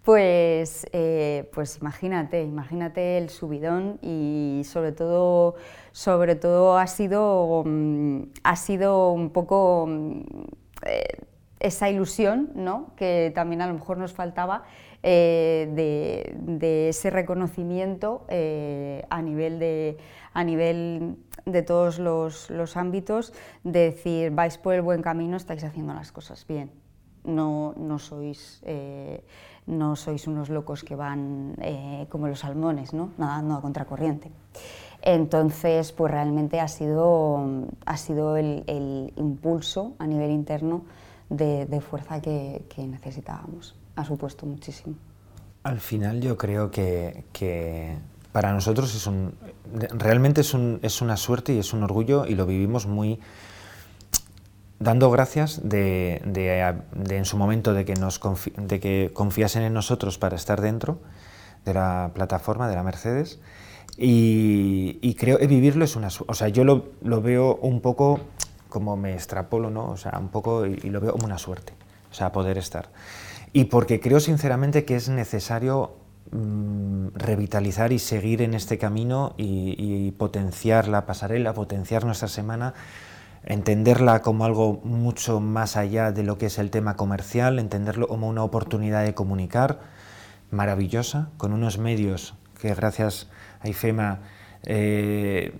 pues, 0.07 0.87
eh, 0.93 1.49
pues 1.53 1.79
imagínate, 1.81 2.41
imagínate 2.41 3.17
el 3.17 3.29
subidón 3.29 3.99
y 4.01 4.61
sobre 4.63 4.93
todo, 4.93 5.55
sobre 5.91 6.37
todo 6.37 6.77
ha 6.77 6.87
sido, 6.87 7.63
mm, 7.65 8.21
ha 8.41 8.55
sido 8.55 9.11
un 9.11 9.31
poco... 9.31 9.85
Mm, 9.85 10.21
eh, 10.85 11.03
esa 11.59 11.89
ilusión 11.89 12.51
¿no? 12.53 12.93
que 12.95 13.31
también 13.33 13.61
a 13.63 13.67
lo 13.67 13.73
mejor 13.73 13.97
nos 13.97 14.13
faltaba 14.13 14.63
eh, 15.01 15.67
de, 15.73 16.87
ese 16.87 17.09
reconocimiento 17.09 18.27
a, 18.29 19.21
nivel 19.23 19.57
de, 19.57 19.97
a 20.33 20.43
nivel 20.43 21.17
de 21.45 21.63
todos 21.63 21.97
los, 21.97 22.77
ámbitos, 22.77 23.33
de 23.63 23.91
decir, 23.91 24.31
vais 24.31 24.59
por 24.59 24.75
el 24.75 24.83
buen 24.83 25.01
camino, 25.01 25.35
estáis 25.35 25.63
haciendo 25.63 25.95
las 25.95 26.11
cosas 26.11 26.45
bien, 26.47 26.69
no, 27.23 27.73
no, 27.75 27.97
sois, 27.97 28.61
no 29.67 29.95
sois 29.95 30.27
unos 30.27 30.49
locos 30.49 30.83
que 30.83 30.95
van 30.95 31.55
como 32.09 32.27
los 32.27 32.39
salmones, 32.39 32.93
¿no? 32.93 33.11
nadando 33.17 33.55
a 33.55 33.61
contracorriente. 33.61 34.31
Entonces, 35.01 35.91
pues 35.91 36.11
realmente 36.11 36.59
ha 36.59 36.67
sido, 36.67 37.67
ha 37.85 37.97
sido 37.97 38.35
el, 38.35 38.63
el 38.67 39.13
impulso 39.15 39.93
a 39.99 40.07
nivel 40.07 40.31
interno 40.31 40.83
de, 41.29 41.81
fuerza 41.81 42.21
que, 42.21 42.63
necesitábamos. 42.77 43.75
Ha 43.95 44.05
supuesto 44.05 44.45
muchísimo. 44.45 44.95
Al 45.63 45.79
final 45.79 46.21
yo 46.21 46.37
creo 46.37 46.71
que, 46.71 47.97
para 48.31 48.53
nosotros 48.53 48.93
es 48.95 49.07
un, 49.07 49.33
realmente 49.73 50.41
es, 50.41 50.53
un, 50.53 50.79
es, 50.81 51.01
una 51.01 51.17
suerte 51.17 51.53
y 51.53 51.59
es 51.59 51.73
un 51.73 51.83
orgullo 51.83 52.25
y 52.25 52.35
lo 52.35 52.45
vivimos 52.45 52.85
muy 52.85 53.19
dando 54.79 55.09
gracias 55.09 55.61
de, 55.63 56.21
en 57.09 57.25
su 57.25 57.37
momento 57.37 57.73
de 57.73 57.85
que, 57.85 57.95
nos 57.95 58.19
de 58.57 58.79
que 58.79 59.11
confiasen 59.13 59.63
en 59.63 59.73
nosotros 59.73 60.17
para 60.17 60.35
estar 60.35 60.61
dentro 60.61 60.99
de 61.65 61.73
la 61.73 62.11
plataforma 62.13 62.67
de 62.67 62.75
la 62.75 62.83
Mercedes 62.83 63.39
y, 63.97 65.15
creo 65.15 65.39
que 65.39 65.47
vivirlo 65.47 65.83
es 65.83 65.95
una... 65.95 66.09
O 66.27 66.33
sea, 66.33 66.49
yo 66.49 66.63
lo, 66.63 66.91
lo 67.01 67.21
veo 67.21 67.55
un 67.55 67.81
poco 67.81 68.19
como 68.69 68.95
me 68.97 69.13
extrapolo, 69.13 69.69
¿no? 69.69 69.89
O 69.89 69.97
sea, 69.97 70.17
un 70.19 70.29
poco 70.29 70.65
y, 70.65 70.77
lo 70.89 70.99
veo 70.99 71.13
como 71.13 71.25
una 71.25 71.37
suerte, 71.37 71.73
o 72.11 72.13
sea, 72.13 72.31
poder 72.31 72.57
estar. 72.57 72.89
Y 73.53 73.65
porque 73.65 73.99
creo 73.99 74.19
sinceramente 74.19 74.85
que 74.85 74.95
es 74.95 75.09
necesario 75.09 75.95
mm, 76.31 77.07
revitalizar 77.15 77.91
y 77.91 77.99
seguir 77.99 78.41
en 78.41 78.53
este 78.53 78.77
camino 78.77 79.33
y, 79.37 80.11
potenciar 80.11 80.87
la 80.87 81.05
pasarela, 81.05 81.53
potenciar 81.53 82.05
nuestra 82.05 82.27
semana, 82.27 82.73
entenderla 83.47 84.21
como 84.21 84.45
algo 84.45 84.81
mucho 84.83 85.39
más 85.39 85.77
allá 85.77 86.11
de 86.11 86.23
lo 86.23 86.37
que 86.37 86.47
es 86.47 86.59
el 86.59 86.69
tema 86.69 86.95
comercial, 86.95 87.59
entenderlo 87.59 88.07
como 88.07 88.27
una 88.27 88.43
oportunidad 88.43 89.03
de 89.03 89.13
comunicar 89.13 89.79
maravillosa, 90.51 91.29
con 91.37 91.53
unos 91.53 91.77
medios 91.77 92.35
que 92.61 92.73
gracias 92.75 93.27
a 93.61 93.69
IFEMA 93.69 94.19
eh, 94.63 95.53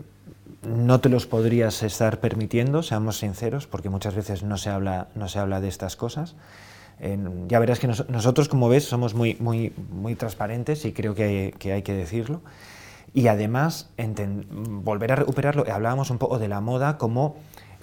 no 0.63 0.99
te 0.99 1.07
los 1.07 1.27
podrías 1.27 1.81
estar 1.81 2.19
permitiendo, 2.19 2.83
seamos 2.83 3.19
sinceros, 3.19 3.67
porque 3.67 3.89
muchas 3.89 4.15
veces 4.15 4.43
no 4.43 4.57
se 4.57 4.69
habla, 4.69 5.07
no 5.15 5.29
se 5.29 5.39
habla 5.39 5.61
de 5.61 5.69
estas 5.69 5.95
cosas. 5.95 6.35
ya 7.47 7.59
verás 7.59 7.79
que 7.79 7.87
nosotros, 7.87 8.49
como 8.49 8.67
ves, 8.67 8.83
somos 8.83 9.13
muy, 9.13 9.37
muy, 9.39 9.71
muy 9.91 10.15
transparentes 10.15 10.83
y 10.83 10.91
creo 10.91 11.15
que, 11.15 11.53
hay 11.73 11.83
que 11.83 11.93
decirlo. 11.93 12.41
Y 13.13 13.27
además, 13.27 13.89
volver 14.83 15.13
a 15.13 15.15
recuperarlo, 15.15 15.63
hablábamos 15.71 16.09
un 16.09 16.17
poco 16.17 16.37
de 16.37 16.49
la 16.49 16.59
moda 16.59 16.97
como, 16.97 17.37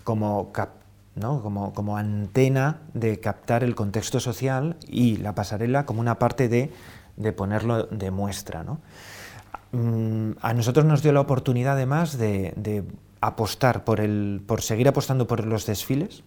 como, 0.04 0.52
como, 0.52 1.72
como 1.72 1.96
antena 1.96 2.82
de 2.92 3.18
captar 3.20 3.64
el 3.64 3.74
contexto 3.74 4.20
social 4.20 4.76
y 4.86 5.16
la 5.16 5.34
pasarela 5.34 5.86
como 5.86 6.00
una 6.00 6.18
parte 6.18 6.48
de, 6.48 6.70
de 7.16 7.32
ponerlo 7.32 7.84
de 7.84 8.10
muestra. 8.10 8.62
¿no? 8.64 8.80
Mm, 9.74 10.36
a 10.40 10.54
nosotros 10.54 10.84
nos 10.84 11.02
dio 11.02 11.12
la 11.12 11.20
oportunidad 11.20 11.74
además 11.74 12.16
de, 12.16 12.84
apostar 13.20 13.84
por, 13.84 14.00
el, 14.00 14.42
por 14.46 14.60
seguir 14.60 14.86
apostando 14.86 15.26
por 15.26 15.46
los 15.46 15.66
desfiles, 15.66 16.22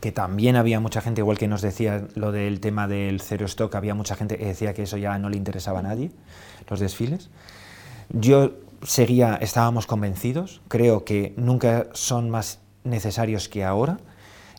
que 0.00 0.10
también 0.10 0.56
había 0.56 0.80
mucha 0.80 1.00
gente, 1.00 1.20
igual 1.20 1.38
que 1.38 1.48
nos 1.48 1.60
decía 1.60 2.08
lo 2.14 2.32
del 2.32 2.60
tema 2.60 2.88
del 2.88 3.20
cero 3.20 3.46
stock, 3.46 3.74
había 3.74 3.94
mucha 3.94 4.16
gente 4.16 4.38
que 4.38 4.46
decía 4.46 4.72
que 4.74 4.84
eso 4.84 4.96
ya 4.96 5.18
no 5.18 5.28
le 5.28 5.36
interesaba 5.36 5.80
a 5.80 5.82
nadie, 5.82 6.10
los 6.68 6.80
desfiles. 6.80 7.30
Yo 8.08 8.52
seguía, 8.82 9.34
estábamos 9.36 9.86
convencidos, 9.86 10.62
creo 10.68 11.04
que 11.04 11.34
nunca 11.36 11.88
son 11.92 12.30
más 12.30 12.60
necesarios 12.84 13.48
que 13.48 13.64
ahora, 13.64 13.98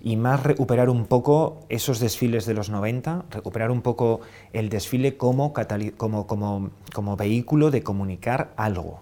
y 0.01 0.15
más 0.15 0.43
recuperar 0.43 0.89
un 0.89 1.05
poco 1.05 1.65
esos 1.69 1.99
desfiles 1.99 2.45
de 2.45 2.53
los 2.53 2.69
90, 2.69 3.25
recuperar 3.29 3.71
un 3.71 3.81
poco 3.81 4.21
el 4.53 4.69
desfile 4.69 5.17
como, 5.17 5.53
como, 5.97 6.27
como, 6.27 6.71
como 6.93 7.15
vehículo 7.17 7.71
de 7.71 7.83
comunicar 7.83 8.51
algo. 8.55 8.99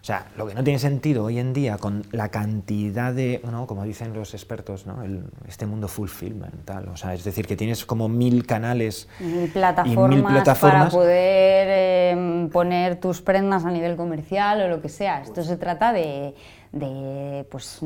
O 0.00 0.04
sea, 0.06 0.28
lo 0.36 0.46
que 0.46 0.54
no 0.54 0.62
tiene 0.62 0.78
sentido 0.78 1.24
hoy 1.24 1.40
en 1.40 1.52
día 1.52 1.78
con 1.78 2.04
la 2.12 2.28
cantidad 2.28 3.12
de, 3.12 3.40
¿no? 3.50 3.66
como 3.66 3.82
dicen 3.82 4.14
los 4.14 4.34
expertos, 4.34 4.86
¿no? 4.86 4.98
este 5.48 5.66
mundo 5.66 5.88
fulfillment, 5.88 6.64
tal. 6.64 6.86
O 6.90 6.96
sea, 6.96 7.12
es 7.12 7.24
decir, 7.24 7.44
que 7.44 7.56
tienes 7.56 7.84
como 7.84 8.08
mil 8.08 8.46
canales 8.46 9.08
mil 9.18 9.50
plataformas, 9.50 10.12
y 10.12 10.14
mil 10.14 10.24
plataformas. 10.24 10.78
para 10.78 10.90
poder 10.90 12.12
em, 12.12 12.48
poner 12.50 13.00
tus 13.00 13.20
prendas 13.20 13.64
a 13.64 13.72
nivel 13.72 13.96
comercial 13.96 14.62
o 14.62 14.68
lo 14.68 14.80
que 14.80 14.88
sea. 14.88 15.22
Esto 15.22 15.42
se 15.42 15.56
trata 15.56 15.92
de, 15.92 16.36
de, 16.72 17.46
pues, 17.50 17.78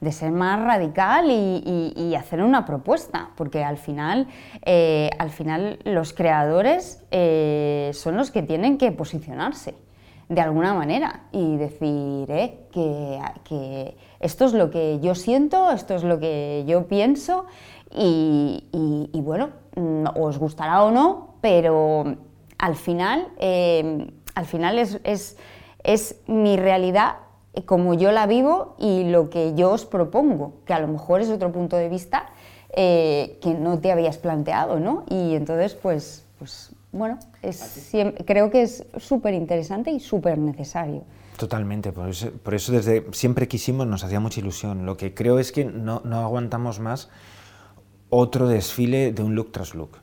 de 0.00 0.12
ser 0.12 0.30
más 0.30 0.60
radical 0.60 1.26
y, 1.30 2.14
hacer 2.14 2.42
una 2.42 2.64
propuesta, 2.64 3.30
porque 3.34 3.64
al 3.64 3.76
final, 3.76 4.28
eh, 4.64 5.10
al 5.18 5.30
final 5.30 5.80
los 5.84 6.12
creadores 6.12 7.02
eh, 7.10 7.90
son 7.92 8.16
los 8.16 8.30
que 8.30 8.42
tienen 8.42 8.78
que 8.78 8.92
posicionarse. 8.92 9.74
de 10.28 10.40
alguna 10.40 10.72
manera 10.72 11.24
y 11.32 11.56
decir 11.58 12.30
eh, 12.30 12.66
que, 12.72 13.96
esto 14.20 14.46
es 14.46 14.54
lo 14.54 14.70
que 14.70 14.98
yo 15.00 15.14
siento, 15.14 15.70
esto 15.70 15.94
es 15.94 16.02
lo 16.02 16.18
que 16.18 16.64
yo 16.66 16.86
pienso 16.86 17.44
y, 17.94 19.10
bueno, 19.12 19.50
mm, 19.76 20.06
os 20.16 20.38
gustará 20.38 20.82
o 20.82 20.90
no, 20.90 21.34
pero 21.42 22.16
al 22.58 22.74
final, 22.74 23.28
al 24.34 24.46
final 24.46 24.78
es, 24.78 24.98
es, 25.04 25.36
es 25.82 26.22
mi 26.26 26.56
realidad 26.56 27.16
como 27.62 27.94
yo 27.94 28.12
la 28.12 28.26
vivo 28.26 28.74
y 28.78 29.04
lo 29.04 29.30
que 29.30 29.54
yo 29.54 29.70
os 29.72 29.84
propongo, 29.84 30.54
que 30.66 30.74
a 30.74 30.80
lo 30.80 30.88
mejor 30.88 31.20
es 31.20 31.28
otro 31.28 31.52
punto 31.52 31.76
de 31.76 31.88
vista 31.88 32.26
eh, 32.76 33.38
que 33.40 33.54
no 33.54 33.78
te 33.78 33.92
habías 33.92 34.18
planteado, 34.18 34.80
¿no? 34.80 35.04
Y 35.08 35.34
entonces, 35.34 35.74
pues, 35.74 36.24
pues 36.38 36.72
bueno, 36.90 37.18
es, 37.42 37.90
creo 38.26 38.50
que 38.50 38.62
es 38.62 38.84
súper 38.98 39.34
interesante 39.34 39.90
y 39.90 40.00
súper 40.00 40.38
necesario. 40.38 41.04
Totalmente, 41.36 41.92
por 41.92 42.08
eso, 42.08 42.30
por 42.42 42.54
eso, 42.54 42.72
desde 42.72 43.04
siempre 43.12 43.48
quisimos, 43.48 43.86
nos 43.86 44.04
hacía 44.04 44.20
mucha 44.20 44.40
ilusión. 44.40 44.86
Lo 44.86 44.96
que 44.96 45.14
creo 45.14 45.38
es 45.38 45.50
que 45.50 45.64
no, 45.64 46.00
no 46.04 46.20
aguantamos 46.20 46.78
más 46.78 47.10
otro 48.10 48.46
desfile 48.46 49.12
de 49.12 49.22
un 49.22 49.34
look 49.34 49.50
tras 49.50 49.74
look. 49.74 49.98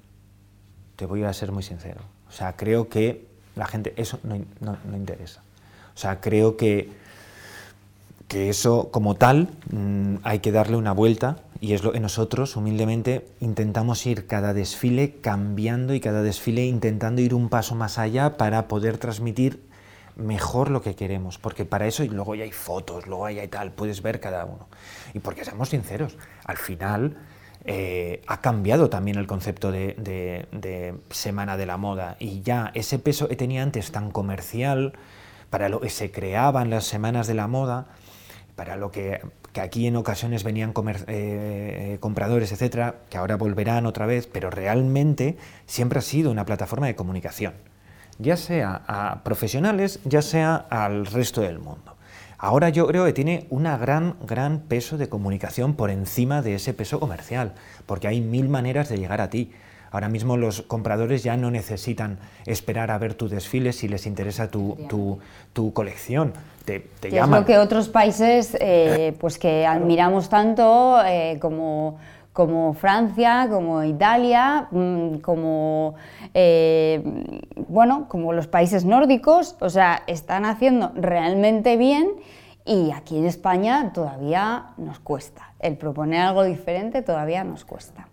Te 0.98 1.06
voy 1.06 1.24
a 1.24 1.32
ser 1.34 1.52
muy 1.52 1.64
sincero. 1.64 2.02
O 2.28 2.32
sea, 2.32 2.56
creo 2.58 2.90
que 2.90 3.28
la 3.56 3.66
gente, 3.66 3.94
eso 3.96 4.20
no, 4.24 4.36
no, 4.60 4.78
no 4.84 4.98
interesa. 4.98 5.44
O 5.94 5.98
sea, 5.98 6.20
creo 6.20 6.58
que, 6.58 6.90
que 8.32 8.48
eso 8.48 8.92
como 8.92 9.16
tal 9.16 9.50
mm, 9.74 10.20
hay 10.24 10.40
que 10.40 10.54
darle 10.54 10.78
una 10.78 10.94
vuelta 10.94 11.40
y 11.60 11.74
es 11.74 11.84
lo 11.84 11.92
que 11.92 12.00
nosotros 12.00 12.56
humildemente 12.56 13.26
intentamos 13.42 14.06
ir 14.06 14.26
cada 14.26 14.54
desfile 14.54 15.16
cambiando 15.20 15.94
y 15.94 16.00
cada 16.00 16.24
desfile 16.24 16.66
intentando 16.66 17.22
ir 17.22 17.34
un 17.34 17.50
paso 17.50 17.76
más 17.76 17.98
allá 17.98 18.38
para 18.38 18.70
poder 18.70 18.98
transmitir 18.98 19.62
mejor 20.16 20.70
lo 20.70 20.82
que 20.82 20.96
queremos, 20.96 21.40
porque 21.40 21.66
para 21.66 21.88
eso 21.88 22.06
y 22.06 22.08
luego 22.08 22.34
ya 22.34 22.46
hay 22.46 22.54
fotos, 22.54 23.06
luego 23.06 23.26
hay 23.26 23.46
tal, 23.50 23.74
puedes 23.74 24.02
ver 24.02 24.22
cada 24.22 24.46
uno. 24.46 24.70
Y 25.14 25.20
porque 25.20 25.44
seamos 25.44 25.68
sinceros, 25.68 26.18
al 26.46 26.56
final 26.56 27.18
eh, 27.66 28.22
ha 28.28 28.40
cambiado 28.40 28.90
también 28.90 29.18
el 29.18 29.28
concepto 29.28 29.74
de, 29.74 30.96
Semana 31.10 31.58
de 31.58 31.66
la 31.66 31.76
Moda 31.76 32.16
y 32.18 32.44
ya 32.44 32.72
ese 32.76 32.98
peso 32.98 33.28
que 33.28 33.36
tenía 33.36 33.62
antes 33.62 33.92
tan 33.92 34.10
comercial, 34.10 34.94
para 35.52 35.68
lo 35.68 35.82
que 35.82 35.90
se 35.90 36.12
creaban 36.12 36.70
las 36.70 36.86
Semanas 36.86 37.28
de 37.28 37.34
la 37.34 37.48
Moda, 37.48 37.88
para 38.56 38.76
lo 38.76 38.92
que, 38.92 39.22
aquí 39.60 39.88
en 39.88 39.96
ocasiones 39.96 40.44
venían 40.44 40.74
eh, 41.08 41.98
compradores, 42.00 42.52
etcétera, 42.52 42.96
que 43.10 43.18
ahora 43.18 43.36
volverán 43.38 43.86
otra 43.86 44.06
vez, 44.06 44.28
pero 44.28 44.50
realmente 44.50 45.38
siempre 45.66 46.00
ha 46.00 46.02
sido 46.02 46.32
una 46.32 46.46
plataforma 46.46 46.88
de 46.88 46.96
comunicación, 46.96 47.54
ya 48.20 48.38
sea 48.38 48.84
a 48.88 49.24
profesionales, 49.24 50.00
ya 50.04 50.22
sea 50.22 50.56
al 50.56 51.06
resto 51.06 51.42
del 51.42 51.60
mundo. 51.60 51.98
Ahora 52.44 52.70
yo 52.70 52.88
creo 52.88 53.06
que 53.06 53.14
tiene 53.14 53.46
un 53.52 53.66
gran, 53.66 54.16
gran 54.26 54.62
peso 54.62 54.98
de 54.98 55.10
comunicación 55.10 55.76
por 55.76 55.92
encima 55.92 56.42
de 56.42 56.56
ese 56.56 56.74
peso 56.74 57.00
comercial, 57.00 57.54
porque 57.86 58.08
hay 58.08 58.20
mil 58.20 58.50
maneras 58.50 58.90
de 58.90 58.98
llegar 58.98 59.22
a 59.22 59.30
ti. 59.30 59.52
Ahora 59.92 60.10
mismo 60.10 60.38
los 60.38 60.64
compradores 60.64 61.22
ya 61.22 61.38
no 61.38 61.52
necesitan 61.52 62.18
esperar 62.48 62.90
a 62.90 62.98
ver 62.98 63.14
tu 63.14 63.30
desfile 63.30 63.74
si 63.74 63.88
les 63.88 64.08
interesa 64.08 64.50
tu, 64.50 64.76
tu, 65.54 65.74
colección. 65.74 66.34
Te, 66.66 66.80
te 67.00 67.18
Es 67.18 67.28
lo 67.28 67.46
que 67.46 67.58
otros 67.58 67.90
países 67.90 68.56
eh, 68.60 69.16
pues 69.20 69.38
que 69.38 69.66
admiramos 69.66 70.30
tanto 70.30 71.02
eh, 71.06 71.38
como 71.42 71.98
como 72.34 72.74
Francia, 72.74 73.48
como 73.50 73.84
Italia, 73.84 74.68
mm, 74.72 75.18
como, 75.18 75.96
eh, 76.34 77.04
bueno, 77.68 78.08
como 78.08 78.32
los 78.34 78.48
países 78.48 78.86
nórdicos, 78.86 79.58
o 79.60 79.70
sea, 79.70 80.04
están 80.08 80.46
haciendo 80.46 80.92
realmente 80.96 81.76
bien 81.76 82.12
y 82.66 82.92
aquí 82.92 83.18
en 83.18 83.26
España 83.26 83.92
todavía 83.94 84.68
nos 84.78 85.00
cuesta. 85.00 85.54
El 85.60 85.78
proponer 85.78 86.22
algo 86.22 86.44
diferente 86.44 87.02
todavía 87.02 87.44
nos 87.44 87.66
cuesta. 87.66 88.08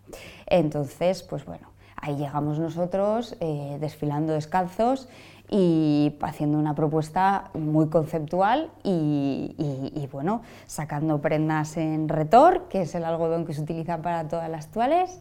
Entonces, 0.47 1.23
pues 1.23 1.45
bueno, 1.45 1.69
ahí 1.97 2.17
llegamos 2.17 2.59
nosotros 2.59 3.37
eh, 3.41 3.77
desfilando 3.81 4.33
descalzos 4.33 5.09
y 5.51 6.15
haciendo 6.21 6.59
una 6.59 6.75
propuesta 6.75 7.51
muy 7.55 7.89
conceptual 7.89 8.71
y, 8.85 10.09
bueno, 10.13 10.43
sacando 10.67 11.21
prendas 11.21 11.77
en 11.77 12.09
retor, 12.09 12.69
que 12.69 12.83
es 12.83 12.95
el 12.95 13.05
algodón 13.05 13.47
que 13.47 13.55
se 13.55 13.63
utiliza 13.63 14.03
para 14.03 14.29
todas 14.29 14.51
las 14.51 14.71
toales, 14.71 15.21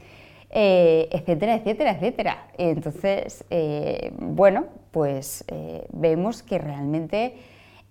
eh, 0.49 1.07
etcétera, 1.11 1.55
etcétera, 1.55 1.91
etcétera. 1.91 2.47
Entonces, 2.57 3.45
eh, 3.49 4.13
bueno, 4.19 4.65
pues 4.91 5.45
eh, 5.47 5.88
vemos 5.93 6.43
que 6.43 6.57
realmente 6.57 7.36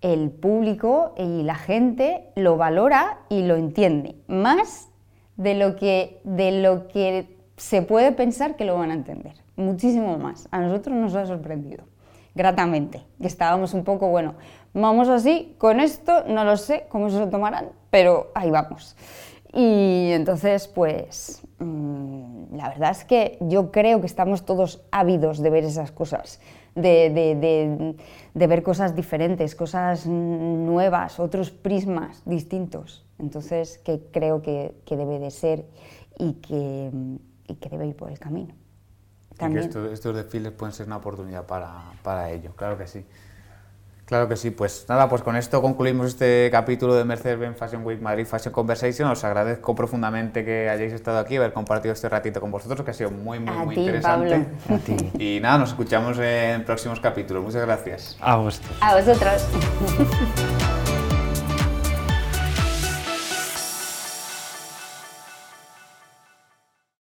el 0.03 0.31
público 0.31 1.15
y 1.17 1.43
la 1.43 1.55
gente 1.55 2.29
lo 2.35 2.57
valora 2.57 3.21
y 3.31 3.43
lo 3.43 3.57
entiende, 3.57 4.17
más 4.27 4.91
de 5.37 5.55
lo 5.55 5.77
que, 5.77 6.21
de 6.25 6.61
lo 6.61 6.87
que 6.89 7.35
se 7.57 7.81
puede 7.81 8.13
pensar 8.13 8.57
que 8.57 8.67
lo 8.67 8.77
van 8.77 8.91
a 8.91 8.95
entender, 8.95 9.35
muchísimo 9.57 10.19
más. 10.19 10.49
A 10.51 10.61
nosotros 10.61 10.97
nos 10.97 11.15
ha 11.15 11.25
sorprendido 11.25 11.85
gratamente. 12.37 13.03
Y 13.19 13.27
estábamos 13.27 13.75
un 13.75 13.83
poco, 13.83 14.09
bueno, 14.09 14.35
vamos 14.75 15.09
así, 15.09 15.57
con 15.59 15.81
esto, 15.81 16.25
no 16.29 16.45
lo 16.45 16.57
sé 16.57 16.87
cómo 16.89 17.11
se 17.11 17.19
lo 17.19 17.29
tomarán, 17.29 17.71
pero 17.91 18.31
ahí 18.35 18.51
vamos. 18.51 18.95
Y 19.53 20.11
entonces, 20.13 20.69
pues, 20.69 21.43
mm, 21.59 22.55
la 22.57 22.69
verdad 22.69 22.91
es 22.91 23.05
que 23.05 23.39
yo 23.41 23.73
creo 23.73 24.01
que 24.01 24.07
estamos 24.07 24.45
todos 24.45 24.83
ávidos 24.93 25.39
de 25.39 25.49
ver 25.49 25.65
esas 25.65 25.93
cosas, 25.93 26.41
de, 26.75 27.09
de, 27.09 27.95
de, 28.35 28.47
ver 28.47 28.63
cosas 28.63 28.95
diferentes, 28.95 29.55
cosas 29.55 30.07
nuevas, 30.07 31.19
otros 31.19 31.51
prismas 31.51 32.23
distintos. 32.27 33.07
Entonces, 33.19 33.79
que 33.79 34.03
creo 34.13 34.43
que, 34.43 34.75
que 34.85 34.97
debe 34.97 35.19
de 35.19 35.31
ser 35.31 35.65
y 36.19 36.35
que, 36.35 36.91
y 37.49 37.55
que 37.55 37.69
debe 37.71 37.87
ir 37.87 37.97
por 37.97 38.11
el 38.11 38.19
camino. 38.19 38.53
También. 39.37 39.71
que 39.71 39.93
estos, 39.93 40.15
desfiles 40.15 40.53
pueden 40.53 40.73
ser 40.73 40.87
una 40.87 40.97
oportunidad 40.97 41.45
para, 41.47 41.93
para 42.03 42.31
ello, 42.31 42.53
claro 42.57 42.79
que 42.79 42.87
sí. 42.87 43.05
Claro 44.07 44.29
que 44.29 44.37
sí, 44.37 44.53
pues 44.53 44.87
nada, 44.89 45.09
pues 45.09 45.23
con 45.23 45.35
esto 45.35 45.61
concluimos 45.61 46.07
este 46.07 46.49
capítulo 46.53 46.95
de 46.95 47.05
Mercedes-Benz 47.05 47.59
Fashion 47.59 47.85
Week 47.85 48.01
Madrid 48.01 48.25
Fashion 48.25 48.53
Conversation. 48.53 49.11
Os 49.11 49.25
agradezco 49.25 49.75
profundamente 49.75 50.45
que 50.45 50.71
hayáis 50.71 50.93
estado 50.93 51.19
aquí, 51.19 51.37
haber 51.37 51.53
compartido 51.53 51.93
este 51.93 52.09
ratito 52.09 52.41
con 52.41 52.53
vosotros, 52.53 52.85
que 52.85 52.93
ha 52.93 52.95
sido 52.95 53.11
muy, 53.11 53.41
muy, 53.41 53.57
muy 53.57 53.75
interesante. 53.75 54.47
A 54.73 54.79
ti. 54.79 55.11
Y 55.19 55.41
nada, 55.41 55.59
nos 55.59 55.71
escuchamos 55.71 56.17
en 56.21 56.65
próximos 56.65 57.01
capítulos. 57.01 57.43
Muchas 57.43 57.63
gracias. 57.63 58.17
A 58.21 58.37
vosotros. 58.37 58.79
A 58.81 58.95
vosotros. 58.95 59.45